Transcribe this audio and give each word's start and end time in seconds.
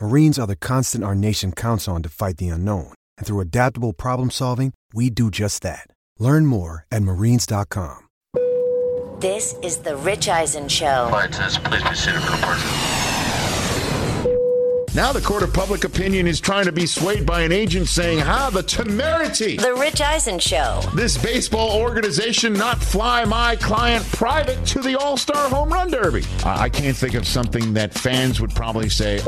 Marines 0.00 0.38
are 0.38 0.46
the 0.46 0.54
constant 0.54 1.02
our 1.02 1.16
nation 1.16 1.50
counts 1.50 1.88
on 1.88 2.04
to 2.04 2.08
fight 2.08 2.36
the 2.36 2.48
unknown. 2.48 2.92
And 3.16 3.26
through 3.26 3.40
adaptable 3.40 3.92
problem 3.92 4.30
solving, 4.30 4.72
we 4.94 5.10
do 5.10 5.28
just 5.28 5.60
that. 5.62 5.88
Learn 6.20 6.46
more 6.46 6.86
at 6.92 7.02
marines.com. 7.02 8.06
This 9.18 9.56
is 9.60 9.78
the 9.78 9.96
Rich 9.96 10.28
Eisen 10.28 10.68
Show. 10.68 11.08
Flight 11.08 11.32
please 11.32 11.82
be 11.82 11.94
seated 11.96 12.20
for 12.20 12.36
departure. 12.36 12.68
Now 14.94 15.12
the 15.12 15.20
court 15.20 15.42
of 15.42 15.52
public 15.52 15.82
opinion 15.82 16.28
is 16.28 16.40
trying 16.40 16.66
to 16.66 16.72
be 16.72 16.86
swayed 16.86 17.26
by 17.26 17.42
an 17.42 17.50
agent 17.50 17.88
saying, 17.88 18.20
"Ha, 18.20 18.50
the 18.50 18.62
temerity." 18.62 19.56
The 19.56 19.74
Rich 19.74 20.00
Eisen 20.00 20.38
Show. 20.38 20.80
This 20.94 21.18
baseball 21.18 21.80
organization 21.80 22.52
not 22.52 22.80
fly 22.80 23.24
my 23.24 23.56
client 23.56 24.04
private 24.12 24.64
to 24.66 24.80
the 24.80 24.96
All-Star 24.96 25.48
Home 25.50 25.72
Run 25.72 25.90
Derby. 25.90 26.24
I 26.44 26.64
I 26.64 26.68
can't 26.68 26.96
think 26.96 27.14
of 27.14 27.26
something 27.26 27.74
that 27.74 27.92
fans 27.94 28.40
would 28.40 28.54
probably 28.54 28.88
say. 28.88 29.20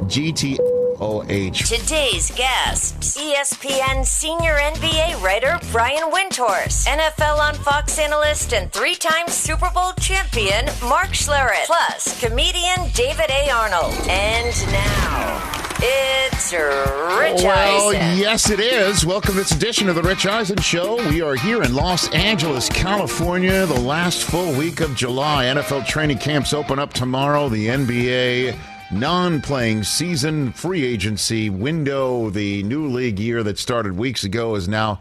GTOH. 0.00 1.68
Today's 1.80 2.30
guests 2.32 3.16
ESPN 3.16 4.04
senior 4.04 4.54
NBA 4.54 5.22
writer 5.22 5.58
Brian 5.72 6.10
Windhorst, 6.12 6.86
NFL 6.86 7.38
on 7.38 7.54
Fox 7.54 7.98
analyst 7.98 8.52
and 8.52 8.70
three 8.72 8.94
time 8.94 9.26
Super 9.28 9.70
Bowl 9.74 9.92
champion 9.98 10.66
Mark 10.86 11.08
Schlereth, 11.08 11.64
plus 11.66 12.20
comedian 12.20 12.90
David 12.94 13.30
A. 13.30 13.50
Arnold. 13.50 13.94
And 14.08 14.54
now, 14.70 15.62
it's 15.78 16.52
Rich 16.52 17.42
Well, 17.42 17.88
Eisen. 17.96 18.18
yes, 18.18 18.50
it 18.50 18.60
is. 18.60 19.04
Welcome 19.06 19.32
to 19.32 19.38
this 19.38 19.52
edition 19.52 19.88
of 19.88 19.94
the 19.94 20.02
Rich 20.02 20.26
Eisen 20.26 20.58
Show. 20.58 20.96
We 21.08 21.22
are 21.22 21.36
here 21.36 21.62
in 21.62 21.74
Los 21.74 22.08
Angeles, 22.10 22.68
California, 22.68 23.64
the 23.64 23.80
last 23.80 24.24
full 24.24 24.52
week 24.58 24.80
of 24.80 24.94
July. 24.94 25.46
NFL 25.46 25.86
training 25.86 26.18
camps 26.18 26.52
open 26.52 26.78
up 26.78 26.92
tomorrow. 26.92 27.48
The 27.48 27.68
NBA 27.68 28.56
non 28.90 29.40
playing 29.40 29.84
season 29.84 30.52
free 30.52 30.84
agency 30.84 31.50
window, 31.50 32.30
the 32.30 32.62
new 32.64 32.86
league 32.86 33.18
year 33.18 33.42
that 33.42 33.58
started 33.58 33.96
weeks 33.96 34.24
ago, 34.24 34.54
is 34.54 34.68
now 34.68 35.00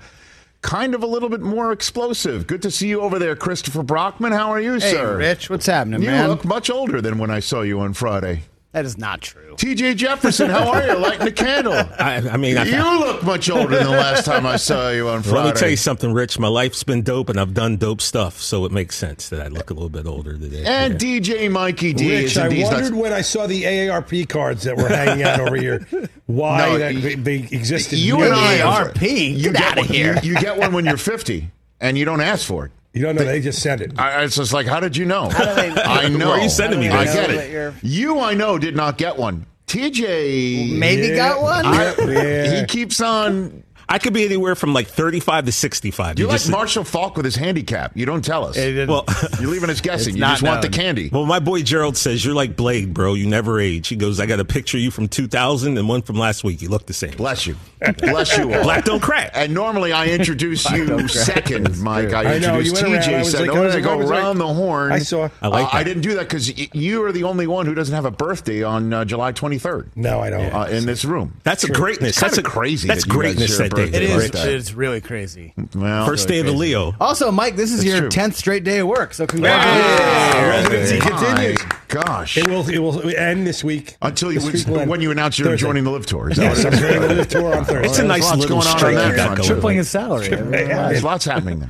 kind 0.62 0.96
of 0.96 1.04
a 1.04 1.08
little 1.08 1.30
bit 1.30 1.42
more 1.42 1.72
explosive. 1.72 2.48
Good 2.48 2.62
to 2.64 2.72
see 2.72 2.88
you 2.88 3.02
over 3.02 3.20
there, 3.20 3.36
Christopher 3.36 3.84
Brockman. 3.84 4.32
How 4.32 4.52
are 4.52 4.60
you, 4.60 4.74
Hey, 4.74 4.92
sir? 4.92 5.18
Rich, 5.18 5.50
what's 5.50 5.68
happening, 5.68 6.02
You 6.02 6.08
man? 6.10 6.24
You 6.24 6.30
look 6.30 6.46
much 6.46 6.70
older 6.70 7.02
than 7.02 7.18
when 7.18 7.30
I 7.30 7.40
saw 7.40 7.62
you 7.62 7.80
on 7.80 7.94
Friday. 7.94 8.44
That 8.76 8.84
is 8.84 8.98
not 8.98 9.22
true. 9.22 9.56
TJ 9.56 9.96
Jefferson, 9.96 10.50
how 10.50 10.68
are 10.70 10.86
you? 10.86 10.96
Lighting 10.98 11.24
the 11.24 11.32
candle. 11.32 11.72
I, 11.74 12.16
I 12.30 12.36
mean, 12.36 12.58
I, 12.58 12.66
You 12.66 13.00
look 13.00 13.24
much 13.24 13.50
older 13.50 13.74
than 13.78 13.86
the 13.86 13.90
last 13.92 14.26
time 14.26 14.46
I 14.46 14.58
saw 14.58 14.90
you 14.90 15.08
on 15.08 15.24
Friday. 15.24 15.38
let 15.46 15.56
me 15.56 15.60
tell 15.62 15.70
you 15.70 15.78
something, 15.78 16.12
Rich. 16.12 16.38
My 16.40 16.50
life's 16.50 16.84
been 16.84 17.02
dope, 17.02 17.30
and 17.30 17.40
I've 17.40 17.54
done 17.54 17.78
dope 17.78 18.02
stuff, 18.02 18.42
so 18.42 18.66
it 18.66 18.74
makes 18.74 18.98
sense 18.98 19.30
that 19.30 19.40
I 19.42 19.48
look 19.48 19.70
a 19.70 19.74
little 19.74 19.88
bit 19.90 20.06
older 20.06 20.38
today. 20.38 20.66
And 20.66 21.02
Yeah. 21.02 21.20
DJ 21.22 21.50
Mikey 21.50 21.94
D 21.94 22.10
Rich, 22.12 22.26
is 22.26 22.38
I 22.38 22.48
indeed 22.48 22.64
wondered 22.66 22.82
nuts. 22.82 22.92
when 22.96 23.14
I 23.14 23.22
saw 23.22 23.48
the 23.48 23.64
AARP 23.64 24.28
cards 24.28 24.64
that 24.64 24.76
were 24.76 24.90
hanging 24.90 25.24
out 25.24 25.40
over 25.40 25.56
here, 25.56 25.88
why 26.26 26.58
No, 26.58 26.78
that 26.78 26.94
you- 26.96 27.00
they, 27.00 27.16
they 27.16 27.36
existed. 27.56 27.98
You 27.98 28.24
and 28.24 28.34
I 28.34 28.58
AARP? 28.58 29.02
You 29.38 29.52
Get 29.52 29.54
get 29.54 29.64
outta 29.72 29.82
one- 29.82 29.88
here. 29.90 30.20
You, 30.22 30.34
you 30.34 30.42
get 30.42 30.58
one 30.58 30.74
when 30.74 30.84
you're 30.84 30.98
50, 30.98 31.50
and 31.80 31.98
you 31.98 32.04
don't 32.04 32.20
ask 32.22 32.46
for 32.46 32.66
it. 32.66 32.72
You 32.96 33.02
don't 33.02 33.16
know, 33.16 33.26
they 33.26 33.42
just 33.42 33.62
sent 33.62 33.82
it. 33.82 33.92
I, 34.00 34.24
it's 34.24 34.38
just 34.38 34.54
like, 34.54 34.68
how 34.68 34.80
did 34.80 34.96
you 34.96 35.04
know? 35.04 35.30
do 35.30 35.36
they- 35.38 35.70
I 35.84 36.08
know. 36.08 36.30
Where 36.30 36.40
are 36.40 36.42
you 36.42 36.48
sending 36.50 36.80
me 36.80 36.88
I 36.88 37.04
get 37.04 37.30
Know 37.30 37.36
it. 37.36 37.52
you're- 37.52 37.74
I 38.22 38.34
know, 38.34 38.58
did 38.58 38.74
not 38.74 38.98
get 38.98 39.18
one. 39.18 39.46
TJ, 39.68 40.78
Maybe 40.80 41.14
got 41.14 41.42
one? 41.42 41.66
I- 41.66 41.94
Yeah. 42.08 42.56
he 42.62 42.66
keeps 42.68 43.02
on. 43.02 43.64
I 43.88 44.00
could 44.00 44.14
be 44.14 44.26
anywhere 44.26 44.56
from 44.56 44.74
like 44.74 44.88
35 44.88 45.46
to 45.46 45.52
65. 45.52 46.20
You 46.20 46.28
like 46.28 46.38
just- 46.38 46.50
Marshall 46.50 46.84
Faulk 46.84 47.16
with 47.18 47.26
his 47.26 47.36
handicap. 47.36 47.92
You 47.96 48.06
don't 48.06 48.24
tell 48.24 48.46
us. 48.46 48.56
Well, 48.58 49.06
You're 49.40 49.50
leaving 49.52 49.70
us 49.70 49.82
guessing. 49.82 50.16
You 50.16 50.22
not 50.22 50.40
just 50.40 50.44
want 50.44 50.62
the 50.62 50.70
candy. 50.70 51.10
well, 51.12 51.26
my 51.26 51.40
boy 51.40 51.62
Gerald 51.62 51.96
says 51.98 52.24
you're 52.26 52.34
like 52.36 52.56
Blade, 52.56 52.94
bro. 52.94 53.14
You 53.14 53.28
never 53.28 53.60
age. 53.60 53.88
He 53.88 53.96
goes, 53.96 54.20
I 54.20 54.26
got 54.26 54.40
a 54.40 54.46
picture 54.46 54.78
of 54.78 54.82
you 54.84 54.92
from 54.92 55.08
2000 55.08 55.78
and 55.78 55.88
one 55.88 56.02
from 56.02 56.16
last 56.18 56.44
week. 56.44 56.62
You 56.62 56.70
look 56.70 56.86
the 56.88 56.94
same. 56.94 57.12
Bless 57.12 57.46
you. 57.46 57.56
Bless 58.00 58.38
you 58.38 58.54
all. 58.54 58.64
Black 58.64 58.86
don't 58.86 59.02
crack. 59.02 59.32
And 59.36 59.54
normally 59.54 59.92
I 59.94 60.08
introduce 60.08 60.70
you 60.72 61.08
second, 61.08 61.80
Mike. 61.82 62.14
I 62.14 62.36
I 62.36 62.40
know, 62.40 62.58
introduced 62.60 62.82
you 62.82 62.94
around. 62.94 63.04
I 63.04 63.22
Said, 63.24 63.42
like- 63.48 63.50
"Oh, 63.52 63.56
I 63.62 63.66
was 63.66 63.74
to 63.76 63.80
like- 63.82 63.88
I 63.88 63.94
go 63.94 63.98
was 63.98 64.10
like- 64.10 64.20
around 64.24 64.38
the 64.40 64.54
horn." 64.54 64.92
I 64.92 65.00
saw. 65.00 65.30
I 65.42 65.48
like 65.48 65.74
Uh, 65.74 65.78
I 65.78 65.84
didn't 65.84 66.02
do 66.02 66.16
that 66.16 66.22
because 66.22 66.74
you 66.76 67.04
are 67.04 67.12
the 67.12 67.24
only 67.24 67.48
one 67.48 67.66
who 67.66 67.76
doesn't 67.76 67.94
have 67.94 68.06
a 68.06 68.12
birthday 68.12 68.64
on 68.64 68.92
uh, 68.94 69.06
July 69.06 69.32
23rd 69.32 69.90
No, 69.96 70.20
I 70.20 70.30
don't. 70.30 70.54
uh, 70.54 70.64
in 70.72 70.86
this 70.86 71.06
room. 71.06 71.40
That's 71.44 71.64
a 71.64 71.70
greatness. 71.72 72.12
It's 72.12 72.20
That's 72.22 72.38
a 72.38 72.44
crazy 72.44 72.88
That's 72.88 73.06
that 73.06 73.14
you 73.14 73.22
guys 73.22 73.36
greatness 73.36 73.58
that 73.58 73.75
day. 73.75 73.75
Birthday 73.76 74.06
It 74.06 74.16
like 74.16 74.24
is. 74.26 74.32
that. 74.32 74.48
It's 74.50 74.74
really 74.74 75.02
crazy. 75.02 75.54
Well, 75.76 76.06
First 76.06 76.28
day 76.28 76.40
of 76.40 76.46
the 76.46 76.52
Leo. 76.52 76.94
Also, 77.00 77.32
Mike, 77.32 77.56
this 77.56 77.72
is 77.72 77.78
That's 77.78 77.88
your 77.90 78.00
true. 78.02 78.10
tenth 78.10 78.36
straight 78.36 78.64
day 78.64 78.80
of 78.80 78.88
work, 78.88 79.14
so 79.14 79.24
Hey, 79.24 79.28
congratulations. 79.28 80.72
Residency 80.72 81.00
my 81.00 81.06
continues. 81.10 81.58
Gosh. 81.88 82.38
It 82.38 82.48
will. 82.48 82.68
It 82.70 82.80
will 82.80 83.16
end 83.16 83.46
this 83.48 83.64
week. 83.64 83.96
Until 84.02 84.32
you, 84.32 84.40
This 84.40 84.66
week 84.66 84.78
will 84.78 84.86
when 84.86 85.02
you 85.02 85.12
announce 85.12 85.38
you're 85.40 85.48
Thursday. 85.50 85.66
joining 85.68 85.84
the 85.84 85.92
live 85.92 86.06
tour. 86.06 86.30
Is 86.30 86.38
that 86.38 86.44
Yes, 86.44 86.64
what 86.64 86.74
I'm 86.74 86.74
it 86.74 86.76
is? 86.76 86.82
joining 86.96 87.08
the 87.10 87.16
live 87.16 87.28
tour 87.30 87.56
on 87.56 87.66
Thursday. 87.66 87.88
It's 87.90 88.00
a 88.00 88.04
nice 88.04 88.24
lots 88.24 88.38
little 88.38 88.56
going 88.58 88.68
on 88.68 88.74
on 88.74 88.80
streak 88.80 88.96
that 88.96 89.10
you 89.12 89.16
got 89.16 89.26
front. 89.28 89.38
going. 89.38 89.48
Tripling 89.50 89.78
his 89.78 89.90
salary. 89.90 90.28
There's 90.30 91.04
lots 91.04 91.26
happening 91.26 91.60
there. 91.60 91.70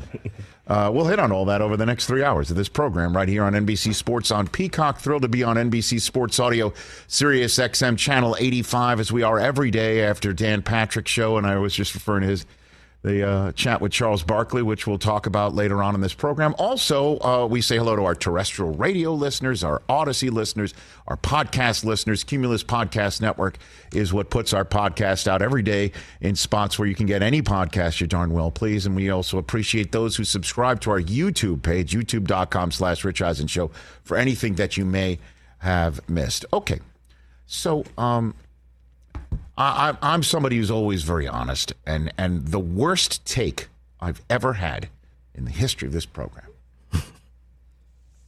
Uh, 0.68 0.90
we'll 0.92 1.06
hit 1.06 1.20
on 1.20 1.32
all 1.32 1.46
that 1.46 1.62
over 1.62 1.78
the 1.78 1.86
next 1.86 2.08
three 2.08 2.24
hours 2.24 2.50
of 2.50 2.58
this 2.58 2.70
program 2.70 3.16
right 3.16 3.30
here 3.30 3.44
on 3.44 3.54
NBC 3.54 3.94
Sports 3.94 4.32
on 4.32 4.48
Peacock. 4.48 4.98
Thrilled 5.00 5.22
to 5.22 5.28
be 5.28 5.44
on 5.44 5.58
NBC 5.58 6.02
Sports 6.02 6.40
Audio, 6.40 6.74
Sirius 7.08 7.58
XM 7.58 7.98
Channel 7.98 8.36
85, 8.40 9.00
as 9.00 9.12
we 9.12 9.22
are 9.22 9.40
every 9.40 9.70
day 9.70 10.04
after 10.04 10.34
Dan 10.34 10.64
Patrick's 10.64 11.12
show. 11.12 11.38
And 11.38 11.46
I 11.46 11.58
was 11.58 11.76
just 11.76 11.94
referring 11.94 12.22
to 12.22 12.28
his 12.28 12.46
the 13.06 13.28
uh, 13.28 13.52
chat 13.52 13.82
with 13.82 13.92
Charles 13.92 14.24
Barkley, 14.24 14.64
which 14.64 14.88
we'll 14.88 14.98
talk 14.98 15.28
about 15.28 15.54
later 15.54 15.84
on 15.84 15.94
in 15.94 16.02
this 16.02 16.16
program. 16.16 16.56
Also, 16.58 17.20
uh, 17.20 17.46
we 17.46 17.62
say 17.62 17.78
hello 17.78 17.96
to 17.96 18.04
our 18.04 18.16
terrestrial 18.16 18.74
radio 18.74 19.14
listeners, 19.14 19.64
our 19.64 19.84
Audacy 19.88 20.32
listeners, 20.32 20.74
our 21.08 21.16
podcast 21.16 21.86
listeners. 21.86 22.24
Cumulus 22.24 22.64
Podcast 22.64 23.22
Network 23.22 23.60
is 23.94 24.12
what 24.12 24.32
puts 24.32 24.54
our 24.54 24.66
podcast 24.66 25.28
out 25.28 25.44
every 25.44 25.62
day 25.62 25.92
in 26.20 26.36
spots 26.36 26.80
where 26.80 26.88
you 26.88 26.96
can 26.96 27.06
get 27.06 27.22
any 27.22 27.44
podcast 27.44 28.02
you 28.02 28.08
darn 28.08 28.32
well 28.34 28.50
please. 28.50 28.88
And 28.88 28.96
we 28.96 29.12
also 29.12 29.38
appreciate 29.38 29.92
those 29.92 30.16
who 30.16 30.24
subscribe 30.24 30.82
to 30.82 30.90
our 30.90 31.02
YouTube 31.02 31.62
page, 31.62 31.94
youtube.com 31.94 32.72
slash 32.72 33.04
Rich 33.04 33.22
Eisen 33.22 33.46
Show, 33.46 33.70
for 34.04 34.18
anything 34.18 34.56
that 34.56 34.78
you 34.78 34.86
may 34.86 35.20
have 35.60 36.02
missed. 36.10 36.44
Okay. 36.52 36.80
So, 37.46 37.86
um, 38.00 38.34
I, 39.58 39.98
I'm 40.02 40.24
somebody 40.24 40.58
who's 40.58 40.72
always 40.72 41.04
very 41.04 41.28
honest, 41.28 41.74
and 41.86 42.14
and 42.18 42.48
the 42.48 42.60
worst 42.60 43.26
take 43.26 43.70
I've 44.02 44.22
ever 44.30 44.54
had 44.54 44.90
in 45.34 45.46
the 45.46 45.52
history 45.52 45.88
of 45.88 45.94
this 45.94 46.06
program, 46.06 46.48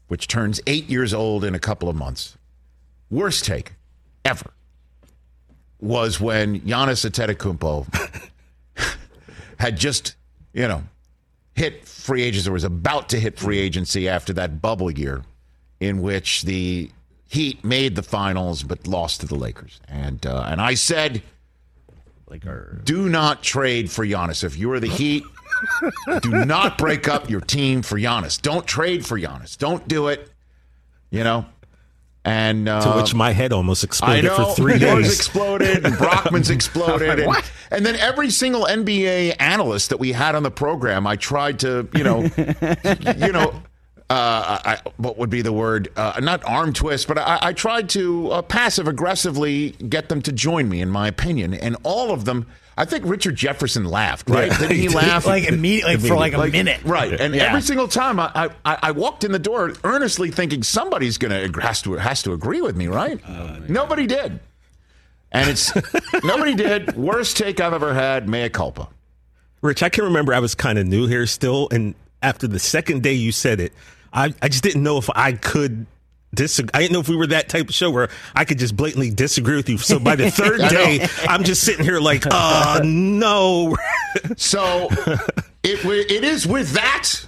which 0.07 0.27
turns 0.27 0.61
eight 0.67 0.89
years 0.89 1.13
old 1.13 1.43
in 1.43 1.53
a 1.53 1.59
couple 1.59 1.89
of 1.89 1.95
months, 1.95 2.37
worst 3.09 3.45
take 3.45 3.73
ever, 4.23 4.51
was 5.79 6.19
when 6.19 6.61
Giannis 6.61 7.09
Antetokounmpo 7.09 7.85
had 9.59 9.77
just 9.77 10.15
you 10.53 10.67
know 10.67 10.83
hit 11.55 11.85
free 11.85 12.21
agency 12.21 12.49
or 12.49 12.53
was 12.53 12.63
about 12.63 13.09
to 13.09 13.19
hit 13.19 13.37
free 13.37 13.59
agency 13.59 14.07
after 14.07 14.31
that 14.31 14.61
bubble 14.61 14.91
year 14.91 15.23
in 15.79 16.01
which 16.01 16.43
the 16.43 16.89
Heat 17.27 17.63
made 17.63 17.95
the 17.95 18.03
finals 18.03 18.63
but 18.63 18.87
lost 18.87 19.21
to 19.21 19.27
the 19.27 19.35
Lakers. 19.35 19.79
And 19.87 20.25
uh, 20.25 20.45
and 20.47 20.61
I 20.61 20.75
said, 20.75 21.21
do 22.83 23.09
not 23.09 23.43
trade 23.43 23.91
for 23.91 24.05
Giannis. 24.05 24.43
If 24.43 24.57
you 24.57 24.71
are 24.71 24.79
the 24.79 24.87
Heat, 24.87 25.23
do 26.21 26.45
not 26.45 26.77
break 26.77 27.07
up 27.07 27.29
your 27.29 27.41
team 27.41 27.81
for 27.81 27.97
Giannis. 27.97 28.41
Don't 28.41 28.65
trade 28.65 29.05
for 29.05 29.19
Giannis. 29.19 29.57
Don't 29.57 29.87
do 29.87 30.07
it. 30.07 30.29
You 31.09 31.23
know. 31.23 31.45
And 32.25 32.67
uh, 32.67 32.81
To 32.81 33.01
which 33.01 33.15
my 33.15 33.31
head 33.31 33.53
almost 33.53 33.85
I 33.85 33.87
exploded 33.87 34.25
know 34.25 34.35
for 34.35 34.55
three 34.55 34.77
days. 34.77 35.15
exploded, 35.15 35.85
and 35.85 35.95
Brockman's 35.95 36.49
exploded, 36.49 37.21
and, 37.21 37.43
and 37.71 37.85
then 37.85 37.95
every 37.95 38.31
single 38.31 38.65
NBA 38.65 39.37
analyst 39.39 39.91
that 39.91 39.97
we 39.97 40.11
had 40.11 40.35
on 40.35 40.43
the 40.43 40.51
program, 40.51 41.07
I 41.07 41.15
tried 41.15 41.59
to, 41.61 41.87
you 41.95 42.03
know, 42.03 42.23
you 43.17 43.31
know, 43.31 43.63
uh, 44.09 44.59
I, 44.63 44.77
what 44.97 45.17
would 45.17 45.29
be 45.29 45.41
the 45.41 45.51
word? 45.53 45.89
Uh, 45.95 46.19
not 46.21 46.43
arm 46.45 46.71
twist, 46.73 47.07
but 47.07 47.17
I, 47.17 47.39
I 47.41 47.53
tried 47.53 47.89
to 47.89 48.31
uh, 48.31 48.41
passive 48.41 48.87
aggressively 48.87 49.71
get 49.71 50.07
them 50.09 50.21
to 50.23 50.31
join 50.31 50.69
me, 50.69 50.81
in 50.81 50.89
my 50.89 51.07
opinion, 51.09 51.53
and 51.53 51.75
all 51.83 52.11
of 52.11 52.23
them. 52.25 52.47
I 52.79 52.85
think 52.85 53.05
Richard 53.07 53.35
Jefferson 53.35 53.85
laughed, 53.85 54.29
right? 54.29 54.51
Yeah, 54.51 54.57
Didn't 54.59 54.75
he 54.75 54.81
he 54.83 54.87
did. 54.89 54.95
laugh? 54.95 55.25
like 55.25 55.45
immediately 55.45 55.97
for 55.97 56.15
like 56.15 56.33
a 56.33 56.37
Like, 56.37 56.51
minute. 56.53 56.79
right? 56.85 57.11
And 57.19 57.33
Yeah. 57.33 57.45
every 57.45 57.61
single 57.61 57.87
time 57.87 58.19
I, 58.19 58.51
I, 58.63 58.77
I 58.83 58.91
walked 58.91 59.23
in 59.23 59.31
the 59.31 59.39
door, 59.39 59.73
earnestly 59.83 60.29
thinking 60.29 60.61
somebody's 60.61 61.17
gonna 61.17 61.49
has 61.59 61.81
to 61.81 61.93
has 61.93 62.21
to 62.23 62.33
agree 62.33 62.61
with 62.61 62.75
me, 62.77 62.85
right? 62.87 63.19
Nobody 63.67 64.05
did, 64.05 64.39
and 65.31 65.49
it's 65.49 65.73
nobody 66.23 66.53
did. 66.53 66.95
Worst 66.95 67.35
take 67.35 67.59
I've 67.59 67.73
ever 67.73 67.93
had. 67.95 68.29
Mea 68.29 68.47
culpa. 68.49 68.87
Rich, 69.61 69.81
I 69.81 69.89
can 69.89 70.03
remember 70.05 70.33
I 70.35 70.39
was 70.39 70.53
kind 70.53 70.77
of 70.77 70.85
new 70.85 71.07
here 71.07 71.25
still, 71.25 71.67
and 71.71 71.95
after 72.21 72.47
the 72.47 72.59
second 72.59 73.01
day 73.01 73.13
you 73.13 73.31
said 73.31 73.59
it, 73.59 73.73
I, 74.13 74.33
I 74.41 74.49
just 74.49 74.63
didn't 74.63 74.83
know 74.83 74.97
if 74.97 75.09
I 75.15 75.33
could 75.33 75.85
disagree. 76.33 76.71
I 76.73 76.79
didn't 76.79 76.93
know 76.93 76.99
if 76.99 77.09
we 77.09 77.15
were 77.15 77.27
that 77.27 77.49
type 77.49 77.69
of 77.69 77.75
show 77.75 77.89
where 77.91 78.09
I 78.35 78.45
could 78.45 78.59
just 78.59 78.75
blatantly 78.75 79.09
disagree 79.11 79.55
with 79.55 79.69
you. 79.69 79.77
So 79.77 79.99
by 79.99 80.15
the 80.15 80.31
third 80.31 80.59
day, 80.69 81.07
I'm 81.27 81.43
just 81.43 81.61
sitting 81.61 81.85
here 81.85 81.99
like, 81.99 82.23
uh, 82.29 82.81
no. 82.85 83.75
So 84.35 84.89
it 85.63 85.85
it 85.85 86.23
is 86.23 86.47
with 86.47 86.71
that 86.71 87.25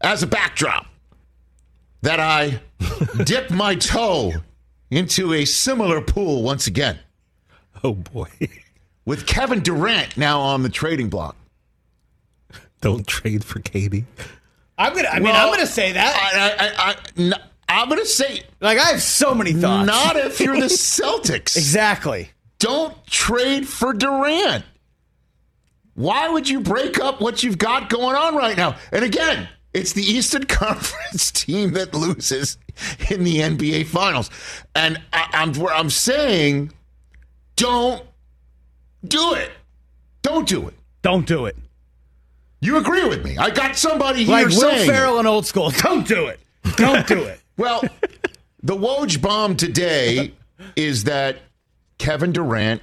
as 0.00 0.22
a 0.22 0.26
backdrop 0.26 0.86
that 2.02 2.20
I 2.20 2.60
dip 3.24 3.50
my 3.50 3.74
toe 3.74 4.32
into 4.90 5.32
a 5.32 5.44
similar 5.44 6.00
pool 6.00 6.42
once 6.42 6.66
again 6.66 6.98
oh 7.84 7.92
boy. 7.92 8.28
with 9.04 9.26
Kevin 9.26 9.60
Durant 9.60 10.16
now 10.16 10.40
on 10.40 10.62
the 10.62 10.68
trading 10.68 11.08
block. 11.08 11.36
Don't 12.84 13.06
trade 13.06 13.44
for 13.44 13.60
KD. 13.60 14.04
I'm 14.78 14.94
gonna. 14.94 15.08
I 15.08 15.14
mean, 15.14 15.24
Well, 15.24 15.46
I'm 15.46 15.52
gonna 15.52 15.66
say 15.66 15.92
that. 15.92 16.14
I, 16.34 16.64
I, 16.66 16.90
I, 16.90 16.96
n- 17.16 17.34
I'm 17.68 17.88
going 17.88 18.00
to 18.00 18.06
say 18.06 18.42
like 18.60 18.78
I 18.78 18.82
have 18.90 19.02
so 19.02 19.34
many 19.34 19.52
thoughts. 19.54 19.86
not 19.86 20.16
if 20.16 20.38
you're 20.38 20.54
the 20.60 20.66
Celtics. 20.66 21.56
exactly. 21.56 22.28
Don't 22.58 22.94
trade 23.06 23.66
for 23.66 23.92
Durant. 23.94 24.64
Why 25.94 26.28
would 26.28 26.48
you 26.48 26.60
break 26.60 27.00
up 27.00 27.20
what 27.20 27.42
you've 27.42 27.56
got 27.58 27.88
going 27.88 28.16
on 28.16 28.36
right 28.36 28.56
now? 28.56 28.76
And 28.92 29.04
again, 29.04 29.48
it's 29.72 29.92
the 29.94 30.02
Eastern 30.02 30.44
Conference 30.46 31.30
team 31.30 31.72
that 31.72 31.94
loses 31.94 32.58
in 33.10 33.24
the 33.24 33.38
NBA 33.38 33.86
Finals. 33.86 34.28
And 34.74 35.00
I, 35.12 35.28
I'm 35.32 35.52
where 35.54 35.72
I'm 35.74 35.90
saying, 35.90 36.72
don't 37.56 38.02
do 39.06 39.34
it. 39.34 39.50
Don't 40.22 40.46
do 40.48 40.68
it. 40.68 40.74
Don't 41.02 41.26
do 41.26 41.46
it. 41.46 41.56
You 42.64 42.78
agree 42.78 43.06
with 43.06 43.22
me? 43.22 43.36
I 43.36 43.50
got 43.50 43.76
somebody 43.76 44.24
here 44.24 44.32
Like 44.32 44.46
Will 44.46 44.58
saying. 44.60 44.88
Ferrell 44.88 45.18
and 45.18 45.28
old 45.28 45.44
school. 45.44 45.68
Don't 45.70 46.08
do 46.08 46.28
it. 46.28 46.40
Don't 46.76 47.06
do 47.06 47.22
it. 47.22 47.40
Well, 47.56 47.84
the 48.64 48.74
Woj 48.74 49.22
bomb 49.22 49.56
today 49.56 50.34
is 50.74 51.04
that 51.04 51.36
Kevin 51.98 52.32
Durant 52.32 52.82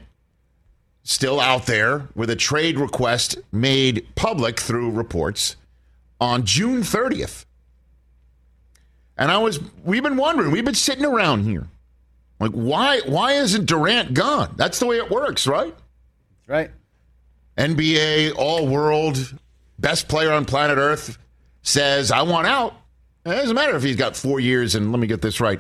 still 1.04 1.42
out 1.42 1.66
there 1.66 2.08
with 2.16 2.30
a 2.30 2.38
trade 2.38 2.80
request 2.80 3.38
made 3.52 4.08
public 4.16 4.62
through 4.62 4.92
reports 4.92 5.58
on 6.22 6.46
June 6.46 6.84
30th. 6.84 7.44
And 9.18 9.30
I 9.30 9.40
was 9.40 9.60
we've 9.84 10.04
been 10.04 10.16
wondering, 10.16 10.52
we've 10.52 10.64
been 10.64 10.74
sitting 10.74 11.04
around 11.04 11.44
here. 11.44 11.68
Like 12.40 12.52
why 12.52 13.02
why 13.06 13.34
isn't 13.34 13.66
Durant 13.66 14.14
gone? 14.14 14.54
That's 14.56 14.80
the 14.80 14.86
way 14.86 15.00
it 15.00 15.12
works, 15.12 15.46
right? 15.48 15.76
Right. 16.48 16.72
NBA 17.58 18.36
all 18.38 18.68
world 18.68 19.38
best 19.82 20.08
player 20.08 20.32
on 20.32 20.46
planet 20.46 20.78
Earth 20.78 21.18
says, 21.64 22.12
I 22.12 22.22
want 22.22 22.48
out. 22.48 22.76
It 23.26 23.32
doesn't 23.32 23.56
matter 23.56 23.76
if 23.76 23.84
he's 23.84 23.98
got 23.98 24.16
four 24.16 24.40
years 24.40 24.76
and 24.76 24.92
let 24.92 25.00
me 25.00 25.08
get 25.08 25.22
this 25.22 25.42
right. 25.42 25.60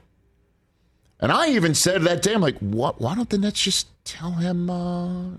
And 1.21 1.31
I 1.31 1.49
even 1.49 1.75
said 1.75 2.03
that 2.03 2.21
day, 2.21 2.33
I'm 2.33 2.41
like, 2.41 2.57
what? 2.59 3.01
Why 3.01 3.15
don't 3.15 3.29
the 3.29 3.37
Nets 3.37 3.61
just 3.61 3.87
tell 4.05 4.31
him 4.31 4.69
uh, 4.69 5.31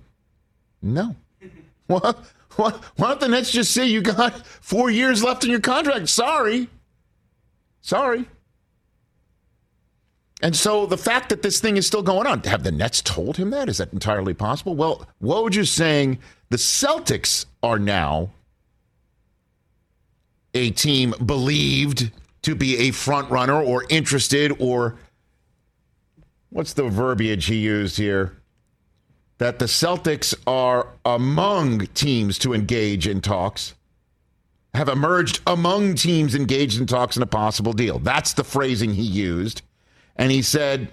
no? 0.82 1.16
What? 1.86 2.18
What? 2.54 2.76
Why 2.96 3.08
don't 3.08 3.20
the 3.20 3.28
Nets 3.28 3.50
just 3.50 3.72
say 3.72 3.86
you 3.86 4.00
got 4.00 4.46
four 4.46 4.90
years 4.90 5.24
left 5.24 5.42
in 5.42 5.50
your 5.50 5.60
contract? 5.60 6.08
Sorry. 6.08 6.68
Sorry. 7.80 8.26
And 10.42 10.56
so 10.56 10.86
the 10.86 10.96
fact 10.96 11.28
that 11.28 11.42
this 11.42 11.60
thing 11.60 11.76
is 11.76 11.86
still 11.86 12.02
going 12.02 12.26
on, 12.26 12.42
have 12.44 12.62
the 12.62 12.72
Nets 12.72 13.02
told 13.02 13.36
him 13.36 13.50
that? 13.50 13.68
Is 13.68 13.78
that 13.78 13.92
entirely 13.92 14.32
possible? 14.32 14.74
Well, 14.74 15.06
Woj 15.22 15.56
is 15.56 15.70
saying 15.70 16.18
the 16.48 16.56
Celtics 16.56 17.44
are 17.62 17.78
now 17.78 18.30
a 20.54 20.70
team 20.70 21.14
believed 21.24 22.10
to 22.42 22.54
be 22.54 22.76
a 22.78 22.90
front 22.90 23.30
runner 23.30 23.60
or 23.60 23.84
interested 23.90 24.52
or 24.58 24.96
what's 26.48 26.72
the 26.72 26.88
verbiage 26.88 27.46
he 27.46 27.56
used 27.56 27.98
here? 27.98 28.36
That 29.38 29.58
the 29.58 29.66
Celtics 29.66 30.34
are 30.46 30.88
among 31.04 31.86
teams 31.88 32.38
to 32.40 32.52
engage 32.52 33.06
in 33.06 33.20
talks, 33.20 33.74
have 34.74 34.88
emerged 34.88 35.40
among 35.46 35.94
teams 35.94 36.34
engaged 36.34 36.80
in 36.80 36.86
talks 36.86 37.16
in 37.16 37.22
a 37.22 37.26
possible 37.26 37.72
deal. 37.72 37.98
That's 37.98 38.34
the 38.34 38.44
phrasing 38.44 38.94
he 38.94 39.02
used. 39.02 39.62
And 40.16 40.30
he 40.30 40.42
said, 40.42 40.88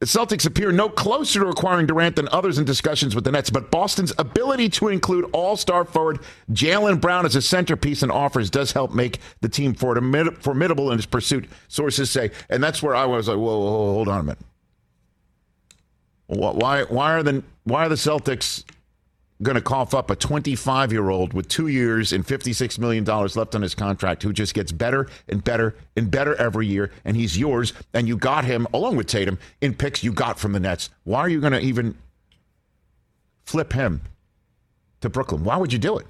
the 0.00 0.06
Celtics 0.06 0.44
appear 0.44 0.70
no 0.70 0.88
closer 0.88 1.40
to 1.40 1.48
acquiring 1.48 1.86
Durant 1.86 2.16
than 2.16 2.28
others 2.28 2.58
in 2.58 2.64
discussions 2.64 3.14
with 3.14 3.24
the 3.24 3.32
Nets, 3.32 3.48
but 3.48 3.70
Boston's 3.70 4.12
ability 4.18 4.68
to 4.70 4.88
include 4.88 5.30
all 5.32 5.56
star 5.56 5.84
forward 5.84 6.18
Jaylen 6.52 7.00
Brown 7.00 7.24
as 7.24 7.36
a 7.36 7.42
centerpiece 7.42 8.02
in 8.02 8.10
offers 8.10 8.50
does 8.50 8.72
help 8.72 8.92
make 8.92 9.18
the 9.40 9.48
team 9.48 9.72
formidable 9.72 10.90
in 10.90 10.98
its 10.98 11.06
pursuit, 11.06 11.48
sources 11.68 12.10
say. 12.10 12.32
And 12.50 12.62
that's 12.62 12.82
where 12.82 12.94
I 12.94 13.06
was 13.06 13.28
like, 13.28 13.38
whoa, 13.38 13.58
whoa, 13.58 13.70
whoa 13.70 13.92
hold 13.94 14.08
on 14.08 14.20
a 14.20 14.22
minute. 14.24 14.38
Why, 16.26 16.82
why, 16.84 17.12
are 17.12 17.22
the, 17.22 17.42
why 17.64 17.86
are 17.86 17.88
the 17.88 17.94
Celtics 17.94 18.64
going 19.44 19.54
to 19.54 19.60
cough 19.60 19.94
up 19.94 20.10
a 20.10 20.16
25 20.16 20.92
year 20.92 21.08
old 21.10 21.32
with 21.32 21.48
two 21.48 21.68
years 21.68 22.12
and 22.12 22.26
$56 22.26 22.78
million 22.78 23.04
left 23.04 23.54
on 23.54 23.62
his 23.62 23.74
contract 23.74 24.22
who 24.22 24.32
just 24.32 24.54
gets 24.54 24.72
better 24.72 25.08
and 25.28 25.44
better 25.44 25.76
and 25.96 26.10
better 26.10 26.34
every 26.34 26.66
year, 26.66 26.90
and 27.04 27.16
he's 27.16 27.38
yours, 27.38 27.72
and 27.92 28.08
you 28.08 28.16
got 28.16 28.44
him, 28.44 28.66
along 28.74 28.96
with 28.96 29.06
Tatum, 29.06 29.38
in 29.60 29.74
picks 29.74 30.02
you 30.02 30.12
got 30.12 30.38
from 30.38 30.52
the 30.52 30.60
Nets? 30.60 30.90
Why 31.04 31.20
are 31.20 31.28
you 31.28 31.40
going 31.40 31.52
to 31.52 31.60
even 31.60 31.96
flip 33.44 33.72
him 33.72 34.00
to 35.00 35.08
Brooklyn? 35.08 35.44
Why 35.44 35.56
would 35.56 35.72
you 35.72 35.78
do 35.78 35.98
it? 35.98 36.06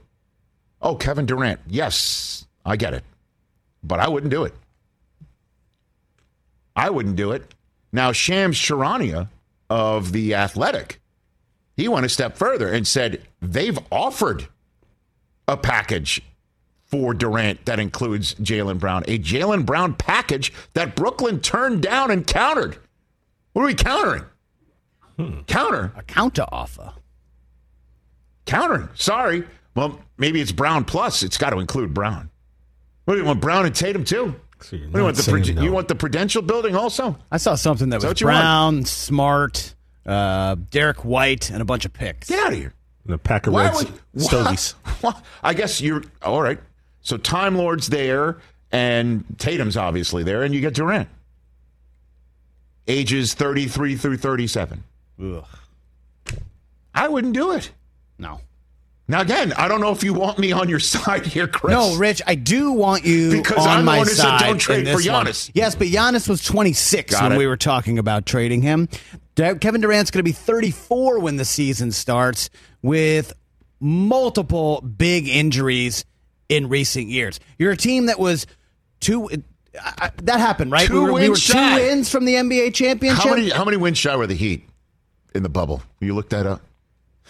Oh, 0.81 0.95
Kevin 0.95 1.27
Durant. 1.27 1.61
Yes, 1.67 2.47
I 2.65 2.77
get 2.77 2.95
it. 2.95 3.05
But 3.83 4.01
I 4.01 4.09
wouldn't 4.09 4.31
do 4.31 4.45
it. 4.45 4.55
I 6.77 6.91
wouldn't 6.91 7.17
do 7.17 7.33
it. 7.33 7.55
Now, 7.93 8.13
Shams 8.13 8.57
Charania 8.57 9.29
of 9.71 10.13
The 10.13 10.35
Athletic 10.35 11.01
he 11.77 11.89
went 11.89 12.07
a 12.07 12.09
step 12.09 12.37
further 12.37 12.73
and 12.73 12.87
said 12.87 13.23
they've 13.41 13.79
offered 13.91 14.49
a 15.49 15.57
package 15.57 16.23
for 16.85 17.13
Durant 17.15 17.65
that 17.67 17.81
includes 17.81 18.35
Jaylen 18.37 18.79
Brown, 18.79 19.05
a 19.09 19.19
Jaylen 19.19 19.67
Brown 19.67 19.95
package 19.95 20.53
that 20.75 20.95
Brooklyn 20.95 21.41
turned 21.41 21.83
down 21.83 22.11
and 22.11 22.27
countered. 22.27 22.79
What 23.53 23.63
are 23.63 23.67
we 23.67 23.75
countering? 23.75 24.25
Hmm. 25.17 25.41
Counter. 25.47 25.93
A 25.97 26.03
counter 26.03 26.45
offer. 26.51 26.93
Countering. 28.47 28.89
Sorry. 28.95 29.45
Well, 29.75 30.01
maybe 30.19 30.41
it's 30.41 30.53
Brown 30.53 30.85
plus. 30.85 31.23
It's 31.23 31.39
got 31.39 31.51
to 31.51 31.59
include 31.59 31.95
Brown. 31.95 32.31
What 33.05 33.15
do 33.15 33.21
you 33.21 33.27
want, 33.27 33.41
Brown 33.41 33.67
and 33.67 33.75
Tatum 33.75 34.05
too? 34.05 34.35
So 34.61 34.77
you're 34.77 34.87
What 34.87 34.93
do 34.93 34.99
you 34.99 35.05
want? 35.05 35.17
The 35.17 35.53
no. 35.55 35.63
you 35.63 35.73
want 35.73 35.89
the 35.89 35.95
Prudential 35.95 36.43
Building 36.43 36.75
also? 36.75 37.19
I 37.31 37.37
saw 37.37 37.55
something 37.55 37.91
that 37.91 38.03
was 38.03 38.21
you 38.21 38.27
want? 38.27 38.37
Brown, 38.39 38.85
Smart, 38.85 39.74
uh, 40.07 40.57
Derrick 40.71 41.05
White, 41.05 41.51
and 41.51 41.61
a 41.63 41.65
bunch 41.65 41.85
of 41.85 41.93
picks. 41.93 42.29
Get 42.29 42.39
out 42.47 42.53
of 42.53 42.59
here. 42.59 42.75
The 43.07 43.19
Packer 43.19 43.51
Why 43.51 43.65
Reds 43.71 43.85
would 44.15 44.23
Stogies. 44.23 44.75
why- 44.83 44.93
why- 45.13 45.21
I 45.43 45.55
guess 45.55 45.81
you're 45.81 46.03
all 46.23 46.41
right. 46.43 46.59
So 47.03 47.17
Time 47.19 47.57
Lord's 47.57 47.89
there, 47.89 48.39
and 48.73 49.25
Tatum's 49.39 49.77
obviously 49.77 50.23
there, 50.23 50.43
and 50.43 50.55
you 50.55 50.61
get 50.61 50.75
Durant. 50.75 51.09
Ages 52.87 53.35
33 53.35 53.97
through 53.97 54.17
37. 54.19 54.85
Ugh. 55.23 55.45
I 56.95 57.09
wouldn't 57.09 57.33
do 57.35 57.53
it. 57.53 57.71
No. 58.19 58.41
Now 59.09 59.21
again, 59.21 59.53
I 59.55 59.69
don't 59.69 59.81
know 59.81 59.91
if 59.91 60.03
you 60.05 60.15
want 60.15 60.39
me 60.39 60.53
on 60.53 60.69
your 60.69 60.81
side 60.81 61.27
here, 61.27 61.47
Chris. 61.49 61.73
No, 61.73 61.97
Rich, 61.97 62.23
I 62.27 62.35
do 62.37 62.73
want 62.73 63.05
you 63.05 63.31
Because 63.31 63.59
on 63.67 63.69
I'm 63.69 63.79
the 63.81 63.85
my 63.85 63.99
one 63.99 64.07
who 64.07 64.13
said 64.15 64.23
side. 64.23 64.41
don't 64.47 64.59
trade 64.59 64.79
in 64.81 64.85
this 64.85 65.05
for 65.05 65.13
one. 65.13 65.27
Giannis. 65.27 65.51
Yes, 65.55 65.75
but 65.75 65.89
Giannis 65.89 66.29
was 66.29 66.43
26 66.45 67.13
Got 67.13 67.23
when 67.25 67.33
it. 67.33 67.39
we 67.39 67.47
were 67.47 67.57
talking 67.57 67.99
about 67.99 68.25
trading 68.27 68.63
him. 68.63 68.89
Kevin 69.37 69.81
Durant's 69.81 70.11
going 70.11 70.21
to 70.21 70.25
be 70.25 70.33
34 70.33 71.19
when 71.19 71.37
the 71.37 71.45
season 71.45 71.91
starts 71.93 72.51
with 72.83 73.33
multiple 73.81 74.81
big 74.81 75.29
injuries 75.29 76.05
in 76.49 76.69
recent 76.69 77.09
years. 77.09 77.41
You're 77.59 77.73
a 77.73 77.77
team 77.77 78.07
that 78.07 78.19
was 78.19 78.47
two. 79.01 79.29
I- 79.31 79.93
I- 80.07 80.11
that 80.23 80.39
happened, 80.41 80.71
right? 80.71 80.87
Two 80.87 80.95
we 80.95 81.01
were, 81.01 81.07
we 81.07 81.13
were 81.25 81.31
wins 81.31 81.47
two 81.47 81.75
wins 81.75 82.11
from 82.11 82.25
the 82.25 82.35
NBA 82.35 82.75
championship. 82.75 83.25
How 83.25 83.31
many 83.35 83.51
how 83.51 83.65
many 83.65 83.77
wins 83.77 83.99
shy 83.99 84.15
were 84.15 84.27
the 84.27 84.35
Heat 84.35 84.69
in 85.35 85.43
the 85.43 85.49
bubble? 85.49 85.83
You 86.01 86.15
looked 86.15 86.31
that 86.31 86.47
up. 86.47 86.61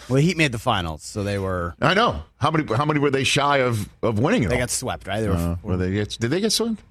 Well, 0.09 0.21
Heat 0.21 0.37
made 0.37 0.51
the 0.51 0.59
finals, 0.59 1.01
so 1.03 1.23
they 1.23 1.39
were 1.39 1.73
I 1.81 1.93
know 1.95 2.21
how 2.37 2.51
many 2.51 2.71
how 2.75 2.85
many 2.85 2.99
were 2.99 3.09
they 3.09 3.23
shy 3.23 3.57
of 3.59 3.89
of 4.03 4.19
winning 4.19 4.43
it? 4.43 4.49
they 4.49 4.55
all? 4.55 4.61
got 4.61 4.69
swept, 4.69 5.07
right? 5.07 5.21
They 5.21 5.29
were. 5.29 5.35
Uh, 5.35 5.55
were 5.63 5.77
they 5.77 5.91
get, 5.91 6.09
did 6.19 6.29
they 6.29 6.41
get 6.41 6.51
swept? 6.51 6.81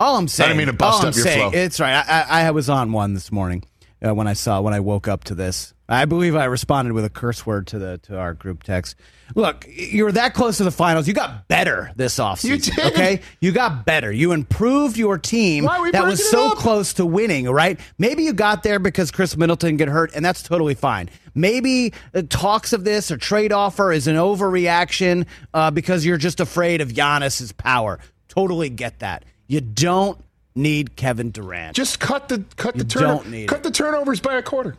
All 0.00 0.16
I'm 0.16 0.28
saying. 0.28 0.46
I 0.46 0.48
didn't 0.48 0.58
mean 0.58 0.66
to 0.68 0.72
bust 0.72 0.96
all 0.96 1.02
I'm 1.02 1.08
up 1.10 1.14
your 1.14 1.24
saying, 1.24 1.50
flow. 1.50 1.60
It's 1.60 1.78
right. 1.78 1.92
I, 1.92 2.22
I, 2.22 2.46
I 2.46 2.50
was 2.52 2.70
on 2.70 2.90
one 2.92 3.12
this 3.12 3.30
morning 3.30 3.62
uh, 4.04 4.14
when 4.14 4.26
I 4.26 4.32
saw 4.32 4.60
when 4.60 4.74
I 4.74 4.80
woke 4.80 5.08
up 5.08 5.24
to 5.24 5.34
this. 5.34 5.74
I 5.88 6.04
believe 6.04 6.36
I 6.36 6.44
responded 6.44 6.92
with 6.92 7.04
a 7.04 7.10
curse 7.10 7.44
word 7.44 7.66
to 7.68 7.78
the 7.78 7.98
to 8.04 8.16
our 8.16 8.32
group 8.32 8.62
text. 8.62 8.94
Look, 9.34 9.66
you 9.68 10.04
were 10.04 10.12
that 10.12 10.34
close 10.34 10.58
to 10.58 10.64
the 10.64 10.70
finals. 10.70 11.08
You 11.08 11.14
got 11.14 11.48
better 11.48 11.90
this 11.96 12.18
offseason. 12.18 12.44
You 12.44 12.56
did. 12.58 12.78
Okay, 12.92 13.20
you 13.40 13.50
got 13.50 13.84
better. 13.84 14.12
You 14.12 14.32
improved 14.32 14.96
your 14.96 15.18
team 15.18 15.64
Why 15.64 15.78
are 15.78 15.82
we 15.82 15.90
that 15.90 16.04
was 16.04 16.28
so 16.30 16.50
close 16.50 16.94
to 16.94 17.06
winning. 17.06 17.50
Right? 17.50 17.78
Maybe 17.98 18.22
you 18.22 18.32
got 18.32 18.62
there 18.62 18.78
because 18.78 19.10
Khris 19.10 19.36
Middleton 19.36 19.76
get 19.76 19.88
hurt, 19.88 20.12
and 20.14 20.24
that's 20.24 20.42
totally 20.42 20.74
fine. 20.74 21.10
Maybe 21.34 21.92
talks 22.28 22.72
of 22.72 22.84
this 22.84 23.10
or 23.10 23.16
trade 23.16 23.52
offer 23.52 23.92
is 23.92 24.06
an 24.06 24.16
overreaction 24.16 25.26
uh, 25.54 25.70
because 25.70 26.04
you're 26.04 26.18
just 26.18 26.40
afraid 26.40 26.80
of 26.80 26.90
Giannis's 26.90 27.52
power. 27.52 27.98
Totally 28.28 28.70
get 28.70 29.00
that. 29.00 29.24
You 29.48 29.60
don't 29.60 30.24
need 30.54 30.96
Kevin 30.96 31.30
Durant. 31.30 31.76
Just 31.76 32.00
cut 32.00 32.28
the 32.28 32.44
cut 32.56 32.76
You 32.76 32.82
the 32.82 32.88
turn, 32.88 33.46
cut 33.46 33.58
it. 33.58 33.62
the 33.62 33.70
turnovers 33.70 34.20
by 34.20 34.36
a 34.36 34.42
quarter. 34.42 34.76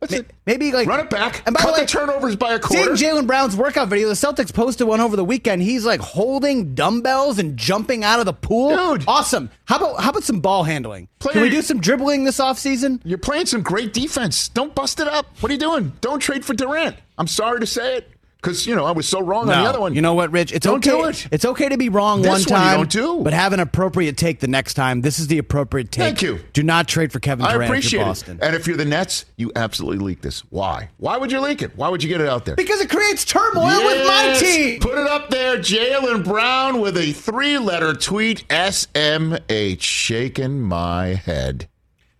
That's 0.00 0.12
Ma- 0.12 0.18
it. 0.18 0.30
Maybe 0.46 0.70
like 0.70 0.86
Run 0.86 1.00
it 1.00 1.10
back. 1.10 1.42
And 1.44 1.54
by 1.56 1.60
cut 1.60 1.66
the 1.68 1.72
way, 1.72 1.80
the 1.80 1.86
turnovers 1.86 2.36
by 2.36 2.52
a 2.54 2.60
quarter. 2.60 2.96
Seeing 2.96 3.14
Jaylen 3.16 3.26
Brown's 3.26 3.56
workout 3.56 3.88
video, 3.88 4.06
the 4.06 4.14
Celtics 4.14 4.54
posted 4.54 4.86
one 4.86 5.00
over 5.00 5.16
the 5.16 5.24
weekend. 5.24 5.62
He's 5.62 5.84
like 5.84 6.00
holding 6.00 6.76
dumbbells 6.76 7.40
and 7.40 7.56
jumping 7.56 8.04
out 8.04 8.20
of 8.20 8.26
the 8.26 8.32
pool. 8.32 8.68
Dude. 8.96 9.04
awesome. 9.08 9.50
How 9.64 9.76
about 9.78 10.00
how 10.00 10.10
about 10.10 10.22
some 10.22 10.38
ball 10.38 10.62
handling? 10.62 11.08
Play- 11.18 11.32
Can 11.32 11.42
we 11.42 11.50
do 11.50 11.62
some 11.62 11.80
dribbling 11.80 12.22
this 12.22 12.38
offseason? 12.38 13.00
You're 13.04 13.18
playing 13.18 13.46
some 13.46 13.62
great 13.62 13.92
defense. 13.92 14.48
Don't 14.50 14.72
bust 14.72 15.00
it 15.00 15.08
up. 15.08 15.26
What 15.40 15.50
are 15.50 15.54
you 15.54 15.58
doing? 15.60 15.92
Don't 16.00 16.20
trade 16.20 16.44
for 16.44 16.54
Durant. 16.54 16.94
I'm 17.18 17.26
sorry 17.26 17.58
to 17.58 17.66
say 17.66 17.96
it 17.96 18.08
because 18.40 18.66
you 18.66 18.74
know 18.74 18.84
I 18.84 18.92
was 18.92 19.08
so 19.08 19.20
wrong 19.20 19.42
on 19.50 19.62
the 19.62 19.68
other 19.68 19.80
one. 19.80 19.94
You 19.94 20.00
know 20.00 20.14
what, 20.14 20.30
Rich? 20.30 20.52
It's 20.52 20.64
Don't 20.64 20.86
okay. 20.86 20.96
do 20.96 21.08
it. 21.08 21.28
It's 21.32 21.44
okay 21.44 21.68
to 21.68 21.76
be 21.76 21.88
wrong 21.88 22.22
This 22.22 22.30
one 22.30 22.40
one 22.40 22.60
time, 22.62 22.76
don't 22.78 22.90
do. 22.90 23.20
but 23.24 23.32
have 23.32 23.52
an 23.52 23.60
appropriate 23.60 24.16
take 24.16 24.40
the 24.40 24.46
next 24.48 24.74
time. 24.74 25.00
This 25.00 25.18
is 25.18 25.26
the 25.26 25.38
appropriate 25.38 25.90
take. 25.90 26.04
Thank 26.04 26.22
you. 26.22 26.38
Do 26.52 26.62
not 26.62 26.86
trade 26.88 27.12
for 27.12 27.18
Kevin 27.20 27.44
I 27.46 27.52
Durant 27.52 27.70
appreciate 27.70 27.98
for 28.00 28.04
it. 28.04 28.08
Boston. 28.08 28.38
And 28.40 28.54
if 28.54 28.66
you're 28.66 28.76
the 28.76 28.84
Nets, 28.84 29.24
you 29.36 29.50
absolutely 29.56 29.98
leak 30.04 30.22
this. 30.22 30.40
Why? 30.50 30.88
Why 30.98 31.16
would 31.16 31.32
you 31.32 31.40
leak 31.40 31.62
it? 31.62 31.76
Why 31.76 31.88
would 31.88 32.02
you 32.02 32.08
get 32.08 32.20
it 32.20 32.28
out 32.28 32.44
there? 32.44 32.54
Because 32.56 32.80
it 32.80 32.88
creates 32.90 33.24
turmoil 33.24 33.84
with 33.84 34.06
my 34.06 34.36
team. 34.38 34.80
Put 34.80 34.98
it 34.98 35.06
up 35.08 35.30
there, 35.30 35.58
Jaylen 35.58 36.24
Brown 36.24 36.80
with 36.80 36.96
a 36.96 37.12
three-letter 37.12 37.94
tweet. 37.94 38.46
SMH 38.48 39.80
shaking 39.82 40.60
my 40.60 41.06
head. 41.08 41.68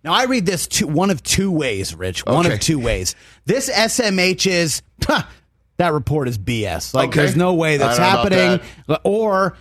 Now 0.03 0.13
I 0.13 0.25
read 0.25 0.45
this 0.45 0.65
two, 0.67 0.87
one 0.87 1.09
of 1.09 1.21
two 1.23 1.51
ways, 1.51 1.93
Rich. 1.93 2.25
One 2.25 2.45
Okay. 2.45 2.53
of 2.55 2.59
two 2.61 2.79
ways. 2.79 3.15
This 3.45 3.69
SMH 3.69 4.47
is 4.47 4.81
huh, 5.03 5.23
that 5.79 5.93
report 5.93 6.27
is 6.27 6.37
BS. 6.37 6.93
Like 6.93 7.09
Okay. 7.09 7.21
there's 7.21 7.35
no 7.35 7.55
way 7.55 7.77
that's 7.77 7.97
I 7.99 8.13
don't 8.13 8.29
know 8.31 8.37
happening. 8.37 8.67
about 8.87 9.01
Or 9.03 9.57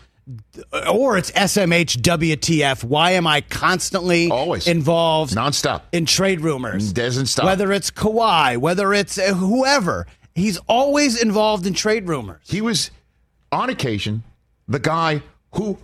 or 0.92 1.16
it's 1.16 1.30
SMH 1.30 2.02
WTF. 2.02 2.84
Why 2.84 3.12
am 3.12 3.26
I 3.26 3.40
constantly 3.40 4.30
Always. 4.30 4.68
involved 4.68 5.34
Nonstop. 5.34 5.82
in 5.92 6.04
trade 6.04 6.42
rumors? 6.42 6.92
Doesn't 6.92 7.26
stop. 7.26 7.46
Whether 7.46 7.72
it's 7.72 7.90
Kawhi, 7.90 8.58
whether 8.58 8.92
it's 8.92 9.16
uh, 9.18 9.32
whoever, 9.32 10.06
he's 10.34 10.58
always 10.68 11.20
involved 11.22 11.66
in 11.66 11.72
trade 11.72 12.06
rumors. 12.08 12.42
He 12.46 12.60
was, 12.60 12.90
on 13.50 13.70
occasion, 13.70 14.22
the 14.68 14.78
guy 14.80 15.22
who 15.54 15.78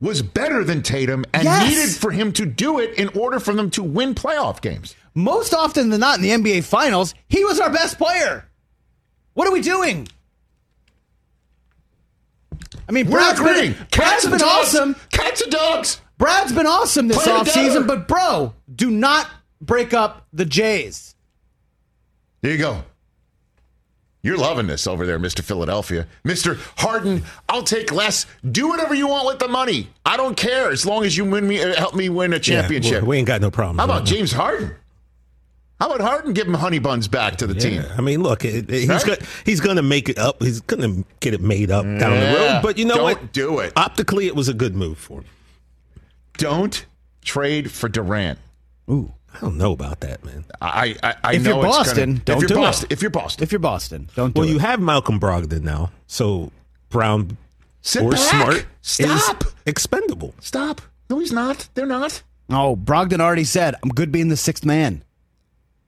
was 0.00 0.22
better 0.22 0.62
than 0.62 0.82
Tatum 0.84 1.24
and 1.34 1.42
Yes. 1.42 1.68
needed 1.68 1.90
for 2.00 2.12
him 2.12 2.32
to 2.34 2.46
do 2.46 2.78
it 2.78 2.94
in 2.94 3.08
order 3.18 3.40
for 3.40 3.52
them 3.52 3.68
to 3.70 3.82
win 3.82 4.14
playoff 4.14 4.60
games. 4.60 4.94
Most 5.16 5.52
often 5.52 5.90
than 5.90 5.98
not 5.98 6.20
in 6.20 6.22
the 6.22 6.30
NBA 6.30 6.62
Finals, 6.62 7.14
he 7.28 7.44
was 7.44 7.58
our 7.58 7.70
best 7.70 7.98
player. 7.98 8.44
What 9.38 9.46
are 9.46 9.52
we 9.52 9.60
doing? 9.60 10.08
I 12.88 12.90
mean, 12.90 13.06
We're 13.06 13.18
Brad's 13.20 13.38
agreeing. 13.38 13.72
been, 13.74 13.86
Cats 13.92 14.24
and 14.24 14.32
been 14.32 14.40
dogs. 14.40 14.74
awesome. 14.74 14.96
Cats 15.12 15.42
and 15.42 15.52
dogs. 15.52 16.00
Brad's 16.18 16.52
been 16.52 16.66
awesome 16.66 17.06
this 17.06 17.22
Play 17.22 17.32
offseason, 17.32 17.86
but 17.86 18.08
bro, 18.08 18.52
do 18.74 18.90
not 18.90 19.28
break 19.60 19.94
up 19.94 20.26
the 20.32 20.44
Jays. 20.44 21.14
There 22.40 22.50
you 22.50 22.58
go. 22.58 22.82
You're 24.22 24.38
loving 24.38 24.66
this 24.66 24.88
over 24.88 25.06
there, 25.06 25.20
Mr. 25.20 25.44
Philadelphia. 25.44 26.08
Mr. 26.24 26.58
Harden, 26.76 27.22
I'll 27.48 27.62
take 27.62 27.92
less. 27.92 28.26
Do 28.50 28.66
whatever 28.66 28.92
you 28.92 29.06
want 29.06 29.26
with 29.26 29.38
the 29.38 29.46
money. 29.46 29.88
I 30.04 30.16
don't 30.16 30.36
care 30.36 30.72
as 30.72 30.84
long 30.84 31.04
as 31.04 31.16
you 31.16 31.24
win 31.24 31.46
me, 31.46 31.62
uh, 31.62 31.76
help 31.76 31.94
me 31.94 32.08
win 32.08 32.32
a 32.32 32.40
championship. 32.40 33.02
we, 33.02 33.08
we 33.10 33.18
ain't 33.18 33.28
got 33.28 33.40
no 33.40 33.52
problem. 33.52 33.78
How 33.78 33.84
about 33.84 34.04
James 34.04 34.32
Harden? 34.32 34.74
How 35.80 35.86
about 35.92 36.00
Harden 36.00 36.32
give 36.32 36.46
him 36.48 36.54
honey 36.54 36.80
buns 36.80 37.06
back 37.06 37.36
to 37.36 37.46
the 37.46 37.54
team? 37.54 37.84
I 37.96 38.00
mean, 38.00 38.22
look, 38.22 38.44
it, 38.44 38.68
it- 38.68 38.80
he's 38.80 38.88
Right? 38.88 39.06
got, 39.06 39.18
he's 39.44 39.60
going 39.60 39.76
to 39.76 39.82
make 39.82 40.08
it 40.08 40.18
up. 40.18 40.42
He's 40.42 40.60
going 40.60 40.82
to 40.82 41.04
get 41.20 41.34
it 41.34 41.40
made 41.40 41.70
up 41.70 41.84
down 41.84 41.98
the 41.98 42.36
road. 42.36 42.60
But 42.62 42.78
you 42.78 42.84
know 42.84 43.02
what? 43.02 43.14
Don't 43.14 43.22
what? 43.22 43.32
do 43.32 43.58
it. 43.60 43.72
Optically, 43.76 44.26
it 44.26 44.34
was 44.34 44.48
a 44.48 44.54
good 44.54 44.74
move 44.74 44.98
for 44.98 45.20
him. 45.20 45.26
Don't 46.36 46.84
trade 47.22 47.70
for 47.70 47.88
Durant. 47.88 48.38
Ooh. 48.90 49.12
I 49.34 49.40
don't 49.40 49.58
know 49.58 49.72
about 49.72 50.00
that, 50.00 50.24
man. 50.24 50.44
I, 50.60 50.96
I, 51.02 51.14
I 51.22 51.32
If 51.34 51.42
know 51.44 51.56
you're 51.60 51.66
it's 51.66 51.76
Boston, 51.76 52.10
gonna, 52.12 52.18
don't 52.24 52.36
if 52.36 52.40
you're 52.42 52.48
do 52.48 52.54
it. 52.54 52.64
Boston, 52.66 52.88
If 52.90 53.02
you're 53.02 53.10
Boston, 53.10 53.42
If 53.44 53.52
you're 53.52 53.58
Boston, 53.58 54.08
don't 54.16 54.34
do 54.34 54.40
Well, 54.40 54.48
it. 54.48 54.52
you 54.52 54.58
have 54.58 54.80
Malcolm 54.80 55.20
Brogdon 55.20 55.60
now, 55.62 55.90
so 56.06 56.50
Brown 56.88 57.36
Sit 57.82 58.02
or 58.02 58.12
back. 58.12 58.20
Smart 58.20 58.66
Stop. 58.80 59.44
is 59.44 59.52
expendable. 59.66 60.34
Stop. 60.40 60.80
No, 61.10 61.18
he's 61.18 61.30
not. 61.30 61.68
They're 61.74 61.86
not. 61.86 62.22
oh, 62.50 62.74
Brogdon 62.74 63.20
already 63.20 63.44
said, 63.44 63.74
I'm 63.82 63.90
good 63.90 64.10
being 64.10 64.28
the 64.28 64.36
sixth 64.36 64.64
man. 64.64 65.04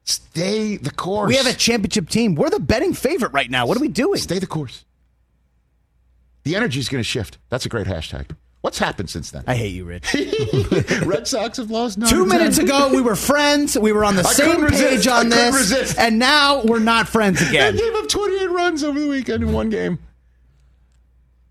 Stay 0.05 0.77
the 0.77 0.91
course. 0.91 1.29
We 1.29 1.37
have 1.37 1.47
a 1.47 1.53
championship 1.53 2.09
team. 2.09 2.35
We're 2.35 2.51
the 2.51 2.61
betting 2.61 2.95
favorite 2.95 3.33
right 3.33 3.51
now. 3.51 3.67
What 3.67 3.77
are 3.77 3.81
we 3.81 3.89
doing? 3.89 4.19
Stay 4.19 4.39
the 4.39 4.47
course. 4.47 4.85
The 6.45 6.57
energy 6.57 6.81
is 6.81 6.89
going 6.89 7.01
to 7.01 7.05
shift. 7.09 7.39
That's 7.49 7.67
a 7.67 7.69
great 7.69 7.87
hashtag. 7.87 8.35
What's 8.63 8.79
happened 8.79 9.09
since 9.09 9.31
then? 9.31 9.45
I 9.47 9.55
hate 9.55 9.75
you, 9.75 9.85
Rich. 9.85 10.15
Red 11.07 11.27
Sox 11.27 11.57
have 11.59 11.71
lost. 11.71 11.99
Two 11.99 12.05
to 12.07 12.09
10. 12.09 12.29
minutes 12.29 12.59
ago, 12.59 12.91
we 12.93 13.01
were 13.01 13.17
friends. 13.17 13.79
We 13.79 13.93
were 13.93 14.05
on 14.05 14.17
the 14.17 14.23
I 14.27 14.33
same 14.33 14.57
page 14.61 14.71
resist. 14.73 15.09
I 15.09 15.21
on 15.21 15.29
this. 15.31 15.55
resist. 15.57 15.99
And 15.99 16.19
now 16.19 16.63
we're 16.63 16.79
not 16.79 17.09
friends 17.09 17.41
They 17.41 17.49
again. 17.49 17.77
gave 17.77 17.95
up 17.95 18.09
28 18.09 18.51
runs 18.51 18.85
over 18.85 19.01
the 19.01 19.09
weekend 19.09 19.43
in 19.43 19.53
one 19.53 19.71
game. 19.71 19.99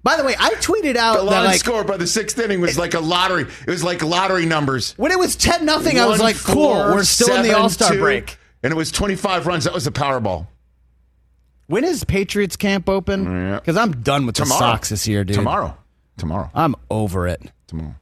By 0.04 0.18
the 0.18 0.24
way, 0.24 0.36
I 0.40 0.52
tweeted 0.56 0.94
The 0.94 1.00
out 1.00 1.16
that 1.18 1.24
line 1.24 1.46
like 1.46 1.60
score 1.60 1.84
by 1.84 1.98
the 1.98 2.08
sixth 2.08 2.40
inning 2.40 2.62
was 2.62 2.78
like 2.80 2.94
a 2.94 3.00
lottery. 3.00 3.44
It 3.44 3.70
was 3.70 3.84
like 3.84 4.02
lottery 4.04 4.46
numbers. 4.46 4.94
when 4.94 5.12
it 5.12 5.20
was 5.20 5.36
ten 5.36 5.66
nothing, 5.66 6.00
I 6.00 6.06
was 6.06 6.22
like, 6.22 6.38
cool. 6.38 6.54
four, 6.74 6.94
We're 6.94 7.04
still 7.04 7.36
in 7.36 7.44
the 7.44 7.58
All 7.58 7.70
Star 7.70 7.96
break. 7.96 8.38
And 8.64 8.72
it 8.72 8.76
was 8.76 8.92
25 8.92 9.48
runs. 9.48 9.64
That 9.64 9.74
was 9.74 9.86
the 9.86 9.92
Powerball. 9.92 10.48
When 11.68 11.84
is 11.84 12.04
Patriots 12.04 12.56
camp 12.56 12.90
open? 12.90 13.54
Because 13.56 13.78
I'm 13.78 14.02
done 14.02 14.26
with 14.26 14.36
Tomorrow. 14.36 14.60
the 14.60 14.66
Sox 14.74 14.90
this 14.90 15.08
year, 15.08 15.24
dude. 15.24 15.36
Tomorrow. 15.36 15.78
Tomorrow. 16.18 16.50
I'm 16.54 16.76
over 16.90 17.28
it. 17.28 17.42
Tomorrow. 17.68 17.96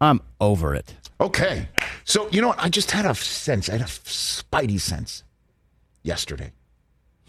I'm 0.00 0.20
over 0.40 0.74
it. 0.74 0.94
Okay. 1.20 1.68
So, 2.04 2.28
you 2.30 2.40
know 2.40 2.48
what? 2.48 2.58
I 2.58 2.68
just 2.68 2.90
had 2.90 3.06
a 3.06 3.14
sense, 3.14 3.68
I 3.68 3.72
had 3.72 3.82
a 3.82 3.84
spidey 3.84 4.80
sense 4.80 5.22
yesterday. 6.02 6.52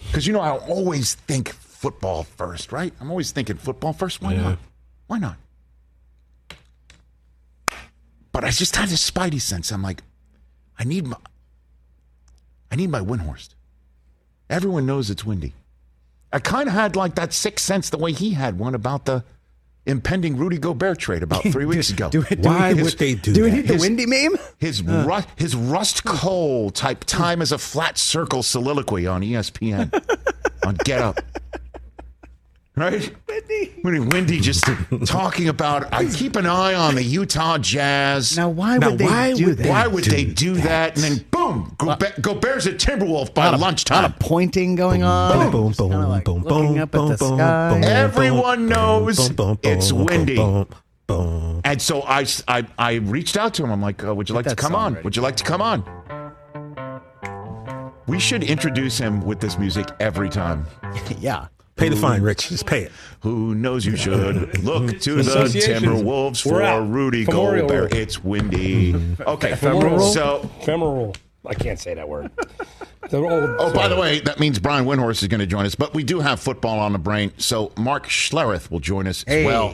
Because, 0.07 0.25
you 0.25 0.33
know, 0.33 0.39
I 0.39 0.57
always 0.57 1.13
think 1.13 1.53
football 1.53 2.23
first, 2.23 2.71
right? 2.71 2.93
I'm 2.99 3.11
always 3.11 3.31
thinking 3.31 3.57
football 3.57 3.93
first. 3.93 4.21
Why 4.21 4.35
not? 4.35 4.57
Why 5.07 5.19
not? 5.19 5.35
But 8.31 8.43
I 8.45 8.49
just 8.49 8.75
had 8.75 8.89
this 8.89 9.09
spidey 9.09 9.41
sense. 9.41 9.71
I'm 9.71 9.81
like, 9.81 10.01
I 10.79 10.85
need 10.85 11.05
my, 11.05 11.17
I 12.71 12.75
need 12.75 12.89
my 12.89 13.01
Windhorst. 13.01 13.49
Everyone 14.49 14.85
knows 14.85 15.09
it's 15.09 15.25
windy. 15.25 15.53
I 16.33 16.39
kind 16.39 16.67
of 16.67 16.73
had 16.73 16.95
like 16.95 17.15
that 17.15 17.33
sixth 17.33 17.65
sense 17.65 17.89
the 17.89 17.97
way 17.97 18.13
he 18.13 18.31
had 18.31 18.57
one 18.57 18.73
about 18.75 19.05
the 19.05 19.23
impending 19.85 20.37
Rudy 20.37 20.57
Gobert 20.57 20.99
trade 20.99 21.23
about 21.23 21.43
three 21.51 21.65
weeks 21.65 21.89
ago. 21.89 22.09
Do 22.09 22.23
it. 22.29 22.39
Why 22.39 22.71
do 22.71 22.77
we, 22.77 22.83
would 22.83 22.97
they 22.97 23.15
do 23.15 23.33
Do 23.33 23.43
we 23.43 23.49
that? 23.49 23.55
need 23.57 23.67
the 23.67 23.77
windy 23.77 24.05
meme? 24.05 24.37
His 24.57 24.81
uh. 24.87 25.05
ru- 25.07 25.25
his 25.35 25.55
Rust 25.55 26.03
Cohle 26.05 26.69
type 26.69 27.03
time 27.05 27.41
as 27.41 27.51
a 27.51 27.57
flat 27.57 27.97
circle 27.97 28.43
soliloquy 28.43 29.07
on 29.07 29.21
ESPN 29.21 29.91
on 30.65 30.75
Get 30.85 31.01
Up. 31.01 31.19
Right? 32.73 33.13
Wendy. 33.27 33.99
Wendy 33.99 34.39
just 34.39 34.63
talking 35.05 35.49
about, 35.49 35.93
I 35.93 36.05
keep 36.05 36.37
an 36.37 36.45
eye 36.45 36.73
on 36.73 36.95
the 36.95 37.03
Utah 37.03 37.57
Jazz. 37.57 38.37
Now, 38.37 38.47
why 38.47 38.77
Now, 38.77 38.91
would 38.91 38.97
they 38.99 39.05
why 39.05 39.33
do 39.33 39.45
would 39.47 39.57
that? 39.57 39.67
Why 39.69 39.87
would 39.87 40.03
they 40.05 40.23
do 40.23 40.53
that? 40.55 40.95
And 40.95 41.03
then, 41.03 41.25
boom, 41.31 41.75
go, 41.77 41.97
go 42.21 42.33
Bears 42.33 42.67
at 42.67 42.75
Timberwolf 42.75 43.33
by 43.33 43.47
A 43.47 43.51
lot 43.51 43.59
lunchtime. 43.59 44.05
of 44.05 44.17
pointing 44.19 44.75
going 44.75 45.03
on. 45.03 45.51
Boom, 45.51 45.67
Just 45.67 45.79
boom, 45.79 45.91
kinda 45.91 46.07
like 46.07 46.23
boom, 46.23 46.43
boom, 46.43 46.77
up 46.79 46.83
at 46.83 46.91
the 46.91 46.99
boom, 47.17 47.37
sky. 47.37 47.69
boom, 47.73 47.83
Everyone 47.83 48.67
knows 48.67 49.29
boom, 49.29 49.35
boom, 49.35 49.59
it's 49.63 49.91
boom, 49.91 50.05
windy. 50.05 50.35
boom, 50.37 50.65
boom. 51.07 51.61
And 51.65 51.81
so 51.81 52.03
I, 52.03 52.25
I, 52.47 52.65
I 52.79 52.93
reached 52.95 53.35
out 53.35 53.53
to 53.55 53.65
him. 53.65 53.71
I'm 53.71 53.81
like, 53.81 54.01
uh, 54.03 54.15
would 54.15 54.29
you 54.29 54.35
like 54.35 54.45
to 54.47 54.55
come 54.55 54.75
on? 54.75 54.93
ready. 54.93 55.03
Would 55.03 55.17
you 55.17 55.21
like 55.21 55.35
to 55.35 55.43
come 55.43 55.61
on? 55.61 55.83
We 58.07 58.17
should 58.17 58.43
introduce 58.43 58.97
him 58.97 59.21
with 59.25 59.41
this 59.41 59.57
music 59.59 59.87
every 59.99 60.29
time. 60.29 60.65
Yeah. 61.19 61.47
Pay 61.81 61.89
the 61.89 61.95
fine, 61.95 62.21
Rich. 62.21 62.49
Just 62.49 62.65
pay 62.65 62.83
it. 62.83 62.91
Who 63.21 63.55
knows 63.55 63.85
you 63.85 63.95
should 63.97 64.59
look 64.63 64.99
to 65.01 65.15
the 65.15 65.31
Timberwolves 65.31 66.45
We're 66.45 66.59
for 66.59 66.61
out. 66.61 66.89
Rudy 66.89 67.25
Femoral 67.25 67.61
Gobert. 67.67 67.91
rule. 67.93 68.01
It's 68.01 68.23
windy. 68.23 68.95
Okay, 69.19 69.55
Femoral 69.55 69.99
so 69.99 70.49
Femoral. 70.63 71.15
I 71.45 71.55
can't 71.55 71.79
say 71.79 71.93
that 71.95 72.07
word. 72.07 72.29
The 73.09 73.17
old, 73.17 73.55
Oh, 73.59 73.73
by 73.73 73.87
the 73.87 73.95
way, 73.95 74.19
that 74.21 74.39
means 74.39 74.59
Brian 74.59 74.85
Windhorst 74.85 75.23
is 75.23 75.27
going 75.27 75.39
to 75.39 75.47
join 75.47 75.65
us, 75.65 75.73
but 75.73 75.93
we 75.95 76.03
do 76.03 76.19
have 76.19 76.39
football 76.39 76.79
on 76.79 76.93
the 76.93 76.99
brain. 76.99 77.31
So 77.37 77.71
Mark 77.77 78.07
Schlereth 78.07 78.69
will 78.69 78.79
join 78.79 79.07
us 79.07 79.23
as 79.23 79.43
well. 79.45 79.73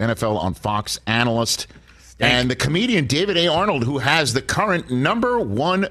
NFL 0.00 0.38
on 0.38 0.54
Fox 0.54 0.98
analyst. 1.06 1.66
And 2.18 2.50
the 2.50 2.56
comedian 2.56 3.06
David 3.06 3.36
A. 3.36 3.48
Arnold, 3.48 3.84
who 3.84 3.98
has 3.98 4.32
the 4.32 4.42
current 4.42 4.90
number 4.90 5.38
one 5.40 5.88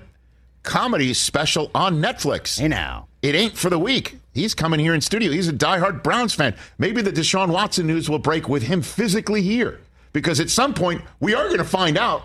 comedy 0.63 1.13
special 1.13 1.69
on 1.75 2.01
Netflix. 2.01 2.59
Hey 2.59 2.67
now. 2.67 3.07
It 3.21 3.35
ain't 3.35 3.55
for 3.57 3.69
the 3.69 3.77
week. 3.79 4.17
He's 4.33 4.53
coming 4.55 4.79
here 4.79 4.93
in 4.93 5.01
studio. 5.01 5.31
He's 5.31 5.47
a 5.49 5.53
diehard 5.53 6.03
Browns 6.03 6.33
fan. 6.33 6.55
Maybe 6.77 7.01
the 7.01 7.11
Deshaun 7.11 7.49
Watson 7.49 7.87
news 7.87 8.09
will 8.09 8.19
break 8.19 8.47
with 8.47 8.63
him 8.63 8.81
physically 8.81 9.41
here. 9.41 9.79
Because 10.13 10.39
at 10.39 10.49
some 10.49 10.73
point, 10.73 11.01
we 11.19 11.33
are 11.35 11.45
going 11.45 11.57
to 11.57 11.63
find 11.65 11.97
out. 11.97 12.23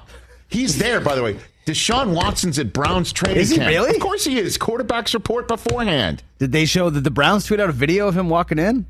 He's 0.48 0.78
there, 0.78 1.00
by 1.00 1.14
the 1.16 1.22
way. 1.22 1.38
Deshaun 1.66 2.14
Watson's 2.14 2.60
at 2.60 2.72
Browns 2.72 3.12
training 3.12 3.38
Is 3.40 3.50
he 3.50 3.56
camp. 3.56 3.68
really? 3.68 3.90
Of 3.96 4.00
course 4.00 4.24
he 4.24 4.38
is. 4.38 4.56
Quarterbacks 4.56 5.14
report 5.14 5.48
beforehand. 5.48 6.22
Did 6.38 6.52
they 6.52 6.64
show 6.64 6.90
that 6.90 7.00
the 7.00 7.10
Browns 7.10 7.44
tweet 7.46 7.58
out 7.58 7.68
a 7.68 7.72
video 7.72 8.06
of 8.06 8.16
him 8.16 8.28
walking 8.28 8.58
in? 8.60 8.86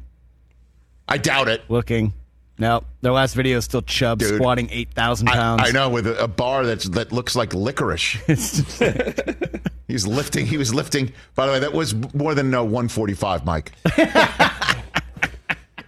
I 1.08 1.16
doubt 1.16 1.48
it. 1.48 1.62
Looking. 1.70 2.12
No, 2.58 2.84
their 3.02 3.12
last 3.12 3.34
video 3.34 3.58
is 3.58 3.64
still 3.64 3.82
Chubb 3.82 4.18
Dude. 4.18 4.36
squatting 4.36 4.70
8,000 4.70 5.26
pounds. 5.28 5.62
I 5.64 5.72
know 5.72 5.90
with 5.90 6.06
a, 6.06 6.24
a 6.24 6.28
bar 6.28 6.64
that's 6.64 6.88
that 6.90 7.12
looks 7.12 7.36
like 7.36 7.52
licorice. 7.52 8.16
He's 9.88 10.06
lifting. 10.06 10.46
He 10.46 10.56
was 10.56 10.74
lifting. 10.74 11.12
By 11.34 11.46
the 11.46 11.52
way, 11.52 11.58
that 11.60 11.74
was 11.74 11.94
more 12.14 12.34
than 12.34 12.54
uh, 12.54 12.62
145, 12.62 13.44
Mike. 13.44 13.72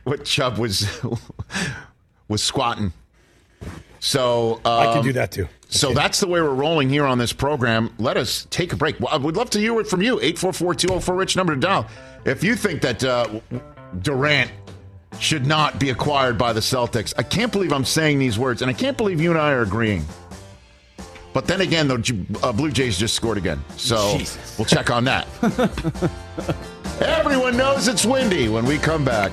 what 0.04 0.24
Chubb 0.24 0.58
was 0.58 0.86
was 2.28 2.42
squatting. 2.42 2.92
So 4.00 4.60
I 4.64 4.92
can 4.92 5.02
do 5.02 5.12
that 5.14 5.32
too. 5.32 5.48
So 5.70 5.92
that's 5.92 6.20
the 6.20 6.26
way 6.26 6.40
we're 6.40 6.54
rolling 6.54 6.88
here 6.88 7.04
on 7.04 7.18
this 7.18 7.32
program. 7.32 7.92
Let 7.98 8.16
us 8.16 8.46
take 8.50 8.72
a 8.72 8.76
break. 8.76 9.00
Well, 9.00 9.08
I 9.12 9.16
would 9.16 9.36
love 9.36 9.50
to 9.50 9.58
hear 9.58 9.78
it 9.80 9.86
from 9.86 10.02
you. 10.02 10.16
844-204 10.16 11.16
rich 11.18 11.36
number 11.36 11.54
to 11.54 11.60
dial. 11.60 11.86
If 12.24 12.44
you 12.44 12.54
think 12.56 12.80
that 12.82 13.02
uh, 13.02 13.40
Durant 14.00 14.50
should 15.18 15.46
not 15.46 15.78
be 15.78 15.90
acquired 15.90 16.38
by 16.38 16.52
the 16.52 16.60
Celtics, 16.60 17.12
I 17.18 17.22
can't 17.22 17.52
believe 17.52 17.72
I'm 17.72 17.84
saying 17.84 18.18
these 18.18 18.38
words, 18.38 18.62
and 18.62 18.70
I 18.70 18.74
can't 18.74 18.96
believe 18.96 19.20
you 19.20 19.30
and 19.30 19.38
I 19.38 19.52
are 19.52 19.62
agreeing. 19.62 20.04
But 21.32 21.46
then 21.46 21.60
again, 21.60 21.88
the 21.88 22.38
uh, 22.42 22.52
Blue 22.52 22.70
Jays 22.70 22.98
just 22.98 23.14
scored 23.14 23.38
again, 23.38 23.62
so 23.76 24.18
Jesus. 24.18 24.58
we'll 24.58 24.64
check 24.64 24.90
on 24.90 25.04
that. 25.04 25.26
Everyone 27.00 27.56
knows 27.56 27.86
it's 27.86 28.04
windy 28.04 28.48
when 28.48 28.64
we 28.64 28.78
come 28.78 29.04
back. 29.04 29.32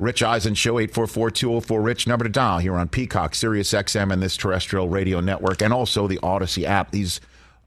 Rich 0.00 0.24
Eisen 0.24 0.54
Show, 0.54 0.74
844-204-RICH, 0.74 2.08
number 2.08 2.24
to 2.24 2.28
dial 2.28 2.58
here 2.58 2.74
on 2.74 2.88
Peacock, 2.88 3.32
Sirius 3.32 3.72
XM, 3.72 4.12
and 4.12 4.20
this 4.20 4.36
terrestrial 4.36 4.88
radio 4.88 5.20
network, 5.20 5.62
and 5.62 5.72
also 5.72 6.08
the 6.08 6.18
Audacy 6.18 6.64
app. 6.64 6.90
These 6.90 7.20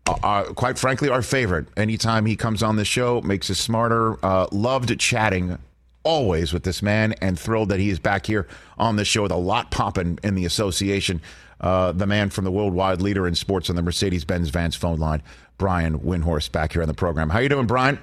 are, 0.06 0.20
are, 0.24 0.44
quite 0.44 0.78
frankly, 0.78 1.08
our 1.08 1.22
favorite. 1.22 1.68
Anytime 1.78 2.26
he 2.26 2.36
comes 2.36 2.62
on 2.62 2.76
the 2.76 2.84
show, 2.84 3.22
makes 3.22 3.50
us 3.50 3.60
smarter. 3.60 4.24
Uh, 4.26 4.48
loved 4.52 5.00
chatting 5.00 5.58
always 6.04 6.52
with 6.52 6.63
this 6.63 6.82
man, 6.82 7.13
and 7.22 7.40
thrilled 7.40 7.70
that 7.70 7.80
he 7.80 7.90
is 7.90 7.98
back 7.98 8.26
here 8.26 8.46
on 8.78 8.98
the 8.98 9.06
show 9.06 9.24
with 9.24 9.32
a 9.32 9.38
lot 9.38 9.72
popping 9.72 10.20
in 10.22 10.36
the 10.36 10.44
association. 10.44 11.22
Uh, 11.62 11.94
the 11.94 12.06
man 12.06 12.30
from 12.30 12.44
the 12.44 12.52
worldwide 12.52 13.02
leader 13.02 13.26
in 13.26 13.36
sports 13.36 13.70
on 13.70 13.78
the 13.78 13.82
Mercedes-Benz 13.82 14.50
Vans 14.50 14.76
phone 14.76 15.00
line, 15.00 15.24
Brian 15.58 16.00
Windhorst, 16.00 16.52
back 16.52 16.74
here 16.74 16.82
on 16.82 16.90
the 16.90 16.94
program. 16.94 17.30
How 17.30 17.40
you 17.40 17.50
doing, 17.50 17.68
Brian? 17.68 18.00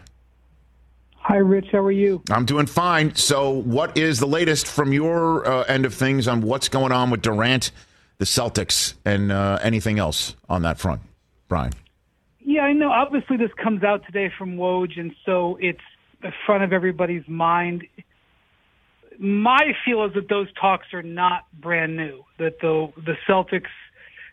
Hi, 1.27 1.37
Rich. 1.37 1.69
How 1.73 1.79
are 1.79 1.91
you? 1.91 2.23
I'm 2.31 2.45
doing 2.45 2.67
fine. 2.67 3.15
So, 3.15 3.49
what 3.49 3.97
is 3.97 4.21
the 4.21 4.27
latest 4.27 4.67
from 4.67 4.93
your 4.93 5.49
uh, 5.49 5.63
end 5.63 5.87
of 5.87 5.95
things 5.95 6.29
on 6.29 6.43
what's 6.43 6.69
going 6.69 6.93
on 6.93 7.09
with 7.09 7.23
Durant, 7.23 7.71
the 8.19 8.27
Celtics, 8.27 8.93
and 9.07 9.33
uh, 9.33 9.59
anything 9.63 9.99
else 9.99 10.37
on 10.51 10.61
that 10.63 10.79
front, 10.79 11.01
Brian? 11.49 11.73
Yeah, 12.41 12.65
I 12.65 12.75
know. 12.75 12.91
Obviously, 12.91 13.39
this 13.39 13.51
comes 13.55 13.83
out 13.83 14.05
today 14.05 14.31
from 14.37 14.59
Woj, 14.59 15.01
and 15.01 15.15
so 15.25 15.57
it's 15.63 15.81
in 16.23 16.31
front 16.45 16.63
of 16.63 16.75
everybody's 16.75 17.27
mind. 17.27 17.87
My 19.19 19.73
feel 19.83 20.05
is 20.05 20.13
that 20.13 20.29
those 20.29 20.49
talks 20.61 20.89
are 20.93 21.03
not 21.03 21.47
brand 21.59 21.97
new. 21.97 22.23
That 22.39 22.61
the 22.61 22.93
the 22.99 23.17
Celtics 23.27 23.73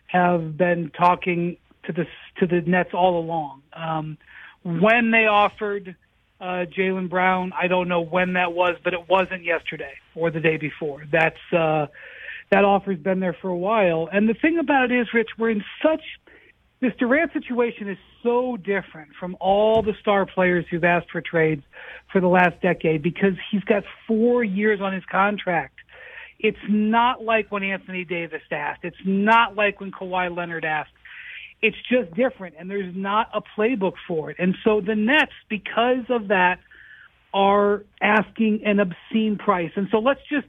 have 0.08 0.58
been 0.58 0.90
talking 0.90 1.56
to 1.84 1.92
the 1.92 2.04
to 2.36 2.46
the 2.46 2.60
Nets 2.60 2.90
all 2.92 3.18
along. 3.18 3.62
Um, 3.72 4.18
when 4.62 5.10
they 5.10 5.24
offered 5.26 5.96
uh, 6.42 6.66
Jaylen 6.76 7.08
Brown. 7.08 7.52
I 7.58 7.68
don't 7.68 7.88
know 7.88 8.00
when 8.00 8.32
that 8.32 8.52
was, 8.52 8.76
but 8.82 8.92
it 8.92 9.08
wasn't 9.08 9.44
yesterday 9.44 9.92
or 10.16 10.30
the 10.30 10.40
day 10.40 10.56
before. 10.56 11.04
That's 11.10 11.36
uh, 11.52 11.86
that 12.50 12.64
offer's 12.64 12.98
been 12.98 13.20
there 13.20 13.36
for 13.40 13.48
a 13.48 13.56
while. 13.56 14.08
And 14.12 14.28
the 14.28 14.34
thing 14.34 14.58
about 14.58 14.90
it 14.90 15.00
is, 15.00 15.06
Rich, 15.14 15.30
we're 15.38 15.50
in 15.50 15.64
such 15.82 16.02
this 16.80 16.92
Durant 16.98 17.32
situation 17.32 17.88
is 17.88 17.98
so 18.24 18.56
different 18.56 19.10
from 19.18 19.36
all 19.40 19.82
the 19.82 19.94
star 20.00 20.26
players 20.26 20.66
who've 20.68 20.82
asked 20.82 21.12
for 21.12 21.20
trades 21.20 21.62
for 22.10 22.20
the 22.20 22.26
last 22.26 22.60
decade 22.60 23.02
because 23.02 23.34
he's 23.52 23.62
got 23.62 23.84
four 24.08 24.42
years 24.42 24.80
on 24.80 24.92
his 24.92 25.04
contract. 25.04 25.78
It's 26.40 26.58
not 26.68 27.22
like 27.22 27.52
when 27.52 27.62
Anthony 27.62 28.04
Davis 28.04 28.42
asked. 28.50 28.80
It's 28.82 28.96
not 29.06 29.54
like 29.54 29.80
when 29.80 29.92
Kawhi 29.92 30.36
Leonard 30.36 30.64
asked. 30.64 30.90
It's 31.62 31.76
just 31.88 32.12
different, 32.14 32.56
and 32.58 32.68
there's 32.68 32.94
not 32.94 33.30
a 33.32 33.40
playbook 33.56 33.94
for 34.08 34.30
it. 34.30 34.36
And 34.38 34.56
so 34.64 34.80
the 34.80 34.96
Nets, 34.96 35.32
because 35.48 36.04
of 36.08 36.28
that, 36.28 36.58
are 37.32 37.84
asking 38.00 38.62
an 38.66 38.80
obscene 38.80 39.38
price. 39.38 39.70
And 39.76 39.88
so 39.90 39.98
let's 39.98 40.20
just 40.28 40.46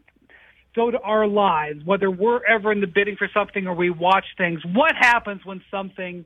go 0.75 0.89
to 0.91 0.99
our 0.99 1.27
lives, 1.27 1.85
whether 1.85 2.09
we're 2.09 2.43
ever 2.45 2.71
in 2.71 2.81
the 2.81 2.87
bidding 2.87 3.15
for 3.15 3.29
something 3.33 3.67
or 3.67 3.75
we 3.75 3.89
watch 3.89 4.25
things. 4.37 4.61
What 4.65 4.95
happens 4.99 5.45
when 5.45 5.61
something 5.69 6.25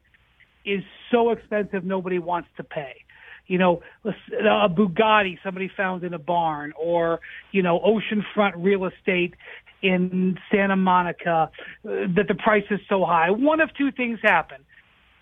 is 0.65 0.83
so 1.11 1.31
expensive 1.31 1.83
nobody 1.83 2.17
wants 2.17 2.49
to 2.57 2.63
pay? 2.63 3.03
You 3.47 3.57
know, 3.57 3.81
a 4.05 4.69
Bugatti 4.69 5.37
somebody 5.43 5.71
found 5.75 6.03
in 6.03 6.13
a 6.13 6.19
barn, 6.19 6.73
or 6.77 7.21
you 7.51 7.61
know, 7.61 7.79
oceanfront 7.79 8.53
real 8.57 8.85
estate 8.85 9.35
in 9.81 10.37
Santa 10.51 10.75
Monica 10.75 11.49
uh, 11.49 11.49
that 11.83 12.25
the 12.27 12.35
price 12.35 12.65
is 12.69 12.79
so 12.89 13.05
high. 13.05 13.31
One 13.31 13.61
of 13.61 13.69
two 13.77 13.91
things 13.93 14.19
happen: 14.21 14.65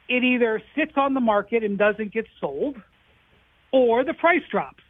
it 0.07 0.23
either 0.23 0.61
sits 0.75 0.93
on 0.95 1.13
the 1.13 1.19
market 1.19 1.63
and 1.63 1.77
doesn't 1.77 2.13
get 2.13 2.25
sold, 2.39 2.75
or 3.71 4.03
the 4.03 4.13
price 4.13 4.43
drops. 4.49 4.83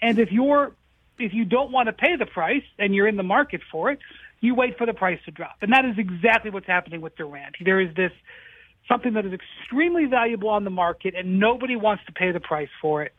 And 0.00 0.18
if 0.18 0.30
you're 0.30 0.72
if 1.18 1.32
you 1.32 1.44
don't 1.44 1.70
want 1.70 1.86
to 1.86 1.92
pay 1.92 2.16
the 2.16 2.26
price 2.26 2.64
and 2.78 2.94
you're 2.94 3.06
in 3.06 3.16
the 3.16 3.22
market 3.22 3.60
for 3.70 3.90
it, 3.90 3.98
you 4.40 4.54
wait 4.54 4.76
for 4.76 4.86
the 4.86 4.94
price 4.94 5.20
to 5.26 5.30
drop. 5.30 5.56
And 5.62 5.72
that 5.72 5.84
is 5.84 5.96
exactly 5.98 6.50
what's 6.50 6.66
happening 6.66 7.00
with 7.00 7.16
Durant. 7.16 7.56
There 7.64 7.80
is 7.80 7.94
this 7.94 8.10
something 8.88 9.12
that 9.12 9.24
is 9.24 9.32
extremely 9.32 10.06
valuable 10.06 10.48
on 10.48 10.64
the 10.64 10.70
market 10.70 11.14
and 11.16 11.38
nobody 11.38 11.76
wants 11.76 12.04
to 12.06 12.12
pay 12.12 12.32
the 12.32 12.40
price 12.40 12.70
for 12.80 13.02
it. 13.02 13.12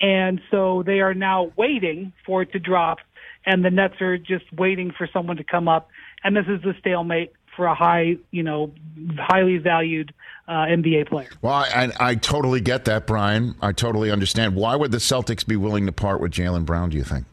And 0.00 0.40
so 0.50 0.82
they 0.84 1.00
are 1.00 1.14
now 1.14 1.52
waiting 1.56 2.12
for 2.26 2.42
it 2.42 2.52
to 2.52 2.58
drop 2.58 2.98
and 3.46 3.64
the 3.64 3.70
Nets 3.70 4.00
are 4.00 4.18
just 4.18 4.44
waiting 4.52 4.92
for 4.96 5.08
someone 5.10 5.38
to 5.38 5.44
come 5.44 5.68
up. 5.68 5.88
And 6.22 6.36
this 6.36 6.44
is 6.46 6.60
the 6.62 6.74
stalemate 6.80 7.32
for 7.58 7.66
a 7.66 7.74
high, 7.74 8.16
you 8.30 8.44
know, 8.44 8.72
highly 9.18 9.58
valued 9.58 10.14
uh, 10.46 10.52
NBA 10.52 11.08
player. 11.08 11.28
Well, 11.42 11.54
I, 11.54 11.90
I 11.98 12.14
totally 12.14 12.60
get 12.60 12.84
that, 12.84 13.04
Brian. 13.04 13.56
I 13.60 13.72
totally 13.72 14.12
understand. 14.12 14.54
Why 14.54 14.76
would 14.76 14.92
the 14.92 14.98
Celtics 14.98 15.44
be 15.44 15.56
willing 15.56 15.84
to 15.86 15.92
part 15.92 16.20
with 16.20 16.30
Jaylen 16.30 16.64
Brown? 16.64 16.90
Do 16.90 16.96
you 16.96 17.02
think 17.02 17.26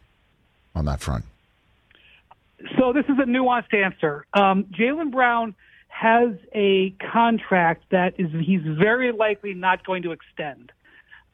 on 0.73 0.85
that 0.85 0.99
front? 0.99 1.25
So 2.79 2.91
this 2.91 3.05
is 3.05 3.19
a 3.19 3.27
nuanced 3.27 3.71
answer. 3.71 4.25
Um, 4.33 4.63
Jaylen 4.63 5.11
Brown 5.11 5.53
has 5.89 6.31
a 6.53 6.89
contract 7.11 7.83
that 7.91 8.19
is 8.19 8.31
he's 8.43 8.63
very 8.63 9.11
likely 9.11 9.53
not 9.53 9.85
going 9.85 10.01
to 10.03 10.11
extend. 10.11 10.71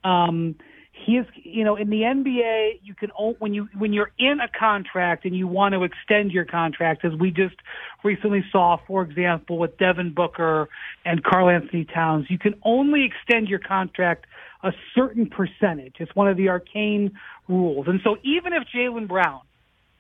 Um, 0.03 0.55
he 0.91 1.17
is, 1.17 1.25
you 1.35 1.63
know, 1.63 1.75
in 1.75 1.89
the 1.89 2.01
NBA, 2.01 2.79
you 2.83 2.93
can 2.93 3.09
when 3.39 3.53
you 3.53 3.67
when 3.77 3.93
you're 3.93 4.11
in 4.19 4.39
a 4.39 4.47
contract 4.47 5.25
and 5.25 5.35
you 5.35 5.47
want 5.47 5.73
to 5.73 5.83
extend 5.83 6.31
your 6.31 6.45
contract, 6.45 7.05
as 7.05 7.13
we 7.13 7.31
just 7.31 7.55
recently 8.03 8.43
saw, 8.51 8.77
for 8.87 9.01
example, 9.01 9.57
with 9.57 9.77
Devin 9.77 10.13
Booker 10.13 10.69
and 11.05 11.23
Karl-Anthony 11.23 11.85
Towns, 11.85 12.27
you 12.29 12.37
can 12.37 12.55
only 12.63 13.05
extend 13.05 13.47
your 13.47 13.59
contract 13.59 14.25
a 14.63 14.73
certain 14.93 15.27
percentage. 15.27 15.95
It's 15.99 16.15
one 16.15 16.27
of 16.27 16.37
the 16.37 16.49
arcane 16.49 17.17
rules, 17.47 17.87
and 17.87 17.99
so 18.03 18.17
even 18.23 18.53
if 18.53 18.63
Jaylen 18.73 19.07
Brown 19.07 19.41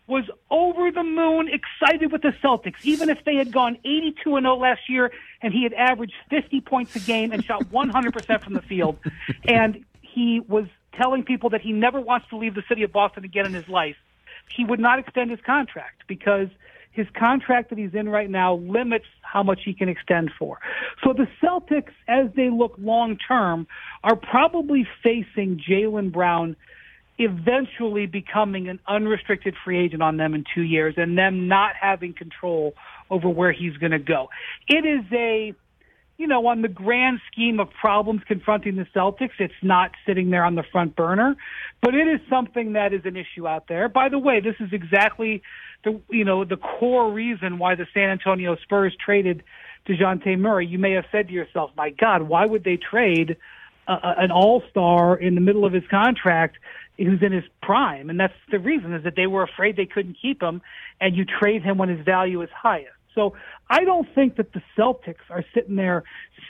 was 0.07 0.25
over 0.49 0.91
the 0.91 1.03
moon 1.03 1.47
excited 1.47 2.11
with 2.11 2.21
the 2.21 2.33
Celtics, 2.43 2.83
even 2.83 3.09
if 3.09 3.23
they 3.23 3.35
had 3.35 3.51
gone 3.51 3.77
82 3.85 4.35
and 4.35 4.43
0 4.43 4.57
last 4.57 4.81
year 4.89 5.11
and 5.41 5.53
he 5.53 5.63
had 5.63 5.73
averaged 5.73 6.13
50 6.29 6.59
points 6.61 6.95
a 6.97 6.99
game 6.99 7.31
and 7.31 7.43
shot 7.45 7.63
100% 7.71 8.43
from 8.43 8.53
the 8.53 8.61
field, 8.61 8.97
and 9.45 9.85
he 10.01 10.41
was 10.41 10.65
telling 10.97 11.23
people 11.23 11.49
that 11.51 11.61
he 11.61 11.71
never 11.71 11.99
wants 11.99 12.27
to 12.29 12.37
leave 12.37 12.55
the 12.55 12.63
city 12.67 12.83
of 12.83 12.91
Boston 12.91 13.23
again 13.23 13.45
in 13.45 13.53
his 13.53 13.67
life, 13.67 13.95
he 14.55 14.65
would 14.65 14.79
not 14.79 14.99
extend 14.99 15.31
his 15.31 15.39
contract 15.45 16.03
because 16.07 16.47
his 16.91 17.07
contract 17.17 17.69
that 17.69 17.79
he's 17.79 17.93
in 17.93 18.09
right 18.09 18.29
now 18.29 18.55
limits 18.55 19.05
how 19.21 19.43
much 19.43 19.61
he 19.63 19.73
can 19.73 19.87
extend 19.87 20.29
for. 20.37 20.59
So 21.03 21.13
the 21.13 21.27
Celtics, 21.41 21.93
as 22.07 22.29
they 22.35 22.49
look 22.49 22.73
long 22.77 23.17
term, 23.17 23.67
are 24.03 24.15
probably 24.15 24.85
facing 25.01 25.61
Jaylen 25.67 26.11
Brown 26.11 26.55
eventually 27.17 28.07
becoming 28.07 28.67
an 28.67 28.79
unrestricted 28.87 29.55
free 29.63 29.79
agent 29.83 30.01
on 30.01 30.17
them 30.17 30.33
in 30.33 30.43
two 30.53 30.63
years 30.63 30.95
and 30.97 31.17
them 31.17 31.47
not 31.47 31.75
having 31.79 32.13
control 32.13 32.73
over 33.09 33.29
where 33.29 33.51
he's 33.51 33.77
going 33.77 33.91
to 33.91 33.99
go. 33.99 34.29
It 34.67 34.85
is 34.85 35.05
a 35.13 35.53
you 36.21 36.27
know, 36.27 36.45
on 36.45 36.61
the 36.61 36.67
grand 36.67 37.19
scheme 37.31 37.59
of 37.59 37.71
problems 37.71 38.21
confronting 38.27 38.75
the 38.75 38.85
Celtics, 38.95 39.31
it's 39.39 39.53
not 39.63 39.91
sitting 40.05 40.29
there 40.29 40.45
on 40.45 40.53
the 40.53 40.63
front 40.71 40.95
burner, 40.95 41.35
but 41.81 41.95
it 41.95 42.07
is 42.07 42.19
something 42.29 42.73
that 42.73 42.93
is 42.93 43.01
an 43.05 43.17
issue 43.17 43.47
out 43.47 43.67
there. 43.67 43.89
By 43.89 44.07
the 44.07 44.19
way, 44.19 44.39
this 44.39 44.53
is 44.59 44.71
exactly 44.71 45.41
the, 45.83 45.99
you 46.11 46.23
know, 46.23 46.45
the 46.45 46.57
core 46.57 47.11
reason 47.11 47.57
why 47.57 47.73
the 47.73 47.87
San 47.91 48.11
Antonio 48.11 48.55
Spurs 48.57 48.95
traded 49.03 49.41
Dejounte 49.87 50.37
Murray. 50.37 50.67
You 50.67 50.77
may 50.77 50.91
have 50.91 51.05
said 51.11 51.27
to 51.29 51.33
yourself, 51.33 51.71
my 51.75 51.89
God, 51.89 52.21
why 52.21 52.45
would 52.45 52.63
they 52.63 52.77
trade 52.77 53.35
uh, 53.87 53.97
an 54.17 54.29
all-star 54.29 55.17
in 55.17 55.33
the 55.33 55.41
middle 55.41 55.65
of 55.65 55.73
his 55.73 55.83
contract 55.89 56.57
who's 56.97 57.23
in 57.23 57.31
his 57.31 57.45
prime? 57.63 58.11
And 58.11 58.19
that's 58.19 58.33
the 58.51 58.59
reason 58.59 58.93
is 58.93 59.03
that 59.05 59.15
they 59.15 59.25
were 59.25 59.41
afraid 59.41 59.75
they 59.75 59.87
couldn't 59.87 60.17
keep 60.21 60.39
him 60.39 60.61
and 60.99 61.15
you 61.15 61.25
trade 61.25 61.63
him 61.63 61.79
when 61.79 61.89
his 61.89 62.05
value 62.05 62.43
is 62.43 62.49
highest. 62.55 62.93
So 63.15 63.33
I 63.69 63.83
don't 63.83 64.07
think 64.15 64.37
that 64.37 64.53
the 64.53 64.61
Celtics 64.77 65.29
are 65.29 65.43
sitting 65.53 65.75
there 65.75 66.03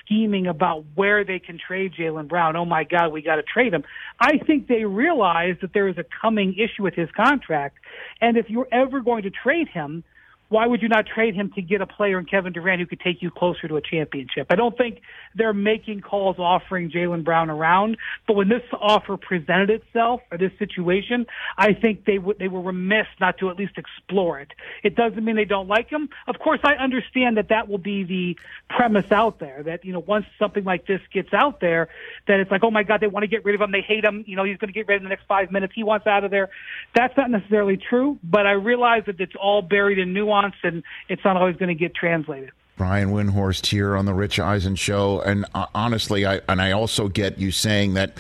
scheming 0.04 0.48
about 0.48 0.86
where 0.96 1.24
they 1.24 1.40
can 1.40 1.58
trade 1.58 1.94
Jaylen 1.98 2.28
Brown. 2.28 2.56
Oh 2.56 2.66
my 2.66 2.84
God, 2.84 3.12
we 3.12 3.22
got 3.22 3.36
to 3.36 3.44
trade 3.44 3.74
him. 3.74 3.84
I 4.20 4.38
think 4.46 4.68
they 4.68 4.86
realize 4.86 5.56
that 5.62 5.74
there 5.74 5.88
is 5.88 5.98
a 5.98 6.06
coming 6.22 6.56
issue 6.56 6.84
with 6.84 6.94
his 6.94 7.10
contract. 7.16 7.78
And 8.20 8.38
if 8.38 8.50
you're 8.50 8.68
ever 8.72 9.02
going 9.02 9.24
to 9.24 9.32
trade 9.32 9.68
him, 9.68 10.04
why 10.52 10.68
would 10.68 10.82
you 10.82 10.90
not 10.90 11.06
trade 11.08 11.34
him 11.34 11.50
to 11.56 11.62
get 11.62 11.80
a 11.80 11.88
player 11.88 12.20
in 12.20 12.26
Kevin 12.26 12.52
Durant 12.52 12.82
who 12.82 12.86
could 12.86 13.00
take 13.00 13.22
you 13.22 13.32
closer 13.32 13.70
to 13.70 13.78
a 13.78 13.82
championship? 13.82 14.48
I 14.50 14.56
don't 14.56 14.78
think 14.78 15.02
they're 15.34 15.54
making 15.54 16.02
calls 16.02 16.38
offering 16.40 16.92
Jaylen 16.92 17.24
Brown 17.24 17.50
around, 17.50 17.96
but 18.28 18.36
when 18.36 18.50
this 18.50 18.62
offer 18.74 19.16
presented 19.16 19.70
itself 19.70 20.20
or 20.30 20.38
this 20.38 20.52
situation, 20.60 21.26
I 21.58 21.72
think 21.72 22.04
they 22.04 22.18
would 22.18 22.38
they 22.38 22.50
were 22.50 22.60
remiss 22.60 23.08
not 23.22 23.38
to 23.38 23.50
at 23.50 23.56
least 23.56 23.78
explore 23.78 24.42
it. 24.42 24.50
It 24.84 24.98
doesn't 24.98 25.24
mean 25.24 25.38
they 25.38 25.46
don't 25.46 25.70
like 25.70 25.90
him. 25.90 26.10
Of 26.28 26.38
course, 26.40 26.60
I 26.66 26.74
understand 26.74 27.38
that 27.38 27.48
that 27.48 27.70
will 27.70 27.78
be 27.78 28.04
the 28.04 28.38
premise 28.70 29.10
out 29.10 29.40
there 29.40 29.64
that 29.64 29.86
you 29.86 29.94
know 29.94 30.04
once 30.06 30.26
something 30.38 30.66
like 30.66 30.86
this 30.86 31.00
gets 31.14 31.34
out 31.34 31.62
there, 31.62 31.88
that 32.28 32.42
it's 32.42 32.52
like 32.52 32.66
oh 32.66 32.72
my 32.72 32.84
god 32.84 33.00
they 33.00 33.08
want 33.08 33.24
to 33.24 33.30
get 33.30 33.46
rid 33.46 33.56
of 33.56 33.62
him, 33.62 33.72
they 33.72 33.80
hate 33.80 34.04
him, 34.04 34.26
you 34.28 34.36
know 34.36 34.44
he's 34.44 34.58
going 34.58 34.68
to 34.68 34.78
get 34.78 34.90
rid 34.90 34.98
in 34.98 35.04
the 35.04 35.10
next 35.10 35.28
five 35.30 35.50
minutes, 35.50 35.72
he 35.74 35.84
wants 35.84 36.08
out 36.08 36.26
of 36.26 36.32
there. 36.32 36.50
That's 36.94 37.16
not 37.16 37.32
necessarily 37.32 37.78
true, 37.78 38.20
but 38.22 38.46
I 38.46 38.52
realize 38.52 39.04
that 39.06 39.22
it's 39.22 39.36
all 39.42 39.62
buried 39.62 39.98
in 39.98 40.12
nuance 40.12 40.41
and 40.64 40.84
it's 41.10 41.24
not 41.24 41.38
always 41.38 41.56
going 41.56 41.70
to 41.70 41.76
get 41.76 41.94
translated. 41.94 42.52
Brian 42.78 43.10
Windhorst 43.10 43.68
here 43.68 43.96
on 43.96 44.06
the 44.06 44.14
Rich 44.14 44.40
Eisen 44.40 44.76
show, 44.76 45.22
and 45.22 45.46
uh, 45.54 45.68
honestly, 45.76 46.26
I 46.26 46.42
and 46.48 46.62
I 46.62 46.72
also 46.72 47.08
get 47.08 47.38
you 47.38 47.52
saying 47.52 47.94
that 47.94 48.18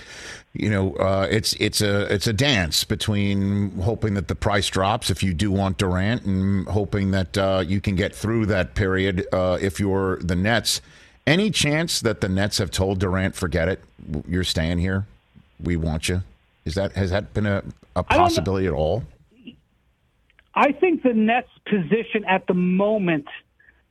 you 0.53 0.69
know 0.69 0.93
uh, 0.97 1.27
it's 1.31 1.53
it's 1.53 1.81
a 1.81 2.13
it's 2.13 2.27
a 2.27 2.33
dance 2.33 2.83
between 2.83 3.71
hoping 3.79 4.13
that 4.13 4.27
the 4.27 4.35
price 4.35 4.69
drops 4.69 5.09
if 5.09 5.23
you 5.23 5.33
do 5.33 5.51
want 5.51 5.77
Durant, 5.77 6.25
and 6.25 6.67
hoping 6.67 7.09
that 7.11 7.37
uh, 7.37 7.63
you 7.65 7.81
can 7.81 7.95
get 7.95 8.13
through 8.13 8.45
that 8.47 8.75
period 8.75 9.25
uh, 9.33 9.57
if 9.59 9.79
you're 9.79 10.17
the 10.17 10.35
Nets. 10.35 10.81
Any 11.25 11.49
chance 11.49 11.99
that 12.01 12.21
the 12.21 12.29
Nets 12.29 12.59
have 12.59 12.69
told 12.69 12.99
Durant, 12.99 13.35
"Forget 13.35 13.67
it, 13.67 13.81
you're 14.27 14.43
staying 14.43 14.77
here. 14.77 15.07
We 15.59 15.75
want 15.75 16.07
you." 16.07 16.21
Is 16.65 16.75
that 16.75 16.91
has 16.91 17.09
that 17.09 17.33
been 17.33 17.47
a, 17.47 17.63
a 17.95 18.03
possibility 18.03 18.67
at 18.67 18.73
all? 18.73 19.03
I 20.53 20.73
think 20.73 21.03
the 21.03 21.13
Nets' 21.13 21.47
position 21.65 22.25
at 22.27 22.47
the 22.47 22.53
moment, 22.53 23.27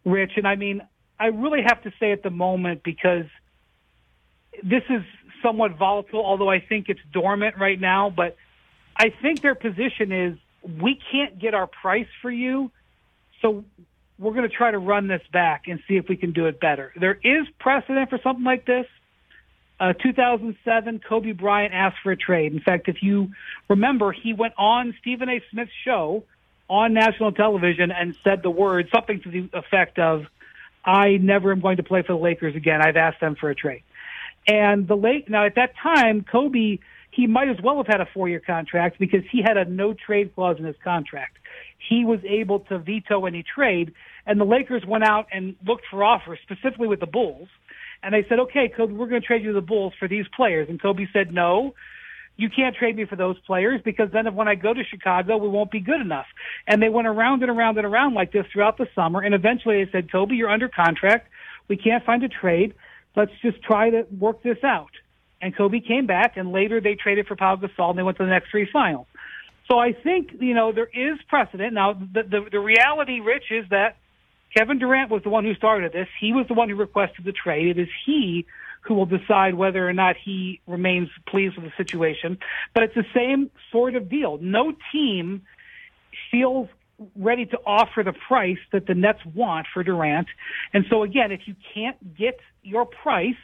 Rich, 0.05 0.33
and 0.37 0.47
I 0.47 0.57
mean, 0.57 0.83
I 1.19 1.27
really 1.27 1.63
have 1.67 1.83
to 1.83 1.93
say 1.99 2.13
at 2.13 2.23
the 2.23 2.31
moment 2.31 2.83
because 2.83 3.27
this 4.63 4.83
is 4.91 5.03
somewhat 5.43 5.79
volatile, 5.79 6.25
although 6.25 6.51
I 6.51 6.61
think 6.61 6.89
it's 6.89 7.01
dormant 7.13 7.57
right 7.59 7.81
now. 7.81 8.11
But 8.11 8.37
I 8.97 9.13
think 9.23 9.41
their 9.41 9.55
position 9.55 10.13
is 10.13 10.39
we 10.81 10.99
can't 11.11 11.39
get 11.39 11.55
our 11.55 11.67
price 11.67 12.09
for 12.21 12.31
you, 12.31 12.71
so 13.41 13.65
we're 14.19 14.33
going 14.33 14.49
to 14.49 14.55
try 14.55 14.71
to 14.71 14.79
run 14.79 15.09
this 15.09 15.23
back 15.33 15.65
and 15.67 15.81
see 15.89 15.97
if 15.97 16.09
we 16.09 16.17
can 16.17 16.33
do 16.33 16.47
it 16.47 16.61
better. 16.61 16.93
There 16.99 17.19
is 17.25 17.47
precedent 17.59 18.11
for 18.11 18.19
something 18.23 18.45
like 18.45 18.67
this. 18.67 18.87
Uh, 19.79 19.95
2007, 19.95 21.01
Kobe 21.09 21.33
Bryant 21.33 21.73
asked 21.73 21.97
for 22.03 22.13
a 22.13 22.17
trade. 22.17 22.53
In 22.53 22.61
fact, 22.61 22.89
if 22.89 23.03
you 23.03 23.31
remember, 23.71 24.13
he 24.13 24.35
went 24.35 24.53
on 24.59 24.95
Stephen 25.01 25.31
A. 25.31 25.41
Smith's 25.51 25.71
show 25.87 26.25
on 26.71 26.95
national 26.95 27.33
television 27.33 27.91
and 27.91 28.17
said 28.25 28.43
the 28.43 28.51
words, 28.51 28.89
something 28.95 29.21
to 29.23 29.31
the 29.31 29.51
effect 29.53 29.99
of, 29.99 30.25
I 30.85 31.19
never 31.19 31.53
am 31.53 31.61
going 31.61 31.77
to 31.77 31.83
play 31.83 32.01
for 32.03 32.15
the 32.15 32.19
Lakers 32.19 32.57
again. 32.57 32.81
I've 32.81 32.97
asked 32.97 33.21
them 33.21 33.37
for 33.39 33.51
a 33.51 33.55
trade. 33.55 33.83
And 34.49 34.89
the 34.89 34.97
late 34.97 35.29
now 35.29 35.45
at 35.45 35.57
that 35.57 35.75
time, 35.83 36.25
Kobe 36.25 36.79
he 37.11 37.27
might 37.27 37.49
as 37.49 37.57
well 37.63 37.77
have 37.79 37.87
had 37.87 38.01
a 38.01 38.07
four 38.07 38.29
year 38.29 38.41
contract 38.41 38.99
because 38.99 39.23
he 39.31 39.43
had 39.43 39.57
a 39.57 39.65
no 39.65 39.95
trade 39.95 40.35
clause 40.35 40.57
in 40.59 40.65
his 40.65 40.77
contract. 40.83 41.37
He 41.89 42.05
was 42.05 42.21
able 42.25 42.61
to 42.61 42.79
veto 42.79 43.27
any 43.27 43.43
trade, 43.43 43.93
and 44.27 44.41
the 44.41 44.45
Lakers 44.45 44.85
went 44.87 45.05
out 45.05 45.27
and 45.33 45.57
looked 45.67 45.85
for 45.91 46.05
offers, 46.05 46.39
specifically 46.43 46.87
with 46.87 47.01
the 47.01 47.07
Bulls. 47.07 47.49
And 48.03 48.15
they 48.15 48.25
said, 48.29 48.39
okay, 48.39 48.69
Kobe, 48.69 48.93
we're 48.95 49.09
going 49.09 49.21
to 49.21 49.27
trade 49.27 49.43
you 49.43 49.53
the 49.53 49.61
Bulls 49.61 49.93
for 49.99 50.09
these 50.09 50.27
players. 50.35 50.69
And 50.69 50.81
Kobe 50.81 51.07
said, 51.13 51.33
no, 51.33 51.75
you 52.41 52.49
can't 52.49 52.75
trade 52.75 52.97
me 52.97 53.05
for 53.05 53.17
those 53.17 53.39
players 53.41 53.81
because 53.85 54.09
then 54.13 54.27
if 54.27 54.33
when 54.33 54.49
I 54.49 54.55
go 54.55 54.73
to 54.73 54.83
Chicago, 54.83 55.37
we 55.37 55.49
won't 55.49 55.71
be 55.71 55.81
good 55.81 56.01
enough. 56.01 56.27
And 56.67 56.83
they 56.83 56.89
went 56.89 57.07
around 57.07 57.43
and 57.43 57.51
around 57.51 57.77
and 57.77 57.87
around 57.87 58.15
like 58.15 58.33
this 58.33 58.47
throughout 58.53 58.79
the 58.79 58.89
summer. 58.95 59.21
And 59.21 59.35
eventually 59.35 59.85
they 59.85 59.91
said, 59.91 60.11
Kobe, 60.11 60.35
you're 60.35 60.49
under 60.49 60.69
contract. 60.69 61.29
We 61.69 61.77
can't 61.77 62.05
find 62.05 62.25
a 62.25 62.29
trade. 62.29 62.75
Let's 63.15 63.33
just 63.43 63.63
try 63.63 63.91
to 63.91 64.07
work 64.19 64.43
this 64.43 64.57
out. 64.65 64.91
And 65.43 65.55
Kobe 65.55 65.81
came 65.81 66.07
back 66.07 66.37
and 66.37 66.51
later 66.51 66.81
they 66.81 66.95
traded 66.95 67.27
for 67.27 67.37
Pau 67.37 67.57
Gasol 67.57 67.91
and 67.91 67.99
they 67.99 68.03
went 68.03 68.17
to 68.19 68.25
the 68.25 68.31
next 68.31 68.51
three 68.51 68.69
finals. 68.73 69.07
So 69.71 69.79
I 69.79 69.93
think, 69.93 70.31
you 70.41 70.55
know, 70.55 70.73
there 70.73 70.91
is 70.93 71.19
precedent. 71.29 71.75
Now, 71.75 71.93
the, 71.93 72.23
the, 72.23 72.47
the 72.53 72.59
reality, 72.59 73.21
Rich, 73.21 73.45
is 73.51 73.67
that 73.71 73.97
Kevin 74.57 74.79
Durant 74.79 75.11
was 75.11 75.23
the 75.23 75.31
one 75.31 75.45
who 75.45 75.55
started 75.55 75.93
this. 75.93 76.09
He 76.21 76.33
was 76.33 76.47
the 76.49 76.55
one 76.55 76.69
who 76.69 76.75
requested 76.75 77.25
the 77.25 77.33
trade. 77.33 77.79
It 77.79 77.83
is 77.83 77.89
he 78.05 78.47
who 78.83 78.95
will 78.95 79.07
decide 79.07 79.55
whether 79.55 79.87
or 79.89 79.93
not 79.93 80.17
he 80.23 80.61
remains 80.67 81.09
pleased 81.27 81.57
with 81.57 81.65
the 81.67 81.73
situation. 81.77 82.39
But 82.75 82.85
it's 82.85 82.95
the 82.95 83.07
same 83.15 83.51
sort 83.71 83.95
of 83.95 84.09
deal. 84.09 84.39
No 84.41 84.73
team 84.93 85.43
feels 86.31 86.69
ready 87.17 87.47
to 87.47 87.59
offer 87.67 88.03
the 88.03 88.13
price 88.13 88.59
that 88.73 88.87
the 88.87 88.95
Nets 88.95 89.21
want 89.35 89.67
for 89.73 89.83
Durant. 89.83 90.29
And 90.73 90.85
so 90.91 91.03
again, 91.03 91.33
if 91.33 91.41
you 91.47 91.55
can't 91.75 92.17
get 92.17 92.39
your 92.63 92.85
price, 92.85 93.35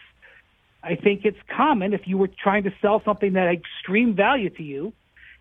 I 0.82 0.94
think 0.94 1.24
it's 1.24 1.38
common 1.48 1.92
if 1.92 2.06
you 2.06 2.18
were 2.18 2.28
trying 2.28 2.64
to 2.64 2.72
sell 2.80 3.02
something 3.04 3.32
that 3.32 3.46
had 3.46 3.54
extreme 3.54 4.14
value 4.14 4.50
to 4.50 4.62
you 4.62 4.92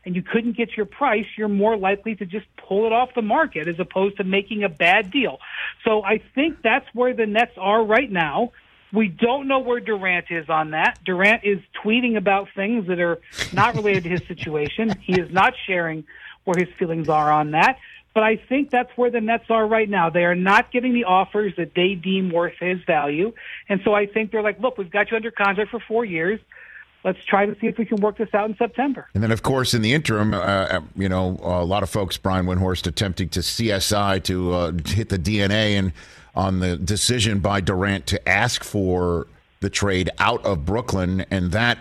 and 0.06 0.16
you 0.16 0.22
couldn't 0.22 0.56
get 0.56 0.78
your 0.78 0.86
price, 0.86 1.26
you're 1.38 1.50
more 1.50 1.76
likely 1.76 2.16
to 2.16 2.26
just 2.26 2.46
pull 2.58 2.86
it 2.86 2.94
off 2.94 3.10
the 3.16 3.22
market 3.22 3.68
as 3.68 3.80
opposed 3.80 4.18
to 4.18 4.24
making 4.24 4.64
a 4.64 4.70
bad 4.70 5.12
deal. 5.12 5.40
So 5.84 6.04
I 6.04 6.22
think 6.36 6.62
that's 6.64 6.86
where 6.94 7.14
the 7.14 7.26
Nets 7.26 7.54
are 7.58 7.84
right 7.84 8.12
now. 8.12 8.52
We 8.96 9.10
don't 9.10 9.48
know 9.48 9.60
where 9.60 9.82
Durant 9.82 10.28
is 10.30 10.50
on 10.50 10.72
that. 10.72 11.00
Durant 11.04 11.44
is 11.44 11.60
tweeting 11.84 12.16
about 12.16 12.48
things 12.56 12.88
that 12.88 13.00
are 13.00 13.20
not 13.52 13.76
related 13.76 14.04
to 14.04 14.10
his 14.10 14.22
situation. 14.26 14.94
He 15.02 15.20
is 15.20 15.32
not 15.32 15.54
sharing 15.68 16.06
where 16.46 16.58
his 16.58 16.74
feelings 16.80 17.10
are 17.10 17.30
on 17.32 17.52
that. 17.52 17.78
But 18.14 18.24
I 18.24 18.38
think 18.38 18.70
that's 18.70 18.90
where 18.96 19.12
the 19.12 19.20
Nets 19.20 19.44
are 19.50 19.68
right 19.68 19.90
now. 19.90 20.10
They 20.10 20.24
are 20.24 20.36
not 20.36 20.72
getting 20.72 20.94
the 20.94 21.04
offers 21.04 21.54
that 21.58 21.74
they 21.76 21.96
deem 21.96 22.32
worth 22.32 22.54
his 22.58 22.82
value. 22.88 23.34
And 23.68 23.82
so 23.84 23.94
I 23.94 24.06
think 24.06 24.32
they're 24.32 24.42
like, 24.42 24.62
look, 24.62 24.78
we've 24.78 24.90
got 24.90 25.12
you 25.12 25.18
under 25.18 25.32
contract 25.32 25.72
for 25.72 25.82
four 25.86 26.06
years 26.06 26.40
let's 27.06 27.24
try 27.24 27.46
to 27.46 27.58
see 27.60 27.68
if 27.68 27.78
we 27.78 27.86
can 27.86 28.02
work 28.02 28.18
this 28.18 28.34
out 28.34 28.50
in 28.50 28.58
September. 28.58 29.08
And 29.14 29.24
then, 29.24 29.32
of 29.32 29.44
course, 29.44 29.74
in 29.76 29.84
the 29.84 29.94
interim, 29.94 30.34
uh, 30.34 30.38
uh 30.38 30.82
you 30.96 31.08
know, 31.08 31.40
a 31.42 31.64
lot 31.64 31.84
of 31.84 31.90
folks, 31.90 32.18
Brian 32.18 32.48
Windhorst, 32.48 32.88
attempting 32.88 33.30
to 33.30 33.40
CSI 33.40 34.22
to 34.24 34.54
uh, 34.54 34.72
hit 34.86 35.10
the 35.10 35.20
DNA 35.20 35.78
and 35.78 35.94
on 36.34 36.60
the 36.60 36.76
decision 36.76 37.40
by 37.40 37.62
Durant 37.62 38.08
to 38.08 38.28
ask 38.28 38.64
for 38.64 39.28
the 39.62 39.70
trade 39.70 40.10
out 40.20 40.44
of 40.46 40.66
Brooklyn, 40.66 41.26
and 41.32 41.52
that 41.52 41.78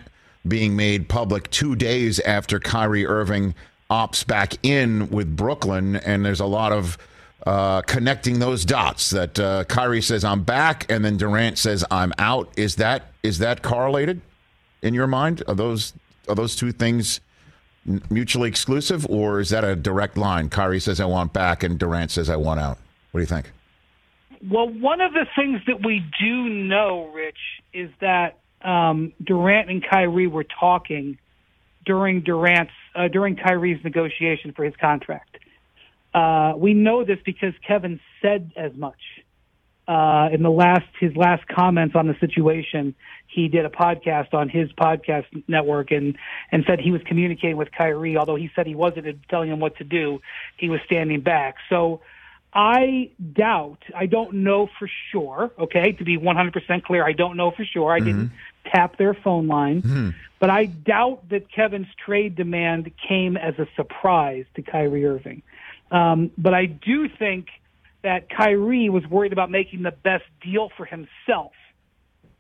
being 0.47 0.77
made 0.77 1.09
public 1.09 1.51
two 1.51 1.75
days 1.75 2.21
after 2.21 2.61
Kyrie 2.61 3.07
Irving 3.07 3.55
opts 3.91 4.25
back 4.25 4.55
in 4.63 5.09
with 5.11 5.35
Brooklyn, 5.35 5.97
and 5.97 6.25
there's 6.25 6.41
a 6.41 6.47
lot 6.47 6.71
of 6.71 6.99
uh, 7.47 7.81
connecting 7.83 8.39
those 8.39 8.65
dots 8.65 9.11
that 9.11 9.39
uh, 9.41 9.65
Kyrie 9.65 10.03
says 10.03 10.23
I'm 10.23 10.45
back, 10.45 10.91
and 10.91 11.05
then 11.05 11.17
Durant 11.17 11.59
says 11.59 11.85
I'm 11.91 12.13
out. 12.19 12.53
Is 12.57 12.77
that 12.77 13.13
is 13.23 13.39
that 13.39 13.63
correlated 13.63 14.21
in 14.85 14.94
your 14.94 15.09
mind? 15.09 15.42
Are 15.49 15.55
those 15.55 15.94
are 16.29 16.35
those 16.37 16.55
two 16.55 16.70
things 16.70 17.20
mutually 18.09 18.49
exclusive, 18.49 19.07
or 19.11 19.40
is 19.40 19.51
that 19.51 19.64
a 19.64 19.75
direct 19.75 20.16
line? 20.16 20.49
Kyrie 20.49 20.81
says 20.81 21.01
I 21.01 21.07
want 21.07 21.33
back, 21.33 21.62
and 21.62 21.79
Durant 21.79 22.12
says 22.12 22.31
I 22.31 22.37
want 22.37 22.61
out. 22.61 22.79
What 23.11 23.18
do 23.18 23.23
you 23.23 23.27
think? 23.27 23.51
Well, 24.49 24.68
one 24.68 25.01
of 25.01 25.12
the 25.12 25.27
things 25.37 25.61
that 25.66 25.85
we 25.85 26.05
do 26.20 26.49
know, 26.49 27.11
Rich, 27.14 27.38
is 27.73 27.90
that 28.01 28.38
um, 28.62 29.12
Durant 29.23 29.70
and 29.70 29.83
Kyrie 29.83 30.27
were 30.27 30.44
talking 30.44 31.18
during 31.85 32.20
Durant's 32.20 32.73
uh, 32.94 33.09
during 33.09 33.37
Kyrie's 33.37 33.83
negotiation 33.83 34.53
for 34.53 34.64
his 34.64 34.77
contract. 34.77 35.38
Uh, 36.12 36.53
we 36.57 36.75
know 36.75 37.05
this 37.05 37.18
because 37.25 37.55
Kevin 37.66 37.99
said 38.23 38.53
as 38.57 38.73
much 38.75 39.01
uh, 39.87 40.29
in 40.33 40.42
the 40.42 40.51
last 40.51 40.87
his 40.99 41.14
last 41.16 41.47
comments 41.49 41.94
on 41.94 42.07
the 42.07 42.16
situation. 42.20 42.94
He 43.27 43.49
did 43.49 43.64
a 43.64 43.70
podcast 43.70 44.33
on 44.33 44.49
his 44.49 44.70
podcast 44.73 45.27
network 45.49 45.90
and 45.90 46.16
and 46.51 46.64
said 46.66 46.81
he 46.81 46.90
was 46.90 47.03
communicating 47.07 47.57
with 47.57 47.70
Kyrie, 47.73 48.16
although 48.16 48.37
he 48.37 48.51
said 48.55 48.66
he 48.66 48.75
wasn't 48.75 49.07
telling 49.29 49.51
him 49.51 49.61
what 49.61 49.77
to 49.79 49.85
do. 49.85 50.20
He 50.57 50.68
was 50.68 50.81
standing 50.87 51.20
back. 51.20 51.57
So. 51.68 52.01
I 52.57 53.11
doubt, 53.33 53.83
I 53.97 54.07
don't 54.07 54.33
know 54.33 54.68
for 54.79 54.88
sure, 55.11 55.51
okay, 55.59 55.90
to 55.90 56.05
be 56.05 56.16
100% 56.16 56.85
clear, 56.85 57.05
I 57.05 57.11
don't 57.11 57.37
know 57.37 57.51
for 57.51 57.64
sure. 57.64 57.90
I 57.90 57.99
mm-hmm. 57.99 58.07
didn't 58.07 58.33
tap 58.73 58.97
their 58.97 59.12
phone 59.12 59.49
line. 59.49 59.83
Mm-hmm. 59.83 60.11
But 60.38 60.51
I 60.51 60.66
doubt 60.66 61.29
that 61.31 61.51
Kevin's 61.51 61.88
trade 61.97 62.37
demand 62.37 62.92
came 63.09 63.37
as 63.37 63.59
a 63.59 63.66
surprise 63.75 64.44
to 64.55 64.62
Kyrie 64.62 65.05
Irving. 65.05 65.42
Um, 65.90 66.31
but 66.38 66.55
I 66.55 66.66
do 66.66 67.09
think 67.09 67.49
that 68.05 68.29
Kyrie 68.31 68.88
was 68.90 69.03
worried 69.11 69.33
about 69.33 69.51
making 69.51 69.83
the 69.83 69.90
best 69.90 70.25
deal 70.40 70.71
for 70.77 70.85
himself. 70.85 71.53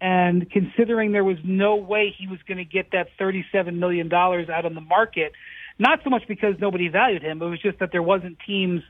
And 0.00 0.48
considering 0.50 1.12
there 1.12 1.24
was 1.24 1.38
no 1.42 1.76
way 1.76 2.14
he 2.16 2.28
was 2.28 2.38
going 2.46 2.58
to 2.58 2.64
get 2.64 2.92
that 2.92 3.08
$37 3.18 3.74
million 3.74 4.12
out 4.12 4.64
on 4.66 4.74
the 4.74 4.80
market, 4.80 5.32
not 5.78 6.00
so 6.04 6.10
much 6.10 6.22
because 6.28 6.54
nobody 6.60 6.88
valued 6.88 7.22
him, 7.22 7.42
it 7.42 7.46
was 7.46 7.60
just 7.60 7.78
that 7.78 7.90
there 7.90 8.02
wasn't 8.02 8.36
teams 8.46 8.82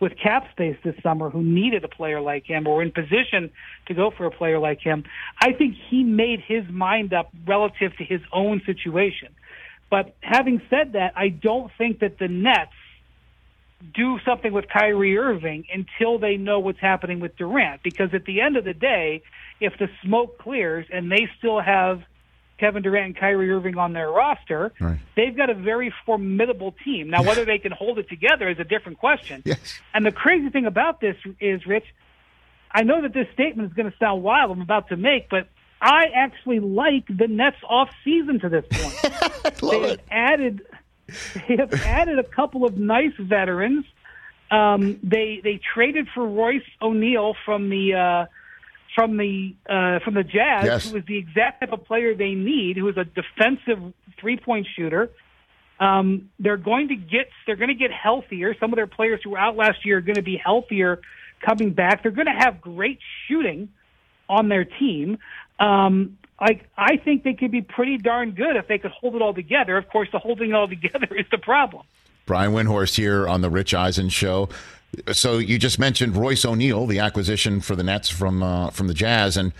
with 0.00 0.12
cap 0.20 0.44
space 0.52 0.76
this 0.84 0.94
summer 1.02 1.30
who 1.30 1.42
needed 1.42 1.84
a 1.84 1.88
player 1.88 2.20
like 2.20 2.44
him 2.44 2.66
or 2.66 2.82
in 2.82 2.90
position 2.90 3.50
to 3.86 3.94
go 3.94 4.10
for 4.16 4.24
a 4.26 4.30
player 4.30 4.58
like 4.58 4.80
him. 4.80 5.04
I 5.40 5.52
think 5.52 5.76
he 5.90 6.02
made 6.04 6.40
his 6.40 6.64
mind 6.70 7.12
up 7.12 7.30
relative 7.46 7.96
to 7.98 8.04
his 8.04 8.20
own 8.32 8.62
situation. 8.64 9.28
But 9.90 10.14
having 10.20 10.62
said 10.70 10.94
that, 10.94 11.12
I 11.16 11.28
don't 11.28 11.70
think 11.76 12.00
that 12.00 12.18
the 12.18 12.28
Nets 12.28 12.72
do 13.94 14.18
something 14.24 14.52
with 14.52 14.68
Kyrie 14.68 15.18
Irving 15.18 15.64
until 15.72 16.18
they 16.18 16.36
know 16.36 16.60
what's 16.60 16.80
happening 16.80 17.20
with 17.20 17.36
Durant. 17.36 17.82
Because 17.82 18.14
at 18.14 18.24
the 18.24 18.40
end 18.40 18.56
of 18.56 18.64
the 18.64 18.74
day, 18.74 19.22
if 19.60 19.78
the 19.78 19.88
smoke 20.04 20.38
clears 20.38 20.86
and 20.92 21.10
they 21.10 21.28
still 21.38 21.60
have 21.60 22.02
Kevin 22.58 22.82
Durant 22.82 23.06
and 23.06 23.16
Kyrie 23.16 23.50
Irving 23.50 23.76
on 23.76 23.92
their 23.92 24.10
roster, 24.10 24.72
right. 24.80 24.98
they've 25.16 25.36
got 25.36 25.50
a 25.50 25.54
very 25.54 25.92
formidable 26.06 26.74
team. 26.84 27.10
Now, 27.10 27.22
whether 27.22 27.44
they 27.44 27.58
can 27.58 27.72
hold 27.72 27.98
it 27.98 28.08
together 28.08 28.48
is 28.48 28.58
a 28.60 28.64
different 28.64 28.98
question. 28.98 29.42
Yes. 29.44 29.80
And 29.92 30.06
the 30.06 30.12
crazy 30.12 30.48
thing 30.50 30.66
about 30.66 31.00
this 31.00 31.16
is, 31.40 31.66
Rich, 31.66 31.86
I 32.70 32.84
know 32.84 33.02
that 33.02 33.12
this 33.12 33.26
statement 33.34 33.70
is 33.70 33.74
going 33.74 33.90
to 33.90 33.96
sound 33.98 34.22
wild, 34.22 34.52
I'm 34.52 34.62
about 34.62 34.88
to 34.88 34.96
make, 34.96 35.28
but 35.28 35.48
I 35.80 36.06
actually 36.14 36.60
like 36.60 37.06
the 37.08 37.26
Nets 37.26 37.56
off 37.68 37.90
season 38.04 38.38
to 38.40 38.48
this 38.48 38.64
point. 38.70 39.60
they 39.70 39.88
have 39.88 39.98
added 40.10 40.62
they 41.48 41.56
have 41.56 41.72
added 41.84 42.18
a 42.18 42.24
couple 42.24 42.64
of 42.64 42.76
nice 42.76 43.12
veterans. 43.18 43.84
Um, 44.50 45.00
they 45.02 45.40
they 45.42 45.60
traded 45.74 46.08
for 46.14 46.26
Royce 46.26 46.62
O'Neale 46.80 47.34
from 47.44 47.70
the 47.70 47.94
uh, 47.94 48.26
from 48.94 49.16
the 49.16 49.54
uh, 49.68 50.00
from 50.04 50.14
the 50.14 50.24
Jazz, 50.24 50.64
yes. 50.64 50.88
who 50.88 50.94
was 50.94 51.04
the 51.06 51.16
exact 51.16 51.60
type 51.60 51.72
of 51.72 51.84
player 51.84 52.14
they 52.14 52.34
need, 52.34 52.76
who 52.76 52.88
is 52.88 52.96
a 52.96 53.04
defensive 53.04 53.94
three 54.20 54.36
point 54.36 54.66
shooter. 54.76 55.10
Um, 55.80 56.30
they're 56.38 56.58
going 56.58 56.88
to 56.88 56.96
get 56.96 57.28
they're 57.46 57.56
going 57.56 57.70
to 57.70 57.74
get 57.74 57.90
healthier. 57.90 58.54
Some 58.60 58.72
of 58.72 58.76
their 58.76 58.86
players 58.86 59.20
who 59.24 59.30
were 59.30 59.38
out 59.38 59.56
last 59.56 59.84
year 59.84 59.98
are 59.98 60.02
going 60.02 60.16
to 60.16 60.22
be 60.22 60.36
healthier 60.36 61.00
coming 61.44 61.72
back. 61.72 62.02
They're 62.02 62.12
going 62.12 62.26
to 62.26 62.44
have 62.44 62.60
great 62.60 62.98
shooting 63.26 63.70
on 64.28 64.48
their 64.48 64.64
team. 64.64 65.18
Um, 65.58 66.18
like 66.40 66.68
I 66.76 66.96
think 66.96 67.22
they 67.22 67.34
could 67.34 67.52
be 67.52 67.62
pretty 67.62 67.98
darn 67.98 68.32
good 68.32 68.56
if 68.56 68.66
they 68.66 68.78
could 68.78 68.90
hold 68.90 69.14
it 69.14 69.22
all 69.22 69.32
together. 69.32 69.76
Of 69.76 69.88
course, 69.88 70.08
the 70.10 70.18
holding 70.18 70.50
it 70.50 70.54
all 70.54 70.68
together 70.68 71.08
is 71.16 71.26
the 71.30 71.38
problem. 71.38 71.84
Brian 72.26 72.52
Windhorst 72.52 72.96
here 72.96 73.28
on 73.28 73.40
the 73.40 73.50
Rich 73.50 73.74
Eisen 73.74 74.08
show. 74.08 74.48
So 75.12 75.38
you 75.38 75.58
just 75.58 75.78
mentioned 75.78 76.16
Royce 76.16 76.44
O'Neale, 76.44 76.86
the 76.86 76.98
acquisition 76.98 77.60
for 77.60 77.74
the 77.74 77.82
Nets 77.82 78.08
from 78.08 78.42
uh, 78.42 78.70
from 78.70 78.88
the 78.88 78.94
Jazz, 78.94 79.36
and 79.36 79.52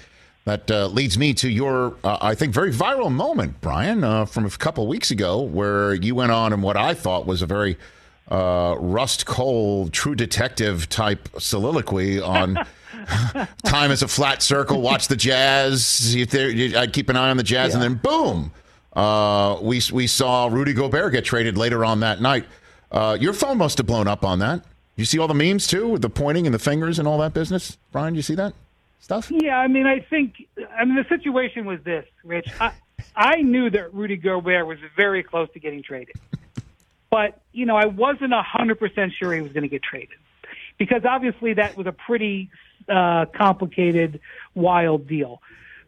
that 0.44 0.70
uh, 0.70 0.88
leads 0.88 1.16
me 1.16 1.34
to 1.34 1.48
your, 1.48 1.94
uh, 2.02 2.18
I 2.20 2.34
think, 2.34 2.52
very 2.52 2.72
viral 2.72 3.12
moment, 3.12 3.60
Brian, 3.60 4.02
uh, 4.02 4.24
from 4.24 4.44
a 4.44 4.50
couple 4.50 4.86
weeks 4.88 5.10
ago, 5.12 5.40
where 5.40 5.94
you 5.94 6.16
went 6.16 6.32
on 6.32 6.52
and 6.52 6.62
what 6.62 6.76
I 6.76 6.94
thought 6.94 7.26
was 7.26 7.42
a 7.42 7.46
very 7.46 7.78
uh, 8.28 8.74
Rust 8.78 9.24
Cohle, 9.24 9.88
True 9.88 10.16
Detective 10.16 10.88
type 10.88 11.28
soliloquy 11.38 12.20
on. 12.20 12.58
time 13.64 13.90
is 13.90 14.02
a 14.02 14.08
flat 14.08 14.42
circle. 14.42 14.80
Watch 14.80 15.08
the 15.08 15.16
Jazz. 15.16 16.16
I'd 16.16 16.92
keep 16.92 17.08
an 17.08 17.16
eye 17.16 17.30
on 17.30 17.36
the 17.36 17.42
Jazz, 17.42 17.70
yeah. 17.70 17.74
and 17.74 17.82
then 17.82 17.94
boom, 17.94 18.52
uh, 18.94 19.58
we 19.60 19.80
we 19.92 20.06
saw 20.06 20.48
Rudy 20.48 20.74
Gobert 20.74 21.12
get 21.12 21.24
traded 21.24 21.56
later 21.56 21.84
on 21.84 22.00
that 22.00 22.20
night. 22.20 22.46
Uh, 22.90 23.16
your 23.18 23.32
phone 23.32 23.58
must 23.58 23.78
have 23.78 23.86
blown 23.86 24.06
up 24.06 24.24
on 24.24 24.38
that. 24.40 24.64
You 24.96 25.04
see 25.04 25.18
all 25.18 25.28
the 25.28 25.34
memes 25.34 25.66
too, 25.66 25.88
with 25.88 26.02
the 26.02 26.10
pointing 26.10 26.46
and 26.46 26.54
the 26.54 26.58
fingers 26.58 26.98
and 26.98 27.08
all 27.08 27.18
that 27.18 27.32
business. 27.32 27.78
Brian, 27.90 28.14
you 28.14 28.22
see 28.22 28.34
that 28.34 28.52
stuff? 29.00 29.30
Yeah, 29.30 29.58
I 29.58 29.66
mean, 29.68 29.86
I 29.86 30.00
think 30.00 30.46
I 30.78 30.84
mean 30.84 30.96
the 30.96 31.06
situation 31.08 31.64
was 31.64 31.80
this, 31.84 32.06
Rich. 32.24 32.48
I, 32.60 32.72
I 33.16 33.36
knew 33.42 33.70
that 33.70 33.94
Rudy 33.94 34.16
Gobert 34.16 34.66
was 34.66 34.78
very 34.96 35.22
close 35.22 35.48
to 35.54 35.58
getting 35.58 35.82
traded, 35.82 36.16
but 37.10 37.40
you 37.52 37.64
know 37.64 37.76
I 37.76 37.86
wasn't 37.86 38.34
a 38.34 38.42
hundred 38.42 38.78
percent 38.78 39.12
sure 39.18 39.32
he 39.32 39.40
was 39.40 39.52
going 39.52 39.62
to 39.62 39.68
get 39.68 39.82
traded 39.82 40.18
because 40.78 41.04
obviously 41.04 41.54
that 41.54 41.76
was 41.76 41.86
a 41.86 41.92
pretty 41.92 42.50
uh, 42.88 43.26
complicated, 43.36 44.20
wild 44.54 45.06
deal. 45.06 45.40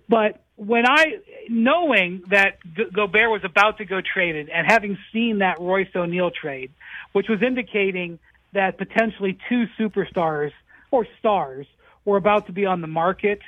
But 0.08 0.40
when 0.56 0.84
I, 0.86 1.18
knowing 1.48 2.22
that 2.30 2.58
G- 2.76 2.86
Gobert 2.92 3.30
was 3.30 3.42
about 3.44 3.78
to 3.78 3.84
go 3.84 4.00
traded 4.00 4.48
and 4.48 4.66
having 4.66 4.98
seen 5.12 5.38
that 5.38 5.60
Royce 5.60 5.88
O'Neale 5.94 6.30
trade, 6.30 6.70
which 7.12 7.28
was 7.28 7.42
indicating 7.42 8.18
that 8.52 8.78
potentially 8.78 9.38
two 9.48 9.66
superstars 9.78 10.52
or 10.90 11.06
stars 11.18 11.66
were 12.04 12.16
about 12.16 12.46
to 12.46 12.52
be 12.52 12.66
on 12.66 12.80
the 12.80 12.86
market, 12.86 13.40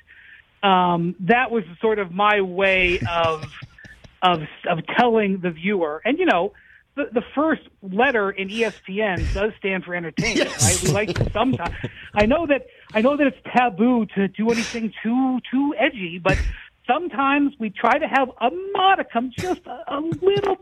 um, 0.63 1.15
that 1.21 1.51
was 1.51 1.65
sort 1.81 1.99
of 1.99 2.11
my 2.11 2.41
way 2.41 3.01
of 3.09 3.45
of 4.23 4.43
of 4.69 4.79
telling 4.99 5.39
the 5.39 5.51
viewer. 5.51 6.03
And 6.05 6.19
you 6.19 6.27
know, 6.27 6.53
the, 6.97 7.05
the 7.13 7.23
first 7.35 7.63
letter 7.83 8.31
in 8.31 8.49
ESPN 8.49 9.33
does 9.35 9.53
stand 9.59 9.85
for 9.85 9.95
entertainment, 9.95 10.51
right? 10.63 10.83
We 10.83 10.91
like 10.91 11.15
to 11.15 11.31
sometimes. 11.31 11.75
I 12.15 12.27
know 12.27 12.47
that 12.47 12.67
I 12.95 13.01
know 13.01 13.17
that 13.17 13.27
it's 13.27 13.39
taboo 13.53 14.07
to 14.15 14.29
do 14.29 14.51
anything 14.51 14.93
too 15.03 15.41
too 15.51 15.75
edgy, 15.79 16.19
but 16.19 16.39
sometimes 16.87 17.55
we 17.59 17.71
try 17.71 17.99
to 17.99 18.07
have 18.07 18.31
a 18.41 18.51
modicum, 18.73 19.33
just 19.37 19.61
a, 19.67 19.97
a 19.97 20.01
little 20.01 20.59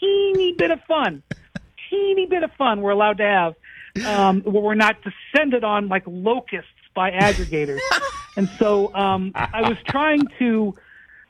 teeny 0.00 0.52
bit 0.52 0.70
of 0.70 0.80
fun, 0.84 1.22
teeny 1.90 2.26
bit 2.26 2.42
of 2.42 2.52
fun. 2.52 2.80
We're 2.80 2.90
allowed 2.90 3.18
to 3.18 3.24
have 3.24 3.54
um, 4.06 4.42
where 4.42 4.62
we're 4.62 4.74
not 4.74 4.96
descended 5.02 5.64
on 5.64 5.88
like 5.88 6.04
locusts 6.06 6.70
by 6.94 7.10
aggregators. 7.10 7.80
and 8.36 8.48
so 8.58 8.94
um, 8.94 9.32
I 9.34 9.68
was 9.68 9.78
trying 9.88 10.22
to, 10.38 10.74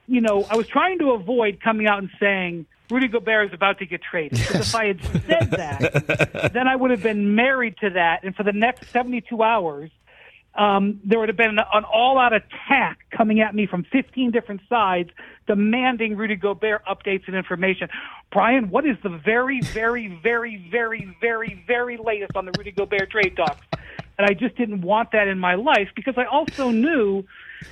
you 0.06 0.20
know, 0.20 0.44
I 0.44 0.56
was 0.56 0.66
trying 0.66 0.98
to 1.00 1.12
avoid 1.12 1.60
coming 1.62 1.86
out 1.86 1.98
and 1.98 2.10
saying 2.20 2.66
Rudy 2.90 3.08
Gobert 3.08 3.48
is 3.48 3.54
about 3.54 3.78
to 3.78 3.86
get 3.86 4.02
traded. 4.02 4.38
Because 4.38 4.68
if 4.68 4.74
I 4.74 4.86
had 4.86 5.02
said 5.02 5.50
that, 5.52 6.50
then 6.52 6.68
I 6.68 6.76
would 6.76 6.90
have 6.90 7.02
been 7.02 7.34
married 7.34 7.76
to 7.78 7.90
that. 7.90 8.24
And 8.24 8.34
for 8.34 8.42
the 8.42 8.52
next 8.52 8.90
72 8.90 9.42
hours, 9.42 9.90
um, 10.56 11.00
there 11.04 11.18
would 11.18 11.28
have 11.28 11.36
been 11.36 11.50
an, 11.50 11.58
an 11.58 11.84
all-out 11.84 12.32
attack 12.32 12.98
coming 13.10 13.40
at 13.40 13.54
me 13.54 13.66
from 13.66 13.84
15 13.90 14.30
different 14.30 14.60
sides, 14.68 15.10
demanding 15.46 16.16
Rudy 16.16 16.36
Gobert 16.36 16.84
updates 16.86 17.26
and 17.26 17.34
information. 17.34 17.88
Brian, 18.30 18.70
what 18.70 18.86
is 18.86 18.96
the 19.02 19.08
very, 19.08 19.60
very, 19.60 20.08
very, 20.22 20.68
very, 20.70 21.16
very, 21.20 21.64
very 21.66 21.96
latest 21.96 22.36
on 22.36 22.44
the 22.44 22.52
Rudy 22.56 22.70
Gobert 22.70 23.10
trade 23.10 23.36
talks? 23.36 23.66
And 24.16 24.26
I 24.28 24.34
just 24.34 24.56
didn't 24.56 24.82
want 24.82 25.10
that 25.10 25.26
in 25.26 25.40
my 25.40 25.56
life 25.56 25.88
because 25.96 26.14
I 26.16 26.24
also 26.24 26.70
knew 26.70 27.24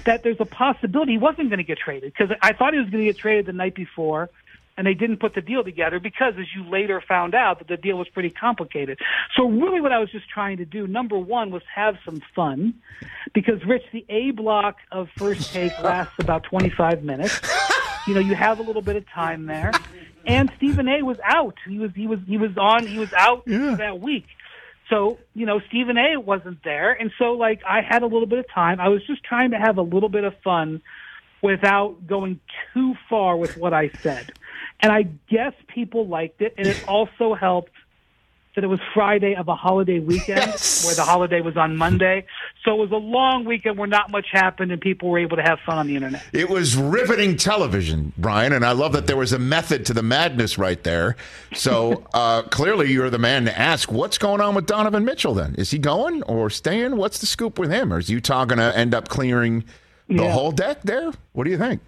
that 0.04 0.24
there's 0.24 0.40
a 0.40 0.44
possibility 0.44 1.12
he 1.12 1.18
wasn't 1.18 1.50
going 1.50 1.58
to 1.58 1.64
get 1.64 1.78
traded 1.78 2.12
because 2.16 2.34
I 2.42 2.52
thought 2.52 2.72
he 2.72 2.80
was 2.80 2.90
going 2.90 3.04
to 3.04 3.12
get 3.12 3.18
traded 3.18 3.46
the 3.46 3.52
night 3.52 3.76
before 3.76 4.28
and 4.76 4.86
they 4.86 4.94
didn't 4.94 5.18
put 5.18 5.34
the 5.34 5.40
deal 5.40 5.62
together 5.62 6.00
because, 6.00 6.34
as 6.38 6.46
you 6.54 6.64
later 6.68 7.02
found 7.06 7.34
out, 7.34 7.58
that 7.58 7.68
the 7.68 7.76
deal 7.76 7.98
was 7.98 8.08
pretty 8.08 8.30
complicated. 8.30 8.98
So, 9.36 9.48
really, 9.48 9.80
what 9.80 9.92
I 9.92 9.98
was 9.98 10.10
just 10.10 10.28
trying 10.28 10.58
to 10.58 10.64
do, 10.64 10.86
number 10.86 11.18
one, 11.18 11.50
was 11.50 11.62
have 11.74 11.96
some 12.04 12.22
fun, 12.34 12.74
because 13.34 13.64
Rich, 13.64 13.84
the 13.92 14.04
A 14.08 14.30
block 14.30 14.76
of 14.90 15.08
first 15.16 15.52
take 15.52 15.78
lasts 15.82 16.14
about 16.18 16.44
25 16.44 17.02
minutes. 17.02 17.40
You 18.06 18.14
know, 18.14 18.20
you 18.20 18.34
have 18.34 18.58
a 18.58 18.62
little 18.62 18.82
bit 18.82 18.96
of 18.96 19.08
time 19.10 19.46
there, 19.46 19.72
and 20.26 20.50
Stephen 20.56 20.88
A. 20.88 21.02
was 21.02 21.18
out. 21.24 21.56
He 21.68 21.78
was 21.78 21.90
he 21.94 22.06
was 22.06 22.20
he 22.26 22.38
was 22.38 22.56
on. 22.56 22.86
He 22.86 22.98
was 22.98 23.12
out 23.12 23.44
for 23.44 23.76
that 23.76 24.00
week. 24.00 24.26
So, 24.88 25.18
you 25.34 25.46
know, 25.46 25.60
Stephen 25.68 25.96
A 25.96 26.20
wasn't 26.20 26.62
there. 26.64 26.92
And 26.92 27.12
so, 27.18 27.32
like, 27.32 27.62
I 27.66 27.80
had 27.80 28.02
a 28.02 28.06
little 28.06 28.26
bit 28.26 28.38
of 28.40 28.46
time. 28.50 28.78
I 28.78 28.88
was 28.88 29.02
just 29.06 29.24
trying 29.24 29.52
to 29.52 29.58
have 29.58 29.78
a 29.78 29.82
little 29.82 30.10
bit 30.10 30.24
of 30.24 30.34
fun 30.44 30.82
without 31.40 32.06
going 32.06 32.40
too 32.74 32.94
far 33.08 33.36
with 33.36 33.56
what 33.56 33.72
I 33.72 33.90
said. 34.02 34.32
And 34.82 34.90
I 34.92 35.04
guess 35.30 35.52
people 35.72 36.06
liked 36.08 36.42
it. 36.42 36.54
And 36.58 36.66
it 36.68 36.76
also 36.88 37.34
helped 37.34 37.70
that 38.54 38.64
it 38.64 38.66
was 38.66 38.80
Friday 38.92 39.34
of 39.34 39.48
a 39.48 39.54
holiday 39.54 39.98
weekend 39.98 40.52
where 40.84 40.94
the 40.94 41.04
holiday 41.06 41.40
was 41.40 41.56
on 41.56 41.74
Monday. 41.74 42.26
So 42.64 42.74
it 42.74 42.78
was 42.78 42.90
a 42.90 42.96
long 42.96 43.46
weekend 43.46 43.78
where 43.78 43.88
not 43.88 44.10
much 44.10 44.26
happened 44.30 44.70
and 44.70 44.78
people 44.78 45.08
were 45.08 45.18
able 45.18 45.38
to 45.38 45.42
have 45.42 45.58
fun 45.64 45.78
on 45.78 45.86
the 45.86 45.96
internet. 45.96 46.22
It 46.34 46.50
was 46.50 46.76
riveting 46.76 47.38
television, 47.38 48.12
Brian, 48.18 48.52
and 48.52 48.62
I 48.62 48.72
love 48.72 48.92
that 48.92 49.06
there 49.06 49.16
was 49.16 49.32
a 49.32 49.38
method 49.38 49.86
to 49.86 49.94
the 49.94 50.02
madness 50.02 50.58
right 50.58 50.82
there. 50.82 51.16
So 51.54 52.04
uh, 52.12 52.42
clearly, 52.42 52.92
you're 52.92 53.08
the 53.08 53.18
man 53.18 53.46
to 53.46 53.58
ask. 53.58 53.90
What's 53.90 54.18
going 54.18 54.42
on 54.42 54.54
with 54.54 54.66
Donovan 54.66 55.06
Mitchell? 55.06 55.32
Then 55.32 55.54
is 55.54 55.70
he 55.70 55.78
going 55.78 56.22
or 56.24 56.50
staying? 56.50 56.96
What's 56.96 57.20
the 57.20 57.26
scoop 57.26 57.58
with 57.58 57.70
him? 57.70 57.90
Or 57.90 57.98
is 58.00 58.10
Utah 58.10 58.44
going 58.44 58.58
to 58.58 58.76
end 58.76 58.94
up 58.94 59.08
clearing 59.08 59.64
the 60.08 60.16
Yeah. 60.24 60.30
whole 60.30 60.52
deck 60.52 60.82
there? 60.82 61.10
What 61.32 61.44
do 61.44 61.50
you 61.50 61.56
think? 61.58 61.80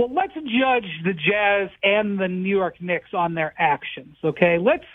Well, 0.00 0.14
let's 0.14 0.32
judge 0.32 0.86
the 1.04 1.12
Jazz 1.12 1.68
and 1.82 2.18
the 2.18 2.26
New 2.26 2.48
York 2.48 2.80
Knicks 2.80 3.12
on 3.12 3.34
their 3.34 3.52
actions, 3.58 4.16
okay? 4.24 4.56
Let's 4.58 4.86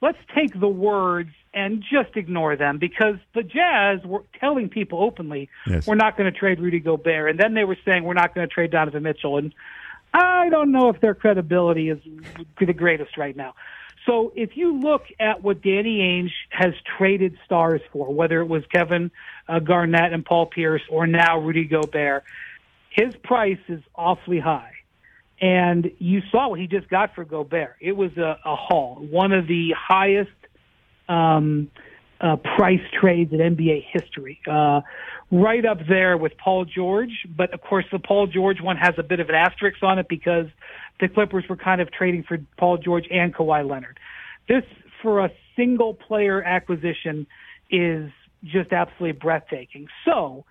let's 0.00 0.18
take 0.34 0.58
the 0.58 0.66
words 0.66 1.30
and 1.54 1.80
just 1.80 2.16
ignore 2.16 2.56
them 2.56 2.78
because 2.78 3.16
the 3.34 3.44
Jazz 3.44 4.04
were 4.04 4.24
telling 4.40 4.68
people 4.68 5.00
openly 5.00 5.48
Yes. 5.64 5.86
we're 5.86 5.94
not 5.94 6.16
going 6.16 6.32
to 6.32 6.36
trade 6.36 6.58
Rudy 6.58 6.80
Gobert, 6.80 7.30
and 7.30 7.38
then 7.38 7.54
they 7.54 7.62
were 7.62 7.76
saying 7.84 8.02
we're 8.02 8.14
not 8.14 8.34
going 8.34 8.48
to 8.48 8.52
trade 8.52 8.72
Donovan 8.72 9.04
Mitchell, 9.04 9.38
and 9.38 9.54
I 10.12 10.48
don't 10.48 10.72
know 10.72 10.88
if 10.88 11.00
their 11.00 11.14
credibility 11.14 11.88
is 11.88 12.00
the 12.58 12.72
greatest 12.72 13.16
right 13.16 13.36
now. 13.36 13.54
So 14.06 14.32
if 14.34 14.56
you 14.56 14.80
look 14.80 15.04
at 15.20 15.44
what 15.44 15.62
Danny 15.62 16.00
Ainge 16.00 16.32
has 16.50 16.74
traded 16.98 17.38
stars 17.44 17.80
for, 17.92 18.12
whether 18.12 18.40
it 18.40 18.46
was 18.46 18.64
Kevin 18.74 19.12
uh, 19.48 19.60
Garnett 19.60 20.12
and 20.12 20.24
Paul 20.24 20.46
Pierce 20.46 20.82
or 20.90 21.06
now 21.06 21.38
Rudy 21.38 21.64
Gobert, 21.64 22.24
his 22.94 23.14
price 23.22 23.58
is 23.68 23.82
awfully 23.94 24.38
high. 24.38 24.72
And 25.40 25.90
you 25.98 26.22
saw 26.30 26.48
what 26.50 26.60
he 26.60 26.66
just 26.66 26.88
got 26.88 27.14
for 27.14 27.24
Gobert. 27.24 27.76
It 27.80 27.96
was 27.96 28.16
a, 28.16 28.38
a 28.44 28.54
haul, 28.54 28.96
one 29.10 29.32
of 29.32 29.48
the 29.48 29.74
highest 29.76 30.30
um, 31.08 31.68
uh, 32.20 32.36
price 32.36 32.80
trades 33.00 33.32
in 33.32 33.38
NBA 33.38 33.84
history. 33.92 34.40
Uh, 34.48 34.82
right 35.32 35.64
up 35.64 35.78
there 35.88 36.16
with 36.16 36.32
Paul 36.38 36.64
George, 36.64 37.26
but 37.36 37.52
of 37.52 37.60
course 37.60 37.86
the 37.90 37.98
Paul 37.98 38.28
George 38.28 38.60
one 38.60 38.76
has 38.76 38.94
a 38.98 39.02
bit 39.02 39.18
of 39.18 39.28
an 39.28 39.34
asterisk 39.34 39.82
on 39.82 39.98
it 39.98 40.06
because 40.08 40.46
the 41.00 41.08
Clippers 41.08 41.44
were 41.48 41.56
kind 41.56 41.80
of 41.80 41.90
trading 41.90 42.22
for 42.22 42.38
Paul 42.58 42.78
George 42.78 43.06
and 43.10 43.34
Kawhi 43.34 43.68
Leonard. 43.68 43.98
This, 44.48 44.62
for 45.02 45.24
a 45.24 45.30
single 45.56 45.94
player 45.94 46.42
acquisition, 46.42 47.26
is 47.70 48.10
just 48.44 48.72
absolutely 48.72 49.18
breathtaking. 49.18 49.88
So, 50.04 50.44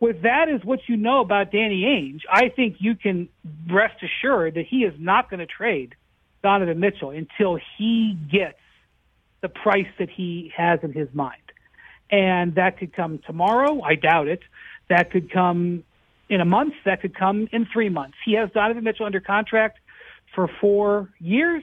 with 0.00 0.22
that 0.22 0.48
is 0.48 0.64
what 0.64 0.80
you 0.88 0.96
know 0.96 1.20
about 1.20 1.50
Danny 1.50 1.82
Ainge, 1.82 2.22
I 2.30 2.48
think 2.48 2.76
you 2.80 2.94
can 2.94 3.28
rest 3.70 3.96
assured 4.02 4.54
that 4.54 4.66
he 4.66 4.84
is 4.84 4.94
not 4.98 5.30
going 5.30 5.40
to 5.40 5.46
trade 5.46 5.94
Donovan 6.42 6.80
Mitchell 6.80 7.10
until 7.10 7.58
he 7.78 8.16
gets 8.30 8.58
the 9.40 9.48
price 9.48 9.86
that 9.98 10.10
he 10.10 10.52
has 10.56 10.80
in 10.82 10.92
his 10.92 11.08
mind. 11.14 11.40
And 12.10 12.54
that 12.56 12.78
could 12.78 12.92
come 12.92 13.20
tomorrow. 13.26 13.80
I 13.82 13.94
doubt 13.94 14.28
it. 14.28 14.40
That 14.88 15.10
could 15.10 15.32
come 15.32 15.82
in 16.28 16.40
a 16.40 16.44
month. 16.44 16.74
That 16.84 17.00
could 17.00 17.16
come 17.16 17.48
in 17.50 17.66
three 17.72 17.88
months. 17.88 18.16
He 18.24 18.34
has 18.34 18.50
Donovan 18.52 18.84
Mitchell 18.84 19.06
under 19.06 19.20
contract 19.20 19.78
for 20.34 20.48
four 20.60 21.08
years. 21.18 21.62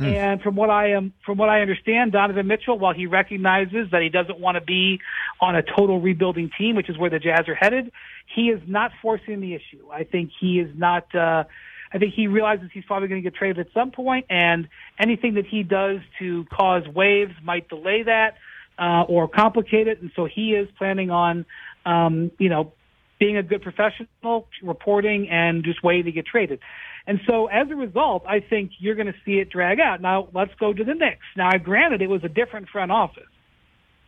And 0.00 0.42
from 0.42 0.56
what 0.56 0.70
I 0.70 0.90
am, 0.90 1.12
from 1.24 1.38
what 1.38 1.48
I 1.48 1.60
understand, 1.60 2.12
Donovan 2.12 2.48
Mitchell, 2.48 2.78
while 2.78 2.92
he 2.92 3.06
recognizes 3.06 3.90
that 3.92 4.02
he 4.02 4.08
doesn't 4.08 4.40
want 4.40 4.56
to 4.56 4.60
be 4.60 5.00
on 5.40 5.54
a 5.54 5.62
total 5.62 6.00
rebuilding 6.00 6.50
team, 6.58 6.74
which 6.74 6.90
is 6.90 6.98
where 6.98 7.10
the 7.10 7.20
Jazz 7.20 7.48
are 7.48 7.54
headed, 7.54 7.92
he 8.34 8.48
is 8.48 8.60
not 8.66 8.90
forcing 9.00 9.40
the 9.40 9.54
issue. 9.54 9.88
I 9.92 10.04
think 10.04 10.30
he 10.40 10.58
is 10.58 10.70
not. 10.76 11.14
Uh, 11.14 11.44
I 11.92 11.98
think 11.98 12.14
he 12.14 12.26
realizes 12.26 12.70
he's 12.74 12.84
probably 12.84 13.06
going 13.06 13.22
to 13.22 13.30
get 13.30 13.36
traded 13.36 13.64
at 13.64 13.72
some 13.72 13.92
point, 13.92 14.26
and 14.28 14.68
anything 14.98 15.34
that 15.34 15.46
he 15.46 15.62
does 15.62 16.00
to 16.18 16.44
cause 16.46 16.82
waves 16.88 17.32
might 17.44 17.68
delay 17.68 18.02
that 18.02 18.34
uh, 18.78 19.02
or 19.02 19.28
complicate 19.28 19.86
it. 19.86 20.02
And 20.02 20.10
so 20.16 20.24
he 20.24 20.54
is 20.54 20.68
planning 20.76 21.10
on, 21.10 21.46
um, 21.86 22.32
you 22.38 22.48
know, 22.48 22.72
being 23.20 23.36
a 23.36 23.44
good 23.44 23.62
professional, 23.62 24.48
reporting, 24.62 25.28
and 25.28 25.64
just 25.64 25.84
waiting 25.84 26.06
to 26.06 26.12
get 26.12 26.26
traded. 26.26 26.58
And 27.06 27.20
so 27.26 27.46
as 27.46 27.70
a 27.70 27.76
result, 27.76 28.24
I 28.26 28.40
think 28.40 28.72
you're 28.78 28.94
going 28.94 29.12
to 29.12 29.18
see 29.24 29.38
it 29.38 29.50
drag 29.50 29.78
out. 29.78 30.00
Now 30.00 30.28
let's 30.32 30.54
go 30.58 30.72
to 30.72 30.84
the 30.84 30.94
Knicks. 30.94 31.26
Now, 31.36 31.56
granted, 31.58 32.00
it 32.00 32.08
was 32.08 32.24
a 32.24 32.28
different 32.28 32.68
front 32.68 32.90
office, 32.90 33.28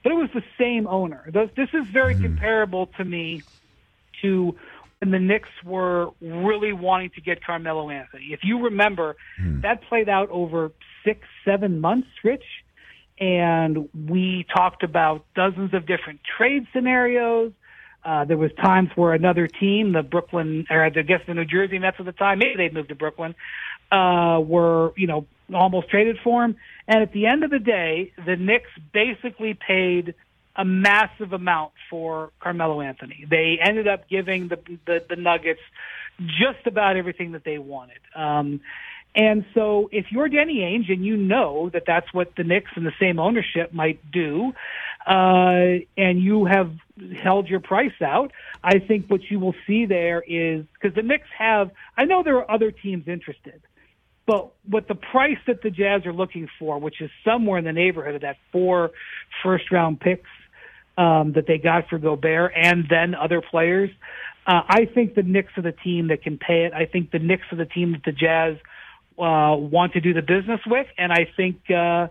but 0.03 0.13
it 0.13 0.17
was 0.17 0.31
the 0.35 0.45
same 0.59 0.87
owner. 0.87 1.29
This 1.33 1.51
this 1.57 1.69
is 1.75 1.87
very 1.89 2.15
mm-hmm. 2.15 2.25
comparable 2.25 2.87
to 2.99 3.05
me 3.05 3.43
to 4.23 4.57
when 5.01 5.11
the 5.11 5.19
Knicks 5.19 5.51
were 5.65 6.11
really 6.21 6.73
wanting 6.73 7.11
to 7.11 7.21
get 7.21 7.45
Carmelo 7.45 7.91
Anthony. 7.91 8.29
If 8.33 8.41
you 8.45 8.65
remember, 8.65 9.17
mm. 9.41 9.61
that 9.63 9.83
played 9.83 10.09
out 10.09 10.31
over 10.31 10.73
six, 11.05 11.21
seven 11.45 11.81
months, 11.81 12.09
Rich. 12.25 12.45
And 13.19 13.89
we 14.09 14.47
talked 14.55 14.83
about 14.83 15.25
dozens 15.35 15.73
of 15.75 15.87
different 15.87 16.21
trade 16.37 16.67
scenarios. 16.73 17.53
Uh, 18.07 18.25
there 18.25 18.37
was 18.37 18.53
times 18.53 18.89
where 18.95 19.15
another 19.15 19.49
team, 19.49 19.93
the 19.93 20.03
Brooklyn, 20.03 20.65
or 20.71 20.85
I 20.85 20.91
guess 20.91 21.23
the 21.27 21.35
New 21.35 21.45
Jersey 21.45 21.77
Nets 21.77 21.97
at 21.99 22.07
the 22.07 22.13
time, 22.13 22.39
maybe 22.39 22.55
they'd 22.57 22.73
moved 22.73 22.91
to 22.91 22.95
Brooklyn, 22.95 23.35
uh, 23.91 24.41
were, 24.41 24.93
you 24.97 25.09
know, 25.09 25.27
almost 25.53 25.91
traded 25.91 26.17
for 26.23 26.45
him. 26.45 26.57
And 26.87 27.03
at 27.03 27.13
the 27.13 27.27
end 27.27 27.43
of 27.43 27.51
the 27.51 27.59
day, 27.59 28.13
the 28.25 28.37
Knicks 28.37 28.71
basically 28.93 29.55
paid 29.55 30.15
a 30.55 30.65
massive 30.65 31.33
amount 31.33 31.73
for 31.91 32.31
Carmelo 32.39 32.81
Anthony. 32.81 33.27
They 33.29 33.59
ended 33.61 33.89
up 33.89 34.09
giving 34.09 34.49
the 34.49 34.59
the, 34.87 35.05
the 35.09 35.17
Nuggets 35.17 35.61
just 36.21 36.65
about 36.65 36.97
everything 36.97 37.33
that 37.33 37.43
they 37.45 37.59
wanted. 37.59 37.99
Um, 38.15 38.61
and 39.17 39.47
so 39.55 39.89
if 39.91 40.07
you're 40.11 40.29
Danny 40.29 40.59
Ainge 40.59 40.93
and 40.93 41.05
you 41.05 41.17
know 41.17 41.71
that 41.73 41.85
that's 41.87 42.13
what 42.13 42.37
the 42.37 42.45
Knicks 42.45 42.71
and 42.77 42.87
the 42.87 42.93
same 43.01 43.19
ownership 43.19 43.73
might 43.73 44.11
do, 44.13 44.53
uh, 45.07 45.85
and 45.97 46.21
you 46.21 46.45
have 46.47 46.73
held 47.23 47.49
your 47.49 47.61
price 47.61 47.93
out, 48.03 48.33
I 48.65 48.81
think 48.81 49.07
what 49.09 49.21
you 49.31 49.39
will 49.39 49.55
see 49.67 49.87
there 49.87 50.23
is 50.27 50.65
because 50.75 50.95
the 50.97 51.03
Knicks 51.03 51.29
have, 51.39 51.71
I 51.97 52.05
know 52.05 52.23
there 52.23 52.37
are 52.39 52.51
other 52.51 52.73
teams 52.73 53.07
interested, 53.07 53.63
but 54.27 54.53
with 54.69 54.89
the 54.89 54.97
price 54.97 55.39
that 55.47 55.63
the 55.63 55.71
Jazz 55.71 56.05
are 56.07 56.13
looking 56.13 56.49
for, 56.59 56.79
which 56.79 57.01
is 57.01 57.11
somewhere 57.25 57.59
in 57.59 57.65
the 57.65 57.73
neighborhood 57.73 58.17
of 58.17 58.23
that 58.23 58.37
four 58.51 58.91
first 59.45 59.71
round 59.71 60.01
picks 60.01 60.29
um, 60.99 61.33
that 61.35 61.47
they 61.47 61.59
got 61.59 61.89
for 61.89 61.99
Gobert 61.99 62.53
and 62.57 62.87
then 62.91 63.15
other 63.15 63.41
players, 63.41 63.91
uh, 64.47 64.63
I 64.69 64.87
think 64.87 65.15
the 65.15 65.23
Knicks 65.23 65.53
are 65.57 65.63
the 65.63 65.73
team 65.73 66.09
that 66.09 66.23
can 66.23 66.39
pay 66.39 66.65
it. 66.65 66.73
I 66.73 66.87
think 66.87 67.13
the 67.13 67.19
Knicks 67.21 67.45
are 67.53 67.57
the 67.57 67.67
team 67.67 67.93
that 67.93 68.03
the 68.05 68.13
Jazz 68.13 68.57
uh, 69.19 69.57
want 69.57 69.93
to 69.93 70.01
do 70.01 70.13
the 70.15 70.23
business 70.23 70.61
with, 70.67 70.87
and 70.99 71.13
I 71.13 71.29
think 71.37 71.71
uh, 71.71 72.09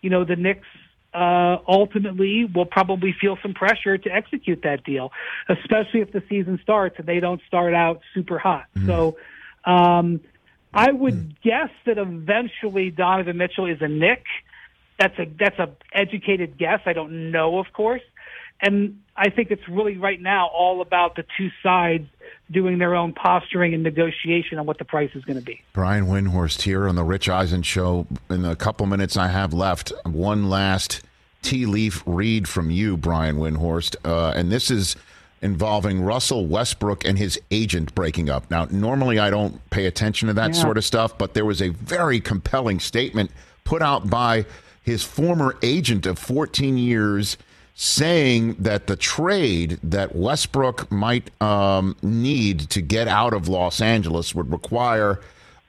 you 0.00 0.10
know 0.10 0.24
the 0.24 0.36
Knicks 0.36 0.66
uh, 1.14 1.58
ultimately 1.66 2.44
will 2.44 2.66
probably 2.66 3.14
feel 3.20 3.38
some 3.42 3.54
pressure 3.54 3.98
to 3.98 4.10
execute 4.10 4.62
that 4.62 4.84
deal, 4.84 5.12
especially 5.48 6.00
if 6.00 6.12
the 6.12 6.22
season 6.28 6.58
starts 6.62 6.96
and 6.98 7.06
they 7.06 7.20
don't 7.20 7.40
start 7.46 7.74
out 7.74 8.00
super 8.14 8.38
hot. 8.38 8.66
Mm-hmm. 8.76 8.86
So. 8.86 9.16
Um, 9.64 10.20
I 10.72 10.92
would 10.92 11.14
mm. 11.14 11.36
guess 11.42 11.70
that 11.86 11.98
eventually 11.98 12.90
Donovan 12.90 13.36
Mitchell 13.36 13.66
is 13.66 13.80
a 13.80 13.88
Knick. 13.88 14.24
That's 14.98 15.18
a 15.18 15.26
that's 15.38 15.58
a 15.58 15.70
educated 15.92 16.58
guess. 16.58 16.80
I 16.84 16.92
don't 16.92 17.30
know, 17.30 17.58
of 17.58 17.66
course. 17.72 18.02
And 18.60 19.00
I 19.16 19.30
think 19.30 19.50
it's 19.50 19.66
really 19.68 19.96
right 19.96 20.20
now 20.20 20.48
all 20.48 20.80
about 20.80 21.16
the 21.16 21.24
two 21.36 21.50
sides 21.62 22.08
doing 22.50 22.78
their 22.78 22.94
own 22.94 23.12
posturing 23.12 23.74
and 23.74 23.82
negotiation 23.82 24.58
on 24.58 24.66
what 24.66 24.78
the 24.78 24.84
price 24.84 25.10
is 25.14 25.24
going 25.24 25.38
to 25.38 25.44
be. 25.44 25.62
Brian 25.72 26.06
Windhorst 26.06 26.62
here 26.62 26.88
on 26.88 26.94
the 26.94 27.04
Rich 27.04 27.28
Eisen 27.28 27.62
Show. 27.62 28.06
In 28.30 28.42
the 28.42 28.56
couple 28.56 28.86
minutes 28.86 29.16
I 29.16 29.28
have 29.28 29.52
left, 29.52 29.92
one 30.04 30.48
last 30.48 31.02
tea 31.42 31.66
leaf 31.66 32.02
read 32.06 32.48
from 32.48 32.70
you, 32.70 32.96
Brian 32.96 33.36
Windhorst. 33.36 33.96
Uh, 34.04 34.32
and 34.34 34.50
this 34.50 34.70
is 34.70 34.96
involving 35.40 36.00
Russell 36.00 36.46
Westbrook 36.46 37.04
and 37.04 37.18
his 37.18 37.40
agent 37.50 37.94
breaking 37.94 38.28
up. 38.28 38.50
Now, 38.50 38.66
normally 38.70 39.18
I 39.18 39.30
don't 39.30 39.68
pay 39.70 39.86
attention 39.86 40.28
to 40.28 40.34
that 40.34 40.54
yeah. 40.54 40.60
sort 40.60 40.78
of 40.78 40.84
stuff, 40.84 41.16
but 41.16 41.34
there 41.34 41.44
was 41.44 41.62
a 41.62 41.68
very 41.68 42.18
compelling 42.18 42.80
statement 42.80 43.30
put 43.64 43.82
out 43.82 44.10
by 44.10 44.46
his 44.82 45.04
former 45.04 45.56
agent 45.62 46.06
of 46.06 46.18
14 46.18 46.78
years 46.78 47.36
saying 47.80 48.54
that 48.54 48.88
the 48.88 48.96
trade 48.96 49.78
that 49.84 50.16
Westbrook 50.16 50.90
might 50.90 51.30
um, 51.40 51.94
need 52.02 52.58
to 52.70 52.82
get 52.82 53.06
out 53.06 53.32
of 53.32 53.46
Los 53.46 53.80
Angeles 53.80 54.34
would 54.34 54.50
require 54.50 55.20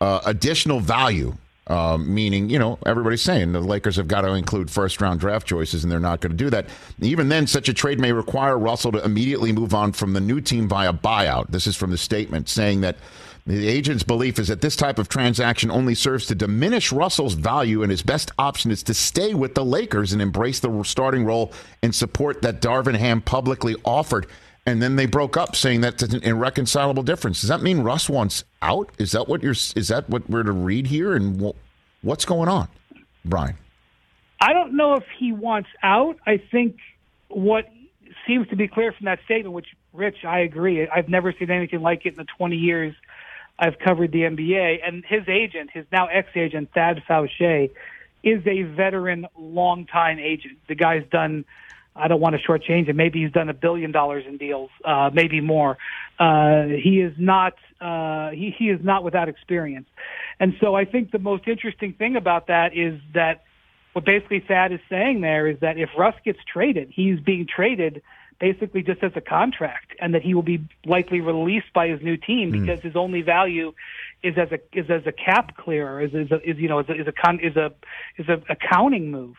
uh, 0.01 0.19
additional 0.25 0.79
value. 0.79 1.35
Uh, 1.67 1.99
meaning, 1.99 2.49
you 2.49 2.57
know, 2.57 2.79
everybody's 2.87 3.21
saying 3.21 3.51
the 3.51 3.59
Lakers 3.59 3.95
have 3.95 4.07
got 4.07 4.21
to 4.21 4.33
include 4.33 4.71
first 4.71 4.99
round 4.99 5.19
draft 5.19 5.45
choices, 5.45 5.83
and 5.83 5.91
they're 5.91 5.99
not 5.99 6.19
going 6.19 6.31
to 6.31 6.37
do 6.37 6.49
that. 6.49 6.65
Even 6.99 7.29
then, 7.29 7.45
such 7.45 7.69
a 7.69 7.75
trade 7.75 7.99
may 7.99 8.11
require 8.11 8.57
Russell 8.57 8.91
to 8.93 9.05
immediately 9.05 9.51
move 9.51 9.75
on 9.75 9.91
from 9.91 10.13
the 10.13 10.19
new 10.19 10.41
team 10.41 10.67
via 10.67 10.91
buyout. 10.91 11.51
This 11.51 11.67
is 11.67 11.75
from 11.75 11.91
the 11.91 11.97
statement 11.99 12.49
saying 12.49 12.81
that 12.81 12.97
the 13.45 13.67
agent's 13.67 14.03
belief 14.03 14.37
is 14.37 14.49
that 14.49 14.61
this 14.61 14.75
type 14.75 14.99
of 14.99 15.09
transaction 15.09 15.71
only 15.71 15.95
serves 15.95 16.27
to 16.27 16.35
diminish 16.35 16.91
Russell's 16.91 17.33
value, 17.33 17.81
and 17.81 17.89
his 17.89 18.03
best 18.03 18.31
option 18.37 18.69
is 18.69 18.83
to 18.83 18.93
stay 18.93 19.33
with 19.33 19.55
the 19.55 19.65
Lakers 19.65 20.13
and 20.13 20.21
embrace 20.21 20.59
the 20.59 20.83
starting 20.83 21.25
role 21.25 21.51
and 21.81 21.93
support 21.95 22.41
that 22.41 22.61
Darvin 22.61 22.95
Ham 22.95 23.21
publicly 23.21 23.75
offered. 23.83 24.27
And 24.65 24.81
then 24.81 24.97
they 24.97 25.07
broke 25.07 25.35
up, 25.35 25.55
saying 25.55 25.81
that's 25.81 26.03
an 26.03 26.21
irreconcilable 26.23 27.01
difference. 27.01 27.41
Does 27.41 27.49
that 27.49 27.61
mean 27.61 27.79
Russ 27.79 28.07
wants 28.07 28.43
out? 28.61 28.91
Is 28.99 29.13
that 29.13 29.27
what 29.27 29.41
you're? 29.41 29.53
Is 29.53 29.87
that 29.87 30.07
what 30.09 30.29
we're 30.29 30.43
to 30.43 30.51
read 30.51 30.85
here? 30.85 31.15
And 31.15 31.53
what's 32.01 32.25
going 32.25 32.49
on, 32.49 32.67
Brian? 33.25 33.57
I 34.39 34.53
don't 34.53 34.75
know 34.75 34.93
if 34.93 35.05
he 35.17 35.31
wants 35.31 35.69
out. 35.81 36.17
I 36.27 36.39
think 36.51 36.77
what 37.29 37.65
seems 38.27 38.47
to 38.49 38.55
be 38.55 38.67
clear 38.67 38.91
from 38.91 39.05
that 39.05 39.19
statement, 39.25 39.53
which 39.53 39.67
Rich, 39.91 40.23
I 40.23 40.39
agree. 40.39 40.87
I've 40.87 41.09
never 41.09 41.33
seen 41.33 41.49
anything 41.49 41.81
like 41.81 42.05
it 42.05 42.09
in 42.09 42.15
the 42.17 42.27
20 42.37 42.55
years 42.55 42.93
I've 43.59 43.77
covered 43.77 44.11
the 44.11 44.21
NBA, 44.21 44.77
and 44.85 45.03
his 45.05 45.27
agent, 45.27 45.69
his 45.73 45.85
now 45.91 46.07
ex-agent 46.07 46.69
Thad 46.73 47.03
Foucher, 47.07 47.69
is 48.23 48.45
a 48.47 48.63
veteran, 48.63 49.27
long-time 49.37 50.17
agent. 50.19 50.59
The 50.67 50.75
guy's 50.75 51.03
done. 51.11 51.45
I 51.95 52.07
don't 52.07 52.21
want 52.21 52.35
to 52.35 52.41
shortchange 52.41 52.87
him. 52.87 52.95
Maybe 52.95 53.21
he's 53.21 53.31
done 53.33 53.49
a 53.49 53.53
billion 53.53 53.91
dollars 53.91 54.23
in 54.25 54.37
deals, 54.37 54.69
uh, 54.85 55.09
maybe 55.13 55.41
more. 55.41 55.77
Uh, 56.17 56.63
he 56.81 57.01
is 57.01 57.13
not. 57.17 57.55
Uh, 57.81 58.29
he 58.29 58.53
he 58.57 58.69
is 58.69 58.79
not 58.83 59.03
without 59.03 59.27
experience, 59.27 59.87
and 60.39 60.53
so 60.61 60.75
I 60.75 60.85
think 60.85 61.11
the 61.11 61.19
most 61.19 61.47
interesting 61.47 61.93
thing 61.93 62.15
about 62.15 62.47
that 62.47 62.75
is 62.75 62.99
that 63.13 63.43
what 63.93 64.05
basically 64.05 64.43
Thad 64.45 64.71
is 64.71 64.79
saying 64.89 65.21
there 65.21 65.47
is 65.47 65.59
that 65.59 65.77
if 65.77 65.89
Russ 65.97 66.15
gets 66.23 66.39
traded, 66.51 66.91
he's 66.93 67.19
being 67.19 67.47
traded 67.53 68.01
basically 68.39 68.81
just 68.81 69.03
as 69.03 69.11
a 69.15 69.21
contract, 69.21 69.93
and 69.99 70.13
that 70.13 70.21
he 70.21 70.33
will 70.33 70.43
be 70.43 70.67
likely 70.85 71.21
released 71.21 71.71
by 71.73 71.87
his 71.87 72.01
new 72.01 72.17
team 72.17 72.51
mm. 72.51 72.61
because 72.61 72.81
his 72.81 72.95
only 72.95 73.21
value 73.21 73.73
is 74.23 74.35
as 74.37 74.51
a 74.51 74.59
is 74.77 74.89
as 74.89 75.05
a 75.05 75.11
cap 75.11 75.55
clearer, 75.57 76.01
is 76.01 76.13
is, 76.13 76.31
a, 76.31 76.49
is 76.49 76.57
you 76.57 76.69
know 76.69 76.79
is 76.79 76.89
a 76.89 76.93
is 76.93 77.07
a 77.07 77.11
con, 77.11 77.39
is 77.41 77.55
a 77.55 77.71
is 78.17 78.27
a 78.29 78.41
accounting 78.49 79.11
move, 79.11 79.35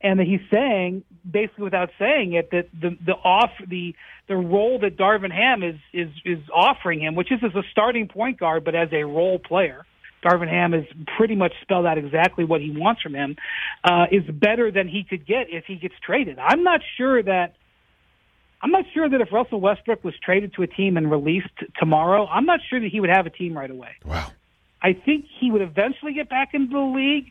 and 0.00 0.20
that 0.20 0.26
he's 0.26 0.40
saying 0.50 1.02
basically 1.28 1.64
without 1.64 1.90
saying 1.98 2.34
it 2.34 2.50
that 2.50 2.68
the 2.78 2.96
the 3.04 3.12
off 3.12 3.50
the 3.66 3.94
the 4.28 4.36
role 4.36 4.78
that 4.80 4.96
Darvin 4.96 5.32
Ham 5.32 5.62
is 5.62 5.76
is 5.92 6.10
is 6.24 6.38
offering 6.54 7.00
him, 7.00 7.14
which 7.14 7.32
is 7.32 7.40
as 7.42 7.54
a 7.54 7.62
starting 7.70 8.08
point 8.08 8.38
guard, 8.38 8.64
but 8.64 8.74
as 8.74 8.88
a 8.92 9.04
role 9.04 9.38
player. 9.38 9.84
Darvin 10.22 10.48
Ham 10.48 10.72
has 10.72 10.84
pretty 11.16 11.34
much 11.34 11.52
spelled 11.62 11.84
out 11.84 11.98
exactly 11.98 12.44
what 12.44 12.60
he 12.60 12.70
wants 12.70 13.02
from 13.02 13.12
him, 13.12 13.34
uh, 13.82 14.06
is 14.12 14.22
better 14.32 14.70
than 14.70 14.86
he 14.86 15.02
could 15.02 15.26
get 15.26 15.48
if 15.50 15.64
he 15.66 15.74
gets 15.74 15.94
traded. 16.00 16.38
I'm 16.38 16.62
not 16.62 16.80
sure 16.96 17.20
that 17.24 17.56
I'm 18.62 18.70
not 18.70 18.84
sure 18.94 19.08
that 19.08 19.20
if 19.20 19.32
Russell 19.32 19.60
Westbrook 19.60 20.04
was 20.04 20.14
traded 20.24 20.54
to 20.54 20.62
a 20.62 20.66
team 20.66 20.96
and 20.96 21.10
released 21.10 21.48
tomorrow, 21.78 22.26
I'm 22.26 22.46
not 22.46 22.60
sure 22.68 22.80
that 22.80 22.88
he 22.88 23.00
would 23.00 23.10
have 23.10 23.26
a 23.26 23.30
team 23.30 23.56
right 23.56 23.70
away. 23.70 23.96
Wow. 24.04 24.28
I 24.80 24.92
think 24.92 25.26
he 25.40 25.50
would 25.50 25.62
eventually 25.62 26.12
get 26.12 26.28
back 26.28 26.54
into 26.54 26.72
the 26.72 26.78
league, 26.80 27.30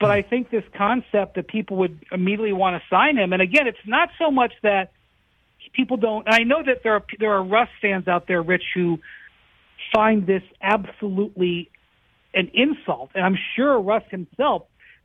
but 0.00 0.10
I 0.10 0.22
think 0.22 0.50
this 0.50 0.64
concept 0.76 1.36
that 1.36 1.48
people 1.48 1.78
would 1.78 2.04
immediately 2.10 2.52
want 2.52 2.80
to 2.80 2.88
sign 2.88 3.16
him, 3.16 3.32
and 3.32 3.42
again, 3.42 3.66
it's 3.66 3.86
not 3.86 4.08
so 4.18 4.30
much 4.30 4.52
that 4.62 4.92
people 5.72 5.98
don't. 5.98 6.26
I 6.26 6.44
know 6.44 6.62
that 6.64 6.82
there 6.82 6.94
are 6.94 7.04
there 7.18 7.32
are 7.32 7.44
Russ 7.44 7.68
fans 7.82 8.08
out 8.08 8.26
there, 8.26 8.42
Rich, 8.42 8.64
who 8.74 8.98
find 9.94 10.26
this 10.26 10.42
absolutely 10.62 11.70
an 12.32 12.50
insult, 12.54 13.10
and 13.14 13.24
I'm 13.24 13.38
sure 13.54 13.78
Russ 13.78 14.04
himself 14.10 14.62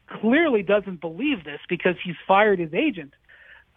clearly 0.07 0.63
doesn't 0.63 1.01
believe 1.01 1.43
this 1.43 1.59
because 1.69 1.95
he's 2.03 2.15
fired 2.27 2.59
his 2.59 2.73
agent 2.73 3.13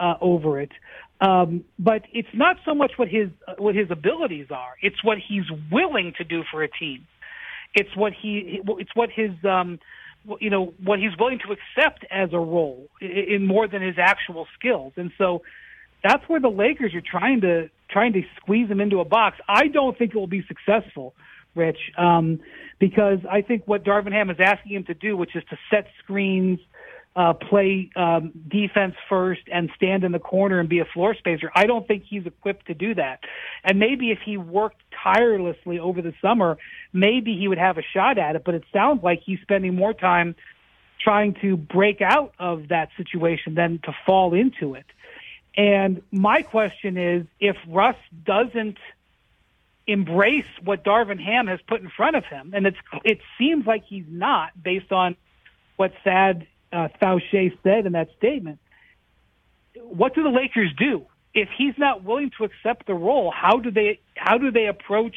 uh, 0.01 0.15
over 0.21 0.61
it. 0.61 0.73
Um, 1.21 1.65
but 1.79 2.03
it's 2.13 2.29
not 2.35 2.57
so 2.65 2.75
much 2.75 2.93
what 2.97 3.09
his 3.09 3.29
what 3.59 3.75
his 3.75 3.91
abilities 3.91 4.49
are; 4.51 4.75
it's 4.83 5.03
what 5.05 5.19
he's 5.19 5.45
willing 5.71 6.13
to 6.19 6.25
do 6.25 6.43
for 6.51 6.63
a 6.63 6.69
team. 6.69 7.07
It's 7.75 7.95
what 7.97 8.13
he 8.13 8.61
it's 8.79 8.95
what 8.95 9.11
his 9.11 9.31
um, 9.45 9.79
you 10.41 10.51
know 10.51 10.75
what 10.83 10.99
he's 10.99 11.17
willing 11.19 11.39
to 11.41 11.53
accept 11.53 12.05
as 12.11 12.31
a 12.33 12.39
role 12.39 12.89
in 13.01 13.47
more 13.47 13.69
than 13.69 13.83
his 13.83 13.97
actual 13.99 14.47
skills. 14.59 14.93
And 14.97 15.13
so 15.19 15.43
that's 16.03 16.29
where 16.29 16.41
the 16.41 16.51
Lakers 16.51 16.95
are 16.95 17.03
trying 17.03 17.41
to 17.43 17.71
trying 17.91 18.13
to 18.15 18.23
squeeze 18.37 18.69
him 18.69 18.81
into 18.81 19.01
a 19.01 19.05
box. 19.05 19.39
I 19.49 19.69
don't 19.69 19.97
think 19.97 20.15
it 20.15 20.19
will 20.19 20.27
be 20.27 20.45
successful. 20.47 21.15
Rich, 21.55 21.79
um, 21.97 22.41
because 22.81 23.21
I 23.31 23.43
think 23.43 23.63
what 23.67 23.85
Darvin 23.85 24.11
Ham 24.11 24.29
is 24.29 24.39
asking 24.41 24.73
him 24.73 24.85
to 24.85 24.95
do, 24.95 25.17
which 25.17 25.37
is 25.37 25.45
to 25.51 25.59
set 25.71 25.87
screens, 26.03 26.59
uh, 27.17 27.33
play 27.33 27.91
um, 27.95 28.33
defense 28.49 28.95
first 29.09 29.43
and 29.53 29.71
stand 29.77 30.03
in 30.03 30.13
the 30.13 30.19
corner 30.19 30.59
and 30.59 30.69
be 30.69 30.81
a 30.81 30.85
floor 30.85 31.15
spacer. 31.15 31.51
I 31.55 31.67
don't 31.67 31.87
think 31.87 32.05
he's 32.09 32.27
equipped 32.27 32.67
to 32.67 32.75
do 32.75 32.95
that. 32.95 33.21
And 33.63 33.79
maybe 33.79 34.11
if 34.11 34.19
he 34.25 34.37
worked 34.37 34.83
tirelessly 35.03 35.79
over 35.79 36.03
the 36.03 36.13
summer, 36.21 36.59
maybe 36.93 37.37
he 37.39 37.47
would 37.47 37.59
have 37.59 37.79
a 37.79 37.83
shot 37.83 38.19
at 38.19 38.35
it. 38.35 38.43
But 38.45 38.55
it 38.55 38.65
sounds 38.73 39.03
like 39.05 39.21
he's 39.25 39.39
spending 39.43 39.75
more 39.77 39.95
time 39.95 40.35
trying 41.01 41.35
to 41.43 41.57
break 41.57 42.01
out 42.01 42.35
of 42.39 42.69
that 42.69 42.89
situation 42.97 43.55
than 43.55 43.79
to 43.85 43.95
fall 44.07 44.35
into 44.35 44.75
it. 44.75 44.87
And 45.57 46.03
my 46.11 46.43
question 46.43 46.97
is 46.97 47.27
if 47.39 47.57
Russ 47.69 47.97
doesn't 48.25 48.79
embrace 49.87 50.47
what 50.65 50.83
Darvin 50.83 51.21
Ham 51.21 51.47
has 51.47 51.61
put 51.69 51.81
in 51.81 51.91
front 51.91 52.17
of 52.17 52.25
him, 52.25 52.53
and 52.55 52.67
it's 52.67 52.79
it 53.05 53.21
seems 53.39 53.67
like 53.67 53.85
he's 53.85 54.07
not 54.09 54.51
based 54.61 54.91
on 54.91 55.17
what 55.77 55.93
Thad 56.03 56.47
uh, 56.75 56.89
Foucher 57.01 57.57
said 57.63 57.87
in 57.87 57.93
that 57.93 58.09
statement. 58.19 58.59
What 59.77 60.15
do 60.15 60.23
the 60.23 60.31
Lakers 60.31 60.73
do 60.79 61.07
if 61.33 61.49
he's 61.57 61.75
not 61.79 62.05
willing 62.05 62.31
to 62.39 62.45
accept 62.45 62.87
the 62.87 62.95
role? 62.95 63.31
How 63.31 63.59
do 63.59 63.71
they 63.71 64.01
how 64.17 64.39
do 64.39 64.51
they 64.51 64.67
approach 64.67 65.17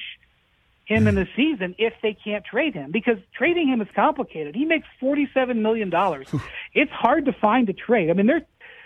him 0.85 1.07
in 1.07 1.15
the 1.15 1.27
season 1.35 1.75
if 1.77 1.93
they 2.01 2.13
can't 2.13 2.45
trade 2.45 2.73
him? 2.73 2.91
Because 2.91 3.17
trading 3.35 3.67
him 3.67 3.81
is 3.81 3.87
complicated. 3.95 4.55
He 4.55 4.65
makes 4.65 4.87
forty 4.99 5.29
seven 5.33 5.61
million 5.61 5.89
dollars. 5.89 6.27
it's 6.73 6.91
hard 6.91 7.25
to 7.25 7.33
find 7.33 7.69
a 7.69 7.73
trade. 7.73 8.09
I 8.09 8.13
mean, 8.13 8.27
there 8.27 8.45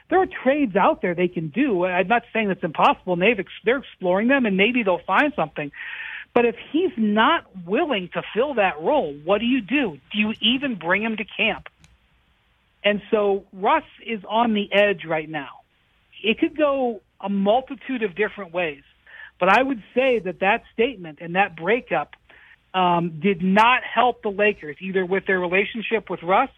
there 0.10 0.22
are 0.22 0.28
trades 0.44 0.76
out 0.76 1.02
there 1.02 1.16
they 1.16 1.28
can 1.28 1.50
do. 1.50 1.86
I'm 1.86 2.08
not 2.08 2.24
saying 2.34 2.50
it's 2.50 2.64
impossible, 2.64 3.14
and 3.14 3.22
they've 3.22 3.46
they're 3.66 3.80
exploring 3.80 4.28
them, 4.28 4.46
and 4.46 4.58
maybe 4.58 4.84
they'll 4.84 5.06
find 5.06 5.34
something. 5.36 5.72
But 6.34 6.46
if 6.46 6.56
he's 6.72 6.92
not 6.96 7.46
willing 7.66 8.10
to 8.14 8.22
fill 8.34 8.54
that 8.54 8.82
role, 8.82 9.14
what 9.26 9.40
do 9.40 9.46
you 9.46 9.60
do? 9.60 9.98
Do 10.14 10.18
you 10.18 10.34
even 10.42 10.76
bring 10.76 11.04
him 11.04 11.18
to 11.18 11.26
camp? 11.26 11.68
And 12.84 13.02
so 13.12 13.46
Russ 13.54 13.84
is 14.06 14.22
on 14.28 14.54
the 14.54 14.72
edge 14.72 15.06
right 15.08 15.30
now. 15.30 15.62
It 16.24 16.40
could 16.40 16.58
go 16.58 17.02
a 17.20 17.30
multitude 17.30 18.04
of 18.04 18.16
different 18.16 18.54
ways. 18.54 18.84
But 19.40 19.50
I 19.50 19.62
would 19.62 19.82
say 19.96 20.20
that 20.20 20.40
that 20.42 20.64
statement 20.74 21.20
and 21.22 21.36
that 21.36 21.56
breakup 21.56 22.12
um, 22.74 23.20
did 23.22 23.42
not 23.42 23.82
help 23.84 24.22
the 24.22 24.30
Lakers, 24.30 24.78
either 24.80 25.06
with 25.06 25.26
their 25.26 25.40
relationship 25.40 26.10
with 26.10 26.22
Russ, 26.24 26.50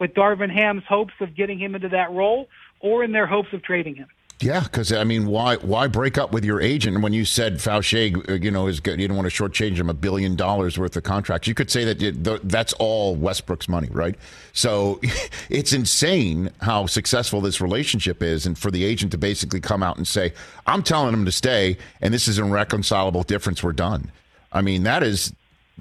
with 0.00 0.14
Darvin 0.14 0.50
Ham's 0.50 0.84
hopes 0.88 1.12
of 1.20 1.36
getting 1.36 1.58
him 1.58 1.74
into 1.74 1.90
that 1.90 2.10
role, 2.12 2.48
or 2.80 3.04
in 3.04 3.12
their 3.12 3.26
hopes 3.26 3.48
of 3.52 3.62
trading 3.62 3.94
him. 3.94 4.08
Yeah, 4.40 4.60
because 4.60 4.92
I 4.92 5.02
mean, 5.02 5.26
why 5.26 5.56
why 5.56 5.88
break 5.88 6.16
up 6.16 6.30
with 6.30 6.44
your 6.44 6.60
agent 6.60 7.00
when 7.00 7.12
you 7.12 7.24
said 7.24 7.54
Foucher, 7.54 8.30
uh, 8.30 8.34
you 8.34 8.52
know, 8.52 8.68
is 8.68 8.78
good, 8.78 9.00
you 9.00 9.08
don't 9.08 9.16
want 9.16 9.28
to 9.28 9.42
shortchange 9.42 9.76
him 9.78 9.90
a 9.90 9.94
billion 9.94 10.36
dollars 10.36 10.78
worth 10.78 10.96
of 10.96 11.02
contracts? 11.02 11.48
You 11.48 11.54
could 11.54 11.70
say 11.70 11.84
that 11.84 12.00
you, 12.00 12.12
that's 12.12 12.72
all 12.74 13.16
Westbrook's 13.16 13.68
money, 13.68 13.88
right? 13.90 14.14
So 14.52 15.00
it's 15.50 15.72
insane 15.72 16.50
how 16.60 16.86
successful 16.86 17.40
this 17.40 17.60
relationship 17.60 18.22
is, 18.22 18.46
and 18.46 18.56
for 18.56 18.70
the 18.70 18.84
agent 18.84 19.10
to 19.12 19.18
basically 19.18 19.60
come 19.60 19.82
out 19.82 19.96
and 19.96 20.06
say, 20.06 20.32
"I'm 20.68 20.84
telling 20.84 21.14
him 21.14 21.24
to 21.24 21.32
stay, 21.32 21.76
and 22.00 22.14
this 22.14 22.28
is 22.28 22.38
an 22.38 22.46
irreconcilable 22.46 23.24
difference. 23.24 23.64
We're 23.64 23.72
done." 23.72 24.12
I 24.52 24.62
mean, 24.62 24.84
that 24.84 25.02
is 25.02 25.32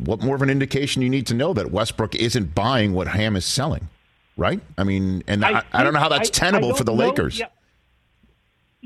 what 0.04 0.24
more 0.24 0.36
of 0.36 0.42
an 0.42 0.50
indication 0.50 1.04
you 1.04 1.12
need 1.12 1.28
to 1.28 1.36
know 1.36 1.54
that 1.54 1.70
Westbrook 1.70 2.16
isn't 2.16 2.56
buying 2.56 2.94
what 2.94 3.08
Ham 3.08 3.36
is 3.36 3.46
selling, 3.46 3.88
right? 4.36 4.62
I 4.80 4.84
mean, 4.84 5.22
and 5.28 5.46
I, 5.46 5.60
I, 5.60 5.64
I 5.74 5.84
don't 5.84 5.94
know 5.94 6.00
how 6.00 6.10
that's 6.10 6.32
tenable 6.32 6.74
I 6.74 6.78
for 6.78 6.84
the 6.84 6.92
know, 6.94 7.08
Lakers. 7.08 7.38
Yeah 7.38 7.50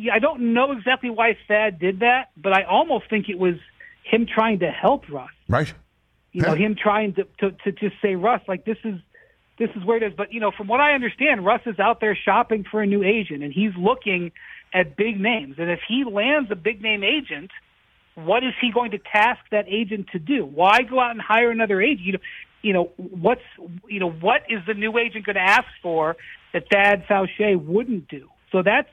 yeah, 0.02 0.14
I 0.14 0.20
don't 0.20 0.54
know 0.54 0.72
exactly 0.72 1.10
why 1.10 1.38
Thad 1.48 1.80
did 1.80 2.00
that, 2.00 2.30
but 2.36 2.54
I 2.54 2.64
almost 2.64 3.10
think 3.10 3.30
it 3.30 3.38
was 3.38 3.56
him 4.04 4.26
trying 4.26 4.60
to 4.60 4.72
help 4.72 5.08
Russ. 5.10 5.30
Right. 5.48 5.72
You 6.32 6.42
know, 6.42 6.56
him 6.56 6.76
trying 6.82 7.14
to, 7.16 7.26
to 7.40 7.52
to 7.52 7.72
just 7.74 7.96
say, 8.02 8.16
Russ, 8.16 8.42
like 8.48 8.66
this 8.66 8.78
is 8.84 8.96
this 9.60 9.70
is 9.76 9.84
where 9.84 9.98
it 9.98 10.04
is. 10.04 10.14
But 10.16 10.34
you 10.34 10.40
know, 10.40 10.52
from 10.56 10.68
what 10.68 10.80
I 10.80 10.94
understand, 10.94 11.46
Russ 11.46 11.62
is 11.66 11.78
out 11.78 12.00
there 12.00 12.16
shopping 12.16 12.66
for 12.70 12.82
a 12.82 12.88
new 12.88 13.04
agent, 13.04 13.44
and 13.44 13.54
he's 13.54 13.74
looking 13.78 14.32
at 14.74 14.96
big 14.96 15.20
names. 15.20 15.56
And 15.58 15.70
if 15.70 15.82
he 15.88 16.06
lands 16.10 16.50
a 16.50 16.56
big 16.56 16.82
name 16.82 17.04
agent, 17.04 17.52
what 18.16 18.44
is 18.44 18.54
he 18.62 18.72
going 18.72 18.92
to 18.92 18.98
task 18.98 19.42
that 19.52 19.66
agent 19.68 20.08
to 20.14 20.20
do? 20.20 20.46
Why 20.46 20.84
go 20.84 21.00
out 21.00 21.12
and 21.12 21.22
hire 21.22 21.52
another 21.52 21.82
agent? 21.82 22.06
You 22.06 22.14
know, 22.14 22.20
you 22.62 22.74
know 22.74 22.92
what's 22.96 23.42
you 23.90 24.00
know 24.00 24.10
what 24.10 24.44
is 24.50 24.60
the 24.66 24.74
new 24.74 24.98
agent 24.98 25.26
going 25.26 25.36
to 25.36 25.42
ask 25.42 25.68
for 25.84 26.16
that 26.54 26.64
Thad 26.72 27.06
Foucher 27.08 27.62
wouldn't 27.62 28.08
do? 28.08 28.30
So 28.54 28.64
that's 28.64 28.90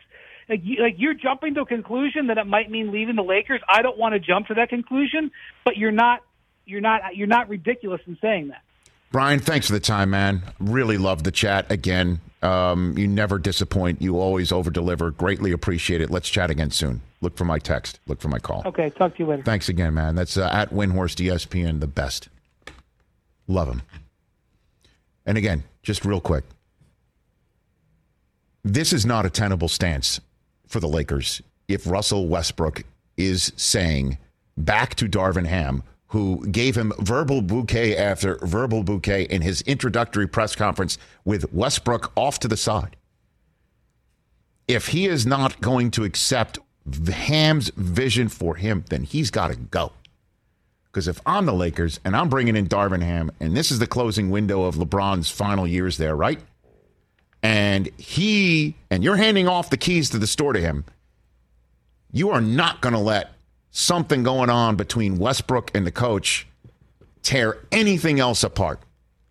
like, 0.49 0.61
you, 0.64 0.82
like 0.82 0.94
you're 0.99 1.14
jumping 1.14 1.55
to 1.55 1.62
a 1.62 1.66
conclusion 1.66 2.28
that 2.28 2.38
it 2.38 2.46
might 2.46 2.70
mean 2.70 2.90
leaving 2.90 3.16
the 3.16 3.22
Lakers. 3.22 3.61
I 3.68 3.82
don't 3.82 3.99
want 3.99 4.14
to 4.14 4.20
jump 4.20 4.46
to 4.49 4.55
that 4.55 4.70
conclusion, 4.70 5.30
but 5.64 5.76
you're 5.76 5.92
not 5.92 6.22
you're 6.64 6.80
not 6.80 7.16
you're 7.16 7.26
not 7.26 7.49
ridiculous 7.49 8.01
in 8.07 8.16
saying 8.20 8.49
that. 8.49 8.62
Brian, 9.11 9.40
thanks 9.40 9.66
for 9.66 9.72
the 9.72 9.80
time, 9.80 10.11
man. 10.11 10.42
Really 10.59 10.99
love 10.99 11.24
the 11.24 11.30
chat 11.30 11.70
again. 11.72 12.20
Um, 12.42 12.96
you 12.96 13.09
never 13.09 13.38
disappoint. 13.38 14.03
You 14.03 14.20
always 14.20 14.53
over 14.53 14.70
deliver. 14.70 15.11
Greatly 15.11 15.51
appreciate 15.51 16.01
it. 16.01 16.11
Let's 16.11 16.28
chat 16.28 16.51
again 16.51 16.70
soon. 16.70 17.01
Look 17.20 17.36
for 17.36 17.44
my 17.44 17.59
text. 17.59 18.01
Look 18.07 18.20
for 18.20 18.28
my 18.28 18.38
call. 18.38 18.62
Okay, 18.66 18.90
talk 18.90 19.16
to 19.16 19.22
you 19.22 19.26
later. 19.26 19.42
Thanks 19.42 19.68
again, 19.68 19.94
man. 19.94 20.14
That's 20.14 20.36
uh, 20.36 20.49
at 20.53 20.70
Windhorst 20.70 21.24
ESPN, 21.26 21.80
the 21.80 21.86
best. 21.86 22.28
Love 23.49 23.68
him. 23.68 23.82
And 25.26 25.36
again, 25.36 25.64
just 25.82 26.05
real 26.05 26.20
quick, 26.20 26.44
this 28.62 28.92
is 28.92 29.07
not 29.07 29.26
a 29.26 29.30
tenable 29.30 29.68
stance 29.68 30.20
for 30.69 30.81
the 30.81 30.89
Lakers 30.89 31.43
if 31.69 31.87
Russell 31.87 32.27
Westbrook 32.27 32.85
is 33.16 33.53
saying 33.57 34.19
back 34.57 34.95
to 34.97 35.09
Darvin 35.09 35.47
Ham, 35.47 35.83
who 36.09 36.47
gave 36.49 36.77
him 36.77 36.93
verbal 36.99 37.43
bouquet 37.43 37.97
after 37.97 38.37
verbal 38.43 38.83
bouquet 38.83 39.25
in 39.25 39.43
his 39.43 39.61
introductory 39.62 40.27
press 40.27 40.57
conference 40.57 40.97
with 41.25 41.53
Westbrook 41.53 42.12
off 42.16 42.39
to 42.41 42.49
the 42.49 42.57
side. 42.57 42.97
If 44.66 44.89
he 44.89 45.07
is 45.07 45.27
not 45.27 45.61
going 45.61 45.91
to 45.93 46.05
accept 46.05 46.59
Ham's 47.12 47.71
vision 47.77 48.29
for 48.29 48.57
him, 48.57 48.85
then 48.89 49.03
he's 49.03 49.31
got 49.31 49.49
to 49.49 49.57
go. 49.57 49.93
Because 50.87 51.09
if 51.09 51.21
I'm 51.27 51.45
the 51.45 51.53
Lakers 51.53 52.01
and 52.05 52.16
I'm 52.16 52.31
bringing 52.31 52.57
in 52.57 52.66
Darvin 52.66 53.03
Ham, 53.03 53.31
and 53.41 53.55
this 53.55 53.71
is 53.71 53.79
the 53.79 53.87
closing 53.87 54.31
window 54.31 54.64
of 54.64 54.77
LeBron's 54.77 55.31
final 55.31 55.66
years 55.66 55.99
there, 55.99 56.16
right? 56.16 56.41
And 57.43 57.89
he 57.99 58.74
and 58.91 59.05
you're 59.05 59.16
handing 59.16 59.49
off 59.49 59.70
the 59.70 59.76
keys 59.76 60.11
to 60.11 60.18
the 60.18 60.26
store 60.26 60.53
to 60.53 60.61
him, 60.61 60.84
you 62.12 62.30
are 62.30 62.41
not 62.41 62.80
going 62.80 62.95
to 62.95 63.01
let 63.01 63.32
something 63.70 64.22
going 64.22 64.51
on 64.51 64.76
between 64.76 65.18
Westbrook 65.18 65.70
and 65.74 65.86
the 65.86 65.93
coach 65.93 66.47
tear 67.22 67.59
anything 67.70 68.18
else 68.18 68.43
apart. 68.43 68.80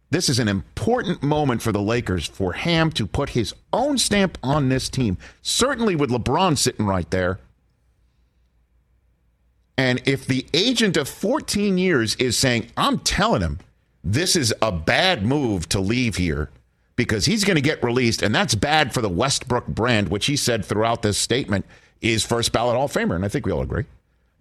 This 0.10 0.30
is 0.30 0.40
an 0.40 0.48
important 0.48 1.22
moment 1.22 1.62
for 1.62 1.74
the 1.74 1.82
Lakers 1.82 2.26
for 2.26 2.54
Ham 2.54 2.92
to 2.92 3.06
put 3.06 3.32
his 3.32 3.54
own 3.74 3.98
stamp 3.98 4.38
on 4.42 4.70
this 4.70 4.88
team. 4.88 5.18
Certainly 5.42 5.96
with 5.96 6.10
LeBron 6.10 6.58
sitting 6.58 6.86
right 6.86 7.10
there. 7.12 7.40
And 9.78 10.02
if 10.06 10.26
the 10.26 10.46
agent 10.54 10.96
of 10.98 11.10
14 11.10 11.78
years 11.78 12.16
is 12.16 12.38
saying, 12.38 12.68
I'm 12.78 13.00
telling 13.00 13.42
him 13.42 13.60
this 14.04 14.36
is 14.36 14.54
a 14.62 14.72
bad 14.72 15.26
move 15.26 15.68
to 15.70 15.80
leave 15.80 16.16
here, 16.16 16.50
because 16.98 17.26
he's 17.26 17.46
going 17.46 17.56
to 17.56 17.62
get 17.62 17.82
released, 17.82 18.22
and 18.22 18.36
that's 18.36 18.56
bad 18.56 18.94
for 18.94 19.02
the 19.02 19.08
Westbrook 19.08 19.68
brand, 19.68 20.10
which 20.10 20.26
he 20.26 20.36
said 20.36 20.66
throughout 20.66 21.04
this 21.04 21.18
statement 21.18 21.66
is 22.02 22.26
first 22.26 22.52
ballot 22.52 22.76
Hall 22.76 22.86
of 22.86 22.92
Famer, 22.92 23.16
and 23.16 23.24
I 23.24 23.30
think 23.30 23.46
we 23.46 23.52
all 23.54 23.62
agree. 23.62 23.86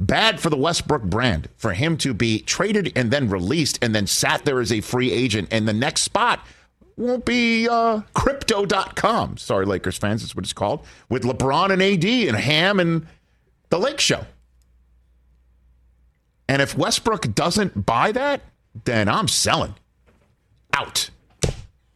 Bad 0.01 0.41
for 0.41 0.51
the 0.51 0.57
Westbrook 0.57 1.05
brand 1.05 1.49
for 1.57 1.73
him 1.73 1.97
to 1.99 2.13
be 2.13 2.41
traded 2.41 2.93
and 2.97 3.11
then 3.11 3.31
released 3.31 3.79
and 3.83 3.95
then 3.95 4.07
sat 4.07 4.45
there 4.45 4.61
as 4.61 4.73
a 4.73 4.81
free 4.81 5.13
agent, 5.13 5.49
and 5.53 5.69
the 5.69 5.73
next 5.73 6.03
spot 6.03 6.45
won't 6.97 7.27
be 7.27 7.69
uh, 7.69 8.01
crypto.com. 8.15 9.37
Sorry, 9.37 9.67
Lakers 9.67 9.99
fans, 9.99 10.23
that's 10.23 10.35
what 10.35 10.45
it's 10.45 10.53
called, 10.53 10.85
with 11.09 11.23
LeBron 11.23 11.71
and 11.71 11.83
AD 11.83 12.05
and 12.05 12.37
Ham 12.37 12.81
and 12.81 13.07
the 13.69 13.79
Lake 13.79 14.01
Show. 14.01 14.25
And 16.49 16.63
if 16.63 16.77
Westbrook 16.77 17.35
doesn't 17.35 17.85
buy 17.85 18.13
that, 18.13 18.41
then 18.85 19.09
I'm 19.09 19.29
selling 19.29 19.75
out. 20.73 21.11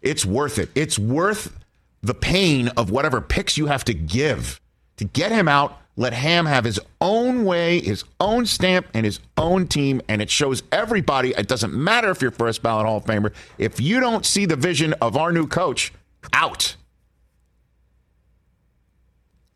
It's 0.03 0.25
worth 0.25 0.59
it. 0.59 0.71
It's 0.75 0.99
worth 0.99 1.57
the 2.03 2.15
pain 2.15 2.69
of 2.77 2.91
whatever 2.91 3.21
picks 3.21 3.59
you 3.59 3.67
have 3.67 3.85
to 3.85 3.95
give 3.95 4.61
to 4.97 5.05
get 5.05 5.33
him 5.33 5.49
out. 5.49 5.79
Let 5.97 6.13
Ham 6.15 6.47
have 6.47 6.65
his 6.65 6.81
own 7.01 7.45
way, 7.45 7.81
his 7.81 8.05
own 8.21 8.47
stamp, 8.47 8.87
and 8.95 9.05
his 9.05 9.21
own 9.37 9.67
team. 9.67 10.01
And 10.09 10.23
it 10.23 10.31
shows 10.31 10.63
everybody 10.73 11.35
it 11.37 11.49
doesn't 11.49 11.75
matter 11.75 12.11
if 12.11 12.23
you're 12.23 12.31
first 12.31 12.63
ballot 12.63 12.87
Hall 12.87 12.99
of 12.99 13.05
Famer. 13.05 13.35
If 13.59 13.81
you 13.81 14.01
don't 14.01 14.25
see 14.25 14.47
the 14.47 14.57
vision 14.57 14.95
of 15.03 15.17
our 15.17 15.33
new 15.33 15.47
coach, 15.47 15.93
out. 16.33 16.77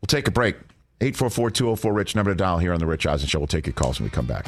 We'll 0.01 0.07
take 0.07 0.27
a 0.27 0.31
break. 0.31 0.55
844 1.01 1.51
204 1.51 1.93
Rich, 1.93 2.15
number 2.15 2.31
to 2.31 2.35
dial 2.35 2.57
here 2.59 2.73
on 2.73 2.79
The 2.79 2.85
Rich 2.85 3.05
Eisen 3.05 3.27
Show. 3.27 3.39
We'll 3.39 3.47
take 3.47 3.65
your 3.65 3.73
calls 3.73 3.99
when 3.99 4.05
we 4.05 4.11
come 4.11 4.25
back. 4.25 4.47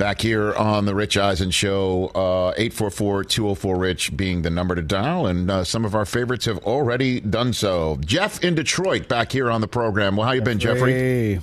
Back 0.00 0.22
here 0.22 0.54
on 0.54 0.86
the 0.86 0.94
Rich 0.94 1.18
Eisen 1.18 1.50
Show, 1.50 2.06
uh, 2.14 2.54
844 2.56 3.22
204 3.22 3.76
Rich 3.76 4.16
being 4.16 4.40
the 4.40 4.48
number 4.48 4.74
to 4.74 4.80
dial, 4.80 5.26
and 5.26 5.50
uh, 5.50 5.62
some 5.62 5.84
of 5.84 5.94
our 5.94 6.06
favorites 6.06 6.46
have 6.46 6.56
already 6.64 7.20
done 7.20 7.52
so. 7.52 7.98
Jeff 8.00 8.42
in 8.42 8.54
Detroit 8.54 9.08
back 9.08 9.30
here 9.30 9.50
on 9.50 9.60
the 9.60 9.68
program. 9.68 10.16
Well, 10.16 10.26
how 10.26 10.32
you 10.32 10.40
been, 10.40 10.58
Jeffrey? 10.58 11.38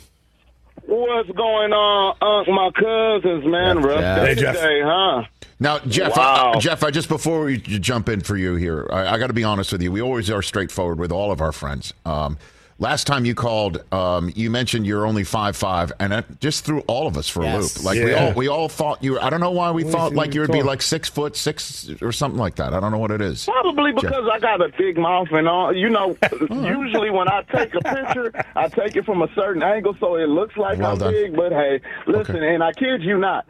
What's 0.88 1.30
going 1.30 1.72
on, 1.72 2.16
Unc? 2.20 2.48
My 2.48 2.72
cousins, 2.72 3.46
man. 3.46 3.84
Rough 3.84 4.00
Jeff. 4.00 4.28
Hey, 4.28 4.34
Jeff. 4.34 4.56
today, 4.56 4.82
huh? 4.84 5.24
Now, 5.60 5.78
Jeff, 5.78 6.18
Wow. 6.18 6.54
I, 6.56 6.60
Jeff, 6.60 6.84
I 6.84 6.90
just 6.90 7.10
before 7.10 7.44
we 7.44 7.58
jump 7.58 8.10
in 8.10 8.22
for 8.22 8.38
you 8.38 8.56
here, 8.56 8.90
I, 8.92 9.14
I 9.14 9.18
got 9.20 9.28
to 9.28 9.34
be 9.34 9.44
honest 9.44 9.72
with 9.72 9.84
you. 9.84 9.92
We 9.92 10.02
always 10.02 10.32
are 10.32 10.42
straightforward 10.42 10.98
with 10.98 11.12
all 11.12 11.32
of 11.32 11.42
our 11.42 11.52
friends. 11.52 11.94
Um, 12.08 12.40
last 12.80 13.08
time 13.08 13.26
you 13.26 13.34
called, 13.36 13.84
um, 13.94 14.32
you 14.36 14.50
mentioned 14.52 14.86
you're 14.86 15.06
only 15.06 15.24
five 15.24 15.56
five, 15.56 15.92
and 16.00 16.14
it 16.14 16.26
just 16.40 16.64
threw 16.66 16.80
all 16.82 17.08
of 17.08 17.18
us 17.18 17.28
for 17.28 17.44
Yes. 17.44 17.76
a 17.76 17.80
loop. 17.80 17.86
Like 17.86 18.04
we 18.06 18.14
all 18.14 18.34
we 18.34 18.48
all 18.48 18.70
thought 18.70 19.04
you. 19.04 19.20
I 19.20 19.30
don't 19.30 19.40
know 19.40 19.52
why 19.52 19.72
we 19.72 19.84
What 19.84 19.94
thought 19.94 20.14
like 20.16 20.34
you 20.34 20.42
would 20.42 20.52
be 20.52 20.64
like 20.64 20.82
six 20.82 21.10
foot 21.10 21.36
six 21.36 21.90
or 22.02 22.12
something 22.12 22.40
like 22.40 22.56
that. 22.56 22.74
I 22.74 22.80
don't 22.80 22.92
know 22.92 22.98
what 22.98 23.12
it 23.12 23.22
is. 23.22 23.46
Probably 23.46 23.92
Jeff. 23.94 24.02
because 24.02 24.26
I 24.32 24.40
got 24.40 24.62
a 24.62 24.70
big 24.78 24.98
mouth 24.98 25.28
and 25.32 25.48
all. 25.48 25.76
You 25.76 25.90
know, 25.90 26.18
usually 26.52 27.10
when 27.10 27.28
I 27.28 27.42
take 27.52 27.74
a 27.76 27.82
picture, 27.82 28.32
I 28.56 28.68
take 28.68 28.96
it 28.96 29.06
from 29.06 29.22
a 29.22 29.28
certain 29.36 29.64
angle 29.64 29.96
so 30.00 30.16
it 30.16 30.28
looks 30.30 30.56
like 30.58 30.80
Well 30.80 30.92
I'm 30.94 30.98
done. 31.00 31.14
big. 31.14 31.36
But 31.36 31.52
hey, 31.52 31.82
listen, 32.06 32.44
and 32.44 32.64
I 32.64 32.74
kid 32.74 33.02
you 33.04 33.18
not, 33.18 33.46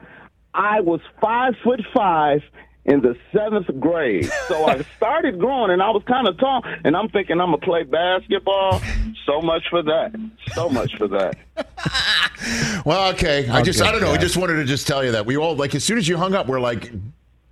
I 0.53 0.81
was 0.81 1.01
five 1.21 1.53
foot 1.63 1.81
five 1.93 2.41
in 2.87 3.01
the 3.01 3.15
seventh 3.33 3.67
grade. 3.79 4.29
So 4.47 4.65
I 4.65 4.81
started 4.97 5.37
growing 5.39 5.71
and 5.71 5.81
I 5.83 5.89
was 5.91 6.03
kind 6.07 6.27
of 6.27 6.37
tall. 6.39 6.63
And 6.83 6.95
I'm 6.95 7.09
thinking 7.09 7.39
I'm 7.39 7.47
gonna 7.51 7.57
play 7.57 7.83
basketball. 7.83 8.81
So 9.25 9.41
much 9.41 9.63
for 9.69 9.83
that. 9.83 10.15
So 10.53 10.69
much 10.69 10.95
for 10.97 11.07
that. 11.09 11.35
Well, 12.85 13.09
okay. 13.13 13.49
I 13.49 13.61
just 13.61 13.81
I 13.81 13.91
don't 13.91 13.99
know. 13.99 14.11
I 14.11 14.17
just 14.17 14.37
wanted 14.37 14.55
to 14.55 14.63
just 14.63 14.87
tell 14.87 15.03
you 15.03 15.11
that 15.11 15.25
we 15.25 15.35
all 15.35 15.55
like 15.55 15.75
as 15.75 15.83
soon 15.83 15.97
as 15.97 16.07
you 16.07 16.15
hung 16.17 16.33
up, 16.33 16.47
we're 16.47 16.59
like, 16.59 16.91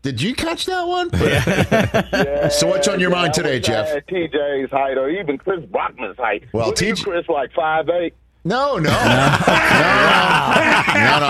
did 0.03 0.21
you 0.21 0.33
catch 0.35 0.65
that 0.67 0.87
one? 0.87 1.09
so 2.51 2.67
what's 2.67 2.87
on 2.87 2.99
your 2.99 3.09
mind 3.09 3.33
Yeah, 3.35 3.43
I 3.43 3.43
today, 3.43 3.59
Jeff? 3.59 3.87
TJ's 4.05 4.71
height 4.71 4.97
or 4.97 5.09
even 5.09 5.37
Chris 5.37 5.65
Brockman's 5.65 6.17
height. 6.17 6.45
Well, 6.53 6.67
What 6.67 6.81
are 6.81 6.85
you, 6.85 6.93
TJ 6.93 7.03
Chris 7.03 7.25
like 7.27 7.51
five 7.53 7.89
eight. 7.89 8.13
No, 8.47 8.77
no, 8.77 8.79
no, 8.83 8.89
no, 8.93 8.93
no. 11.19 11.27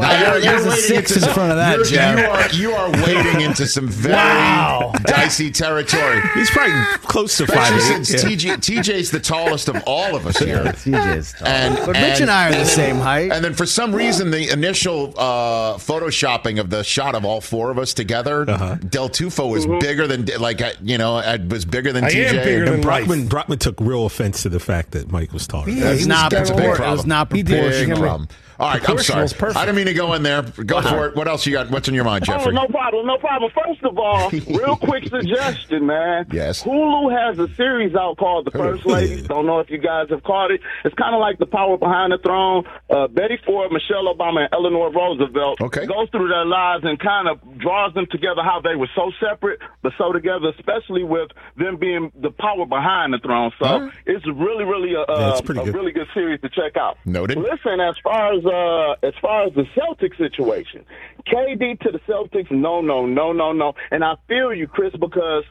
Now, 0.00 0.18
you're, 0.32 0.40
There's 0.40 0.64
you're 0.64 0.72
a 0.72 0.76
six 0.76 1.14
into 1.16 1.28
in 1.28 1.34
front 1.34 1.50
of 1.50 1.56
that, 1.58 1.76
you're- 1.76 1.90
Jeff. 1.90 2.54
You 2.54 2.70
are 2.70 2.70
you 2.70 2.72
are 2.72 2.90
wading 3.04 3.40
into 3.42 3.66
some 3.66 3.88
very 4.06 4.14
Wow. 4.14 4.92
dicey 5.04 5.50
territory. 5.50 6.20
He's 6.34 6.50
probably 6.50 6.72
close 7.02 7.36
to 7.38 7.44
Especially 7.44 7.80
five. 7.80 8.06
since 8.06 8.22
TJ, 8.24 8.56
TJ's 8.58 9.10
the 9.10 9.20
tallest 9.20 9.68
of 9.68 9.82
all 9.86 10.14
of 10.16 10.26
us 10.26 10.38
here. 10.38 10.64
TJ's 10.64 11.32
tall. 11.34 11.48
And, 11.48 11.76
But 11.84 11.96
Rich 11.96 12.20
and 12.22 12.30
I 12.30 12.46
are 12.46 12.50
the 12.52 12.56
then- 12.58 12.66
same 12.66 12.96
height. 12.96 13.30
And 13.32 13.44
then 13.44 13.52
for 13.54 13.66
some 13.66 13.94
reason, 13.94 14.30
the 14.30 14.48
initial 14.50 15.12
uh, 15.18 15.74
photoshopping 15.74 16.58
of 16.60 16.70
the 16.70 16.82
shot 16.82 17.14
of 17.14 17.24
all 17.26 17.40
four 17.42 17.70
of 17.70 17.78
us 17.78 17.92
together, 17.92 18.44
Del 18.46 19.10
Tufo 19.10 19.50
was 19.50 19.66
bigger 19.66 20.06
than 20.06 20.24
like 20.38 20.60
you 20.82 20.96
know 20.98 21.14
was 21.48 21.64
bigger 21.66 21.92
than 21.92 22.04
I 22.04 22.10
TJ. 22.10 22.26
am 22.28 22.36
bigger 22.44 22.70
than 22.70 22.80
Brockman, 22.80 23.26
Brockman 23.28 23.58
took 23.58 23.78
real 23.80 24.06
offense 24.06 24.42
to 24.44 24.48
the 24.48 24.60
fact 24.60 24.92
that 24.92 25.10
Mike 25.12 25.32
was 25.32 25.46
taller. 25.46 25.66
Yeah, 25.80 25.92
it's 25.92 26.06
not 26.06 26.30
That's 26.30 26.50
a 26.50 26.54
big 26.54 26.62
propor- 26.64 26.72
it 26.72 26.76
problem. 26.76 26.96
was 26.98 27.06
not 27.06 27.30
Big 27.30 27.46
proportional. 27.46 27.98
problem. 27.98 28.28
All 28.60 28.68
right, 28.68 28.76
I'm 28.76 28.82
sorry. 28.82 28.96
Proportional's 28.96 29.32
perfect. 29.32 29.56
I 29.56 29.64
didn't 29.64 29.76
mean 29.76 29.86
to 29.86 29.94
go 29.94 30.12
in 30.12 30.22
there. 30.22 30.42
Go 30.42 30.82
for 30.82 31.06
it. 31.06 31.16
What 31.16 31.28
else 31.28 31.46
you 31.46 31.52
got? 31.52 31.70
What's 31.70 31.88
in 31.88 31.94
your 31.94 32.04
mind, 32.04 32.28
Oh, 32.28 32.50
no 32.50 32.66
problem, 32.66 33.06
no 33.06 33.16
problem. 33.16 33.50
First 33.54 33.82
of 33.84 33.98
all, 33.98 34.30
real 34.48 34.76
quick 34.76 35.08
suggestion, 35.08 35.86
man. 35.86 36.26
Yes. 36.30 36.62
Hulu 36.62 37.10
has 37.10 37.38
a 37.38 37.52
series 37.54 37.94
out 37.94 38.18
called 38.18 38.46
The 38.46 38.50
First 38.50 38.84
Lady. 38.84 39.22
Don't 39.26 39.46
know 39.46 39.60
if 39.60 39.70
you 39.70 39.78
guys 39.78 40.08
have 40.10 40.22
caught 40.24 40.50
it. 40.50 40.60
It's 40.84 40.94
kind 40.96 41.14
of 41.14 41.20
like 41.20 41.38
The 41.38 41.46
Power 41.46 41.78
Behind 41.78 42.12
the 42.12 42.18
Throne. 42.18 42.64
Uh, 42.90 43.08
Betty 43.08 43.38
Ford, 43.46 43.72
Michelle 43.72 44.12
Obama, 44.14 44.40
and 44.40 44.48
Eleanor 44.52 44.92
Roosevelt 44.92 45.60
okay. 45.62 45.86
goes 45.86 46.10
through 46.10 46.28
their 46.28 46.44
lives 46.44 46.84
and 46.84 46.98
kind 46.98 47.28
of 47.28 47.40
draws 47.58 47.94
them 47.94 48.06
together 48.10 48.42
how 48.42 48.60
they 48.60 48.76
were 48.76 48.90
so 48.94 49.10
separate 49.20 49.60
but 49.82 49.92
so 49.96 50.12
together, 50.12 50.52
especially 50.58 51.04
with 51.04 51.30
them 51.56 51.78
being 51.78 52.12
the 52.20 52.30
power 52.30 52.66
behind 52.66 53.14
the 53.14 53.18
throne. 53.18 53.52
So 53.62 53.90
it's 54.04 54.26
really, 54.26 54.64
really 54.64 54.94
a, 54.94 55.00
a, 55.02 55.42
pretty 55.42 55.60
a 55.60 55.72
really 55.72 55.92
good 55.92 56.08
series 56.12 56.40
to 56.42 56.48
check 56.50 56.76
out. 56.76 56.98
Noted. 57.06 57.38
Listen, 57.38 57.80
as 57.80 57.94
far 58.02 58.34
as 58.34 58.44
uh, 58.50 59.06
as 59.06 59.14
far 59.20 59.46
as 59.46 59.54
the 59.54 59.64
Celtics 59.76 60.18
situation, 60.18 60.84
KD 61.26 61.80
to 61.80 61.92
the 61.92 62.00
Celtics, 62.08 62.50
no, 62.50 62.80
no, 62.80 63.06
no, 63.06 63.32
no, 63.32 63.52
no. 63.52 63.74
And 63.90 64.04
I 64.04 64.14
feel 64.28 64.52
you, 64.52 64.66
Chris, 64.66 64.92
because 64.98 65.44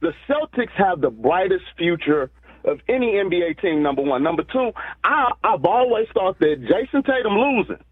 the 0.00 0.12
Celtics 0.28 0.72
have 0.76 1.00
the 1.00 1.10
brightest 1.10 1.64
future 1.76 2.30
of 2.64 2.80
any 2.88 3.14
NBA 3.14 3.60
team. 3.60 3.82
Number 3.82 4.02
one, 4.02 4.22
number 4.22 4.44
two, 4.44 4.70
I, 5.04 5.32
I've 5.42 5.64
always 5.64 6.06
thought 6.14 6.38
that 6.40 6.56
Jayson 6.68 7.02
Tatum 7.04 7.32
losing 7.32 7.82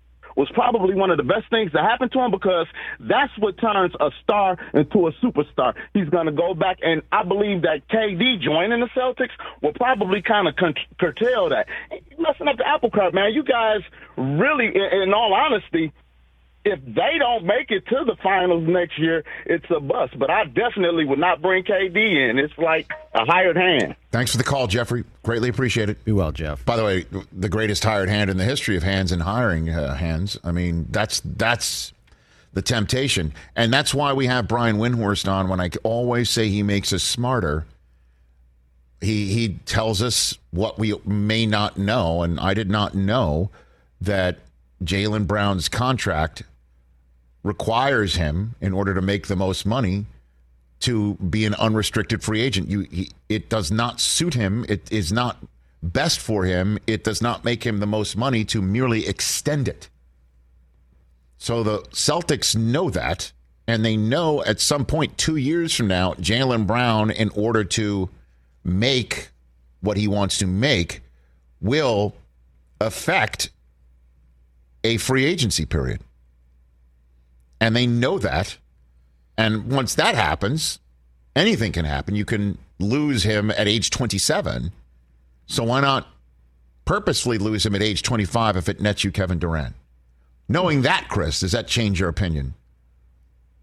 was 0.40 0.48
probably 0.54 0.94
one 0.94 1.10
of 1.10 1.18
the 1.18 1.22
best 1.22 1.50
things 1.50 1.70
that 1.72 1.84
happened 1.84 2.10
to 2.12 2.18
him 2.18 2.30
because 2.30 2.66
that's 2.98 3.32
what 3.38 3.58
turns 3.58 3.92
a 4.00 4.10
star 4.22 4.56
into 4.72 5.06
a 5.06 5.12
superstar. 5.22 5.74
He's 5.92 6.08
going 6.08 6.26
to 6.26 6.32
go 6.32 6.54
back, 6.54 6.78
and 6.82 7.02
I 7.12 7.24
believe 7.24 7.60
that 7.62 7.86
KD 7.88 8.40
joining 8.40 8.80
the 8.80 8.88
Celtics 8.96 9.36
will 9.60 9.74
probably 9.74 10.22
kind 10.22 10.48
of 10.48 10.54
curtail 10.98 11.50
that. 11.50 11.66
Messing 12.18 12.48
up 12.48 12.56
the 12.56 12.66
apple 12.66 12.90
cart, 12.90 13.12
man. 13.12 13.34
You 13.34 13.44
guys 13.44 13.80
really, 14.16 14.68
in, 14.68 15.02
in 15.02 15.12
all 15.12 15.34
honesty, 15.34 15.92
if 16.64 16.78
they 16.84 17.16
don't 17.18 17.44
make 17.44 17.70
it 17.70 17.86
to 17.86 18.04
the 18.04 18.16
finals 18.22 18.64
next 18.68 18.98
year, 18.98 19.24
it's 19.46 19.64
a 19.70 19.80
bust. 19.80 20.18
But 20.18 20.30
I 20.30 20.44
definitely 20.44 21.04
would 21.04 21.18
not 21.18 21.40
bring 21.40 21.64
KD 21.64 22.30
in. 22.30 22.38
It's 22.38 22.56
like 22.58 22.90
a 23.14 23.24
hired 23.24 23.56
hand. 23.56 23.96
Thanks 24.10 24.32
for 24.32 24.38
the 24.38 24.44
call, 24.44 24.66
Jeffrey. 24.66 25.04
Greatly 25.22 25.48
appreciate 25.48 25.88
it. 25.88 26.04
Be 26.04 26.12
well, 26.12 26.32
Jeff. 26.32 26.64
By 26.64 26.76
the 26.76 26.84
way, 26.84 27.06
the 27.32 27.48
greatest 27.48 27.82
hired 27.84 28.08
hand 28.08 28.30
in 28.30 28.36
the 28.36 28.44
history 28.44 28.76
of 28.76 28.82
hands 28.82 29.10
and 29.10 29.22
hiring 29.22 29.70
uh, 29.70 29.94
hands. 29.94 30.38
I 30.44 30.52
mean, 30.52 30.86
that's 30.90 31.20
that's 31.24 31.92
the 32.52 32.62
temptation, 32.62 33.32
and 33.56 33.72
that's 33.72 33.94
why 33.94 34.12
we 34.12 34.26
have 34.26 34.46
Brian 34.46 34.76
Windhorst 34.76 35.30
on. 35.30 35.48
When 35.48 35.60
I 35.60 35.70
always 35.82 36.28
say 36.28 36.48
he 36.48 36.62
makes 36.62 36.92
us 36.92 37.02
smarter, 37.02 37.64
he 39.00 39.32
he 39.32 39.60
tells 39.64 40.02
us 40.02 40.36
what 40.50 40.78
we 40.78 40.94
may 41.06 41.46
not 41.46 41.78
know, 41.78 42.22
and 42.22 42.38
I 42.38 42.52
did 42.52 42.68
not 42.68 42.94
know 42.94 43.50
that 44.00 44.40
Jaylen 44.84 45.26
Brown's 45.26 45.68
contract 45.68 46.42
requires 47.42 48.16
him, 48.16 48.54
in 48.60 48.72
order 48.72 48.94
to 48.94 49.02
make 49.02 49.26
the 49.26 49.36
most 49.36 49.64
money, 49.64 50.06
to 50.80 51.14
be 51.16 51.44
an 51.44 51.54
unrestricted 51.54 52.22
free 52.22 52.40
agent. 52.40 52.68
You, 52.68 52.80
he, 52.80 53.10
it 53.28 53.48
does 53.48 53.70
not 53.70 54.00
suit 54.00 54.34
him. 54.34 54.64
It 54.68 54.90
is 54.90 55.12
not 55.12 55.38
best 55.82 56.20
for 56.20 56.44
him. 56.44 56.78
It 56.86 57.04
does 57.04 57.22
not 57.22 57.44
make 57.44 57.64
him 57.64 57.80
the 57.80 57.86
most 57.86 58.16
money 58.16 58.44
to 58.46 58.60
merely 58.62 59.06
extend 59.06 59.68
it. 59.68 59.88
So 61.38 61.62
the 61.62 61.78
Celtics 61.90 62.54
know 62.54 62.90
that, 62.90 63.32
and 63.66 63.84
they 63.84 63.96
know 63.96 64.42
at 64.44 64.60
some 64.60 64.84
point, 64.84 65.16
two 65.16 65.36
years 65.36 65.74
from 65.74 65.88
now, 65.88 66.12
Jaylen 66.14 66.66
Brown, 66.66 67.10
in 67.10 67.30
order 67.30 67.64
to 67.64 68.10
make 68.64 69.30
what 69.80 69.96
he 69.96 70.06
wants 70.06 70.36
to 70.38 70.46
make, 70.46 71.02
will 71.60 72.14
affect 72.80 73.50
a 74.84 74.96
free 74.98 75.24
agency 75.24 75.64
period. 75.64 76.00
And 77.60 77.76
they 77.76 77.86
know 77.86 78.18
that. 78.18 78.56
And 79.36 79.70
once 79.70 79.94
that 79.94 80.14
happens, 80.14 80.78
anything 81.36 81.72
can 81.72 81.84
happen. 81.84 82.14
You 82.14 82.24
can 82.24 82.58
lose 82.78 83.22
him 83.22 83.50
at 83.50 83.68
age 83.68 83.90
27. 83.90 84.72
So 85.46 85.64
why 85.64 85.80
not 85.80 86.08
purposefully 86.84 87.38
lose 87.38 87.66
him 87.66 87.74
at 87.74 87.82
age 87.82 88.02
25 88.02 88.56
if 88.56 88.68
it 88.68 88.80
nets 88.80 89.04
you 89.04 89.10
Kevin 89.12 89.38
Durant? 89.38 89.74
Knowing 90.48 90.82
that, 90.82 91.06
Chris, 91.08 91.40
does 91.40 91.52
that 91.52 91.68
change 91.68 92.00
your 92.00 92.08
opinion? 92.08 92.54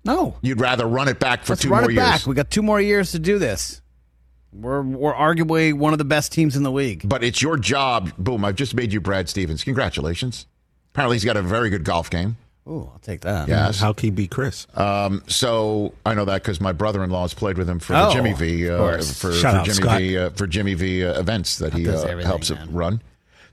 No. 0.06 0.38
You'd 0.42 0.62
rather 0.62 0.86
run 0.86 1.08
it 1.10 1.20
back 1.20 1.44
for 1.44 1.54
Let's 1.54 1.64
two 1.64 1.70
run 1.70 1.82
more 1.84 1.92
it 1.92 1.96
years. 1.96 2.06
back. 2.06 2.26
We 2.28 2.34
got 2.36 2.50
two 2.50 2.62
more 2.62 2.80
years 2.80 3.12
to 3.12 3.20
do 3.20 3.38
this. 3.40 3.82
We're 4.54 4.82
we're 4.82 5.14
arguably 5.14 5.74
one 5.74 5.92
of 5.94 6.00
the 6.00 6.06
best 6.06 6.32
teams 6.32 6.56
in 6.56 6.64
the 6.64 6.72
league. 6.72 7.02
But 7.08 7.24
it's 7.24 7.42
your 7.42 7.58
job. 7.58 8.12
Boom, 8.18 8.46
I've 8.46 8.56
just 8.56 8.74
made 8.74 8.94
you 8.94 9.02
Brad 9.02 9.28
Stevens. 9.28 9.64
Congratulations. 9.66 10.48
Apparently, 10.94 11.16
he's 11.18 11.26
got 11.26 11.36
a 11.36 11.42
very 11.42 11.70
good 11.70 11.84
golf 11.84 12.10
game. 12.10 12.38
Oh, 12.70 12.90
I'll 12.94 13.00
take 13.00 13.22
that. 13.22 13.48
Yes. 13.48 13.80
How 13.80 13.94
can 13.94 14.08
he 14.08 14.12
beat 14.12 14.30
Chris? 14.30 14.68
Um, 14.76 15.24
so 15.28 15.94
I 16.06 16.14
know 16.14 16.26
that 16.26 16.44
because 16.44 16.60
my 16.60 16.74
brother-in-law 16.74 17.22
has 17.22 17.34
played 17.34 17.58
with 17.58 17.70
him 17.70 17.80
for 17.80 17.96
Oh, 17.96 18.08
the 18.10 18.14
Jimmy 18.16 18.34
V 18.34 18.70
uh, 18.70 18.98
for, 19.02 19.32
for 19.32 19.48
out, 19.48 19.66
Jimmy 19.66 19.88
V 19.98 20.18
uh, 20.18 20.30
for 20.32 20.48
Jimmy 20.48 20.74
V 20.74 21.06
uh, 21.06 21.18
events 21.20 21.58
that 21.60 21.74
he 21.74 21.84
does 21.86 22.04
uh, 22.04 22.18
helps 22.18 22.52
man. 22.52 22.72
run. 22.74 23.02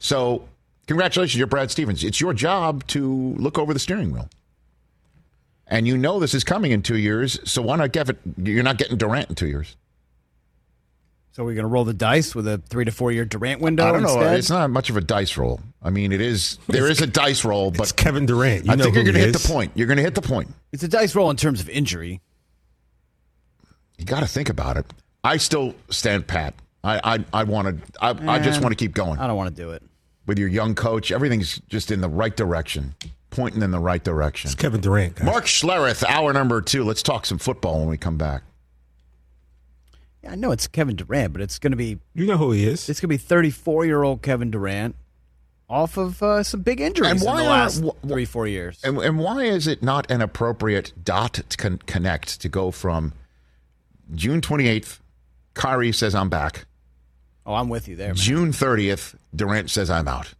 So 0.00 0.48
congratulations, 0.88 1.38
you're 1.38 1.46
Brad 1.46 1.70
Stevens. 1.70 2.02
It's 2.02 2.20
your 2.20 2.34
job 2.34 2.84
to 2.88 3.34
look 3.38 3.56
over 3.56 3.72
the 3.72 3.78
steering 3.78 4.12
wheel, 4.12 4.28
and 5.68 5.86
you 5.86 5.96
know 5.96 6.18
this 6.18 6.34
is 6.34 6.42
coming 6.42 6.72
in 6.72 6.82
two 6.82 6.98
years. 6.98 7.38
So 7.48 7.62
why 7.62 7.76
not 7.76 7.92
get 7.92 8.08
it? 8.08 8.18
You're 8.36 8.64
not 8.64 8.78
getting 8.78 8.96
Durant 8.98 9.28
in 9.28 9.34
two 9.36 9.46
years. 9.46 9.76
So 11.34 11.42
we're 11.42 11.54
going 11.54 11.64
to 11.64 11.68
roll 11.68 11.84
the 11.84 11.92
dice 11.92 12.32
with 12.32 12.46
a 12.46 12.58
three 12.58 12.84
to 12.84 12.92
four 12.92 13.10
year 13.10 13.24
Durant 13.24 13.60
window 13.60 13.84
I 13.84 13.90
don't 13.90 14.02
know. 14.04 14.20
instead? 14.20 14.38
It's 14.38 14.50
not 14.50 14.70
much 14.70 14.88
of 14.88 14.96
a 14.96 15.00
dice 15.00 15.36
roll. 15.36 15.58
I 15.82 15.90
mean, 15.90 16.12
it 16.12 16.20
is. 16.20 16.58
There 16.68 16.88
is 16.88 17.00
a 17.00 17.08
dice 17.08 17.44
roll, 17.44 17.72
but 17.72 17.80
It's 17.80 17.90
Kevin 17.92 18.24
Durant. 18.24 18.66
You 18.66 18.70
I 18.70 18.76
know 18.76 18.84
think 18.84 18.94
who 18.94 19.02
you're 19.02 19.12
going 19.12 19.20
to 19.20 19.32
hit 19.32 19.42
the 19.42 19.48
point. 19.48 19.72
You're 19.74 19.88
going 19.88 19.96
to 19.96 20.04
hit 20.04 20.14
the 20.14 20.22
point. 20.22 20.54
It's 20.72 20.84
a 20.84 20.88
dice 20.88 21.16
roll 21.16 21.30
in 21.30 21.36
terms 21.36 21.60
of 21.60 21.68
injury. 21.68 22.20
You 23.98 24.04
got 24.04 24.20
to 24.20 24.28
think 24.28 24.48
about 24.48 24.76
it. 24.76 24.86
I 25.24 25.38
still 25.38 25.74
stand 25.90 26.28
pat. 26.28 26.54
I 26.84 27.00
I, 27.16 27.40
I 27.40 27.42
want 27.42 27.82
to. 27.82 27.92
I, 28.00 28.10
I 28.10 28.38
just 28.38 28.60
eh, 28.60 28.62
want 28.62 28.70
to 28.70 28.76
keep 28.76 28.94
going 28.94 29.18
I 29.18 29.26
don't 29.26 29.36
want 29.36 29.54
to 29.56 29.60
do 29.60 29.72
it. 29.72 29.82
with 30.26 30.38
your 30.38 30.48
young 30.48 30.76
coach. 30.76 31.10
Everything's 31.10 31.58
just 31.68 31.90
in 31.90 32.00
the 32.00 32.08
right 32.08 32.36
direction, 32.36 32.94
pointing 33.30 33.62
in 33.62 33.72
the 33.72 33.80
right 33.80 34.04
direction. 34.04 34.48
It's 34.50 34.54
Kevin 34.54 34.80
Durant. 34.80 35.16
Guys. 35.16 35.26
Mark 35.26 35.46
Schlereth, 35.46 36.04
hour 36.04 36.32
number 36.32 36.62
two. 36.62 36.84
Let's 36.84 37.02
talk 37.02 37.26
some 37.26 37.38
football 37.38 37.80
when 37.80 37.88
we 37.88 37.96
come 37.98 38.16
back. 38.16 38.42
I 40.28 40.34
know 40.34 40.52
it's 40.52 40.66
Kevin 40.66 40.96
Durant, 40.96 41.32
but 41.32 41.42
it's 41.42 41.58
going 41.58 41.70
to 41.72 41.76
be 41.76 41.98
You 42.14 42.26
know 42.26 42.36
who 42.36 42.52
he 42.52 42.66
is. 42.66 42.88
it's 42.88 43.00
going 43.00 43.08
to 43.08 43.14
be 43.14 43.16
34 43.18 43.86
year 43.86 44.02
old 44.02 44.22
Kevin 44.22 44.50
Durant, 44.50 44.96
off 45.68 45.96
of 45.96 46.22
uh, 46.22 46.42
some 46.42 46.60
big 46.62 46.80
injuries 46.80 47.10
And 47.10 47.20
in 47.20 47.26
why 47.26 47.42
the 47.42 47.48
are- 47.48 47.50
last 47.50 47.82
wh- 47.84 48.06
three, 48.08 48.24
four 48.24 48.46
years. 48.46 48.80
And, 48.84 48.98
and 48.98 49.18
why 49.18 49.44
is 49.44 49.66
it 49.66 49.82
not 49.82 50.10
an 50.10 50.20
appropriate 50.20 50.92
dot 51.02 51.34
to 51.48 51.56
con- 51.56 51.78
connect 51.86 52.40
to 52.42 52.48
go 52.48 52.70
from 52.70 53.12
June 54.14 54.40
28th, 54.40 55.00
Kyrie 55.54 55.92
says 55.92 56.14
I'm 56.14 56.28
back. 56.28 56.66
Oh, 57.46 57.54
I'm 57.54 57.68
with 57.68 57.88
you 57.88 57.96
there. 57.96 58.08
Man. 58.08 58.16
June 58.16 58.52
30th, 58.52 59.14
Durant 59.34 59.70
says 59.70 59.88
I'm 59.90 60.08
out. 60.08 60.34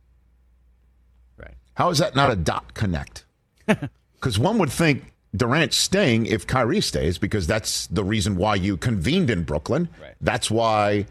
Right. 1.39 1.55
How 1.75 1.91
is 1.91 1.99
that 1.99 2.15
not 2.15 2.31
a 2.31 2.37
dot 2.37 2.75
connect? 2.75 3.25
Because 4.15 4.39
one 4.39 4.57
would 4.57 4.73
think 4.73 5.13
Durant's 5.35 5.77
staying 5.77 6.27
if 6.27 6.47
Kyrie 6.47 6.81
stays, 6.81 7.19
because 7.19 7.47
that's 7.47 7.87
the 7.89 8.05
reason 8.05 8.37
why 8.37 8.55
you 8.55 8.77
convened 8.77 9.31
in 9.31 9.43
Brooklyn. 9.43 9.89
Right. 10.01 10.15
That's 10.21 10.51
why 10.51 11.07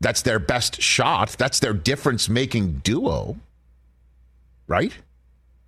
that's 0.00 0.22
their 0.22 0.38
best 0.38 0.80
shot. 0.80 1.30
That's 1.30 1.60
their 1.60 1.72
difference 1.72 2.28
making 2.28 2.80
duo. 2.84 3.36
Right? 4.68 4.92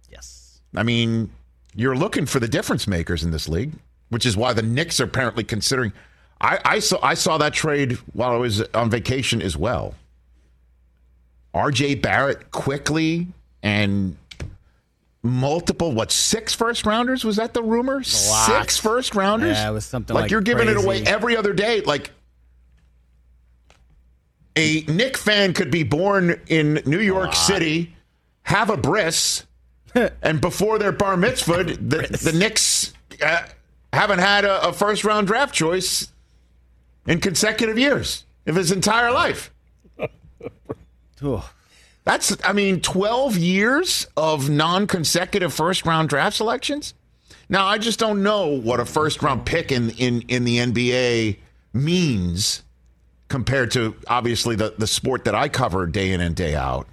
Yes. 0.08 0.60
I 0.76 0.84
mean, 0.84 1.30
you're 1.74 1.96
looking 1.96 2.26
for 2.26 2.38
the 2.38 2.48
difference 2.48 2.86
makers 2.86 3.24
in 3.24 3.30
this 3.30 3.48
league, 3.48 3.72
which 4.10 4.24
is 4.24 4.36
why 4.36 4.52
the 4.52 4.62
Knicks 4.62 5.00
are 5.00 5.04
apparently 5.04 5.44
considering. 5.44 5.92
I, 6.40 6.58
I 6.64 6.78
saw 6.78 6.98
I 7.02 7.14
saw 7.14 7.38
that 7.38 7.52
trade 7.52 7.92
while 8.12 8.32
I 8.32 8.36
was 8.36 8.62
on 8.74 8.90
vacation 8.90 9.42
as 9.42 9.56
well. 9.56 9.94
R.J. 11.54 11.96
Barrett 11.96 12.50
Quickley 12.50 13.26
and 13.62 14.16
multiple 15.22 15.92
what 15.92 16.10
six 16.10 16.52
first 16.52 16.84
rounders 16.84 17.24
was 17.24 17.36
that 17.36 17.54
the 17.54 17.62
rumor? 17.62 18.02
Six 18.02 18.78
first 18.78 19.14
rounders. 19.14 19.56
Yeah, 19.56 19.70
it 19.70 19.72
was 19.72 19.84
something 19.84 20.14
like, 20.14 20.22
like 20.22 20.30
you're 20.30 20.40
giving 20.40 20.68
it 20.68 20.76
away 20.76 21.02
every 21.04 21.36
other 21.36 21.52
day. 21.52 21.80
Like 21.82 22.10
a 24.56 24.82
Knick 24.82 25.16
fan 25.16 25.54
could 25.54 25.70
be 25.70 25.82
born 25.82 26.40
in 26.48 26.82
New 26.84 27.00
York 27.00 27.34
City, 27.34 27.94
have 28.42 28.70
a 28.70 28.76
bris, 28.76 29.46
and 30.22 30.40
before 30.40 30.78
their 30.78 30.92
bar 30.92 31.16
mitzvah, 31.16 31.64
the, 31.64 32.18
the 32.22 32.32
Knicks 32.36 32.92
uh, 33.24 33.42
haven't 33.92 34.18
had 34.18 34.44
a, 34.44 34.68
a 34.68 34.72
first 34.72 35.04
round 35.04 35.26
draft 35.26 35.54
choice 35.54 36.08
in 37.06 37.20
consecutive 37.20 37.78
years 37.78 38.24
of 38.46 38.56
his 38.56 38.70
entire 38.70 39.10
life. 39.10 39.52
That's, 42.04 42.36
I 42.44 42.52
mean, 42.52 42.80
12 42.80 43.36
years 43.36 44.06
of 44.16 44.50
non 44.50 44.86
consecutive 44.86 45.52
first 45.52 45.86
round 45.86 46.08
draft 46.08 46.36
selections. 46.36 46.94
Now, 47.48 47.66
I 47.66 47.78
just 47.78 47.98
don't 47.98 48.22
know 48.22 48.48
what 48.48 48.80
a 48.80 48.84
first 48.84 49.22
round 49.22 49.44
pick 49.44 49.70
in, 49.70 49.90
in, 49.90 50.22
in 50.22 50.44
the 50.44 50.58
NBA 50.58 51.38
means 51.72 52.62
compared 53.28 53.70
to 53.72 53.94
obviously 54.08 54.56
the, 54.56 54.74
the 54.76 54.86
sport 54.86 55.24
that 55.24 55.34
I 55.34 55.48
cover 55.48 55.86
day 55.86 56.12
in 56.12 56.20
and 56.20 56.34
day 56.34 56.54
out. 56.54 56.86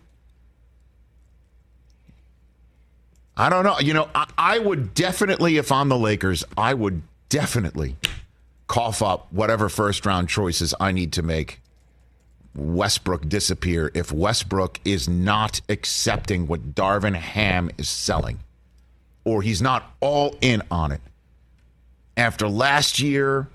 I 3.36 3.50
don't 3.50 3.64
know. 3.64 3.80
You 3.80 3.94
know, 3.94 4.10
I, 4.14 4.30
I 4.38 4.60
would 4.60 4.94
definitely, 4.94 5.58
if 5.58 5.72
I'm 5.72 5.90
the 5.90 5.98
Lakers, 5.98 6.44
I 6.58 6.74
would 6.74 7.02
definitely 7.30 7.96
cough 8.68 9.02
up 9.02 9.32
whatever 9.32 9.70
first 9.70 10.06
round 10.06 10.30
choices 10.30 10.74
I 10.80 10.92
need 10.92 11.14
to 11.14 11.24
make 11.24 11.62
Westbrook 12.60 13.28
disappear 13.30 13.92
if 13.94 14.12
Westbrook 14.12 14.80
is 14.86 15.08
not 15.08 15.62
accepting 15.70 16.48
what 16.48 16.76
Darvin 16.76 17.16
Ham 17.16 17.72
is 17.78 17.90
selling 17.90 18.40
or 19.24 19.42
he's 19.42 19.62
not 19.62 19.96
all 20.00 20.36
in 20.42 20.62
on 20.72 20.92
it. 20.92 21.02
After 22.18 22.48
last 22.48 23.00
year, 23.00 23.48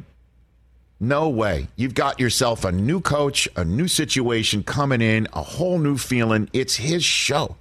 no 1.00 1.28
way. 1.28 1.68
You've 1.76 1.94
got 1.94 2.20
yourself 2.20 2.64
a 2.64 2.72
new 2.72 3.00
coach, 3.00 3.48
a 3.56 3.64
new 3.64 3.88
situation 3.88 4.62
coming 4.62 5.02
in, 5.02 5.28
a 5.32 5.42
whole 5.42 5.78
new 5.78 5.98
feeling. 5.98 6.48
It's 6.52 6.76
his 6.76 7.04
show. 7.04 7.56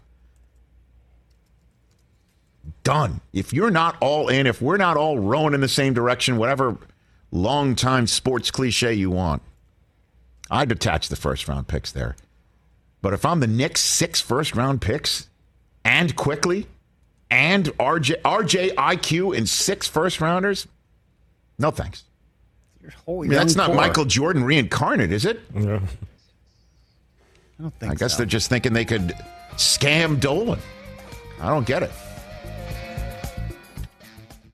Done. 2.83 3.21
If 3.33 3.51
you're 3.51 3.71
not 3.71 3.97
all 3.99 4.29
in, 4.29 4.47
if 4.47 4.61
we're 4.61 4.77
not 4.77 4.95
all 4.95 5.19
rowing 5.19 5.53
in 5.53 5.61
the 5.61 5.67
same 5.67 5.93
direction, 5.93 6.37
whatever 6.37 6.77
long 7.31 7.75
time 7.75 8.07
sports 8.07 8.51
cliche 8.51 8.93
you 8.93 9.09
want, 9.09 9.41
I'd 10.53 10.71
attach 10.71 11.09
the 11.09 11.15
first 11.15 11.47
round 11.47 11.67
picks 11.67 11.91
there. 11.91 12.15
But 13.01 13.13
if 13.13 13.25
I'm 13.25 13.39
the 13.39 13.47
Knicks, 13.47 13.81
six 13.81 14.21
first 14.21 14.55
round 14.55 14.81
picks 14.81 15.27
and 15.83 16.15
Quickley 16.15 16.67
and 17.31 17.65
RJ, 17.79 18.21
RJ 18.21 18.75
IQ 18.75 19.35
in 19.35 19.47
six 19.47 19.87
first 19.87 20.21
rounders, 20.21 20.67
no 21.57 21.71
thanks. 21.71 22.03
I 22.85 23.11
mean, 23.11 23.29
that's 23.31 23.55
not 23.55 23.67
core. 23.67 23.75
Michael 23.75 24.05
Jordan 24.05 24.43
reincarnate, 24.43 25.11
is 25.11 25.25
it? 25.25 25.41
Yeah. 25.55 25.79
I 27.59 27.61
don't 27.61 27.73
think 27.79 27.91
I 27.91 27.95
guess 27.95 28.11
so. 28.11 28.17
they're 28.17 28.25
just 28.27 28.49
thinking 28.49 28.73
they 28.73 28.85
could 28.85 29.13
scam 29.53 30.19
Dolan. 30.19 30.59
I 31.41 31.49
don't 31.49 31.65
get 31.65 31.81
it. 31.81 31.91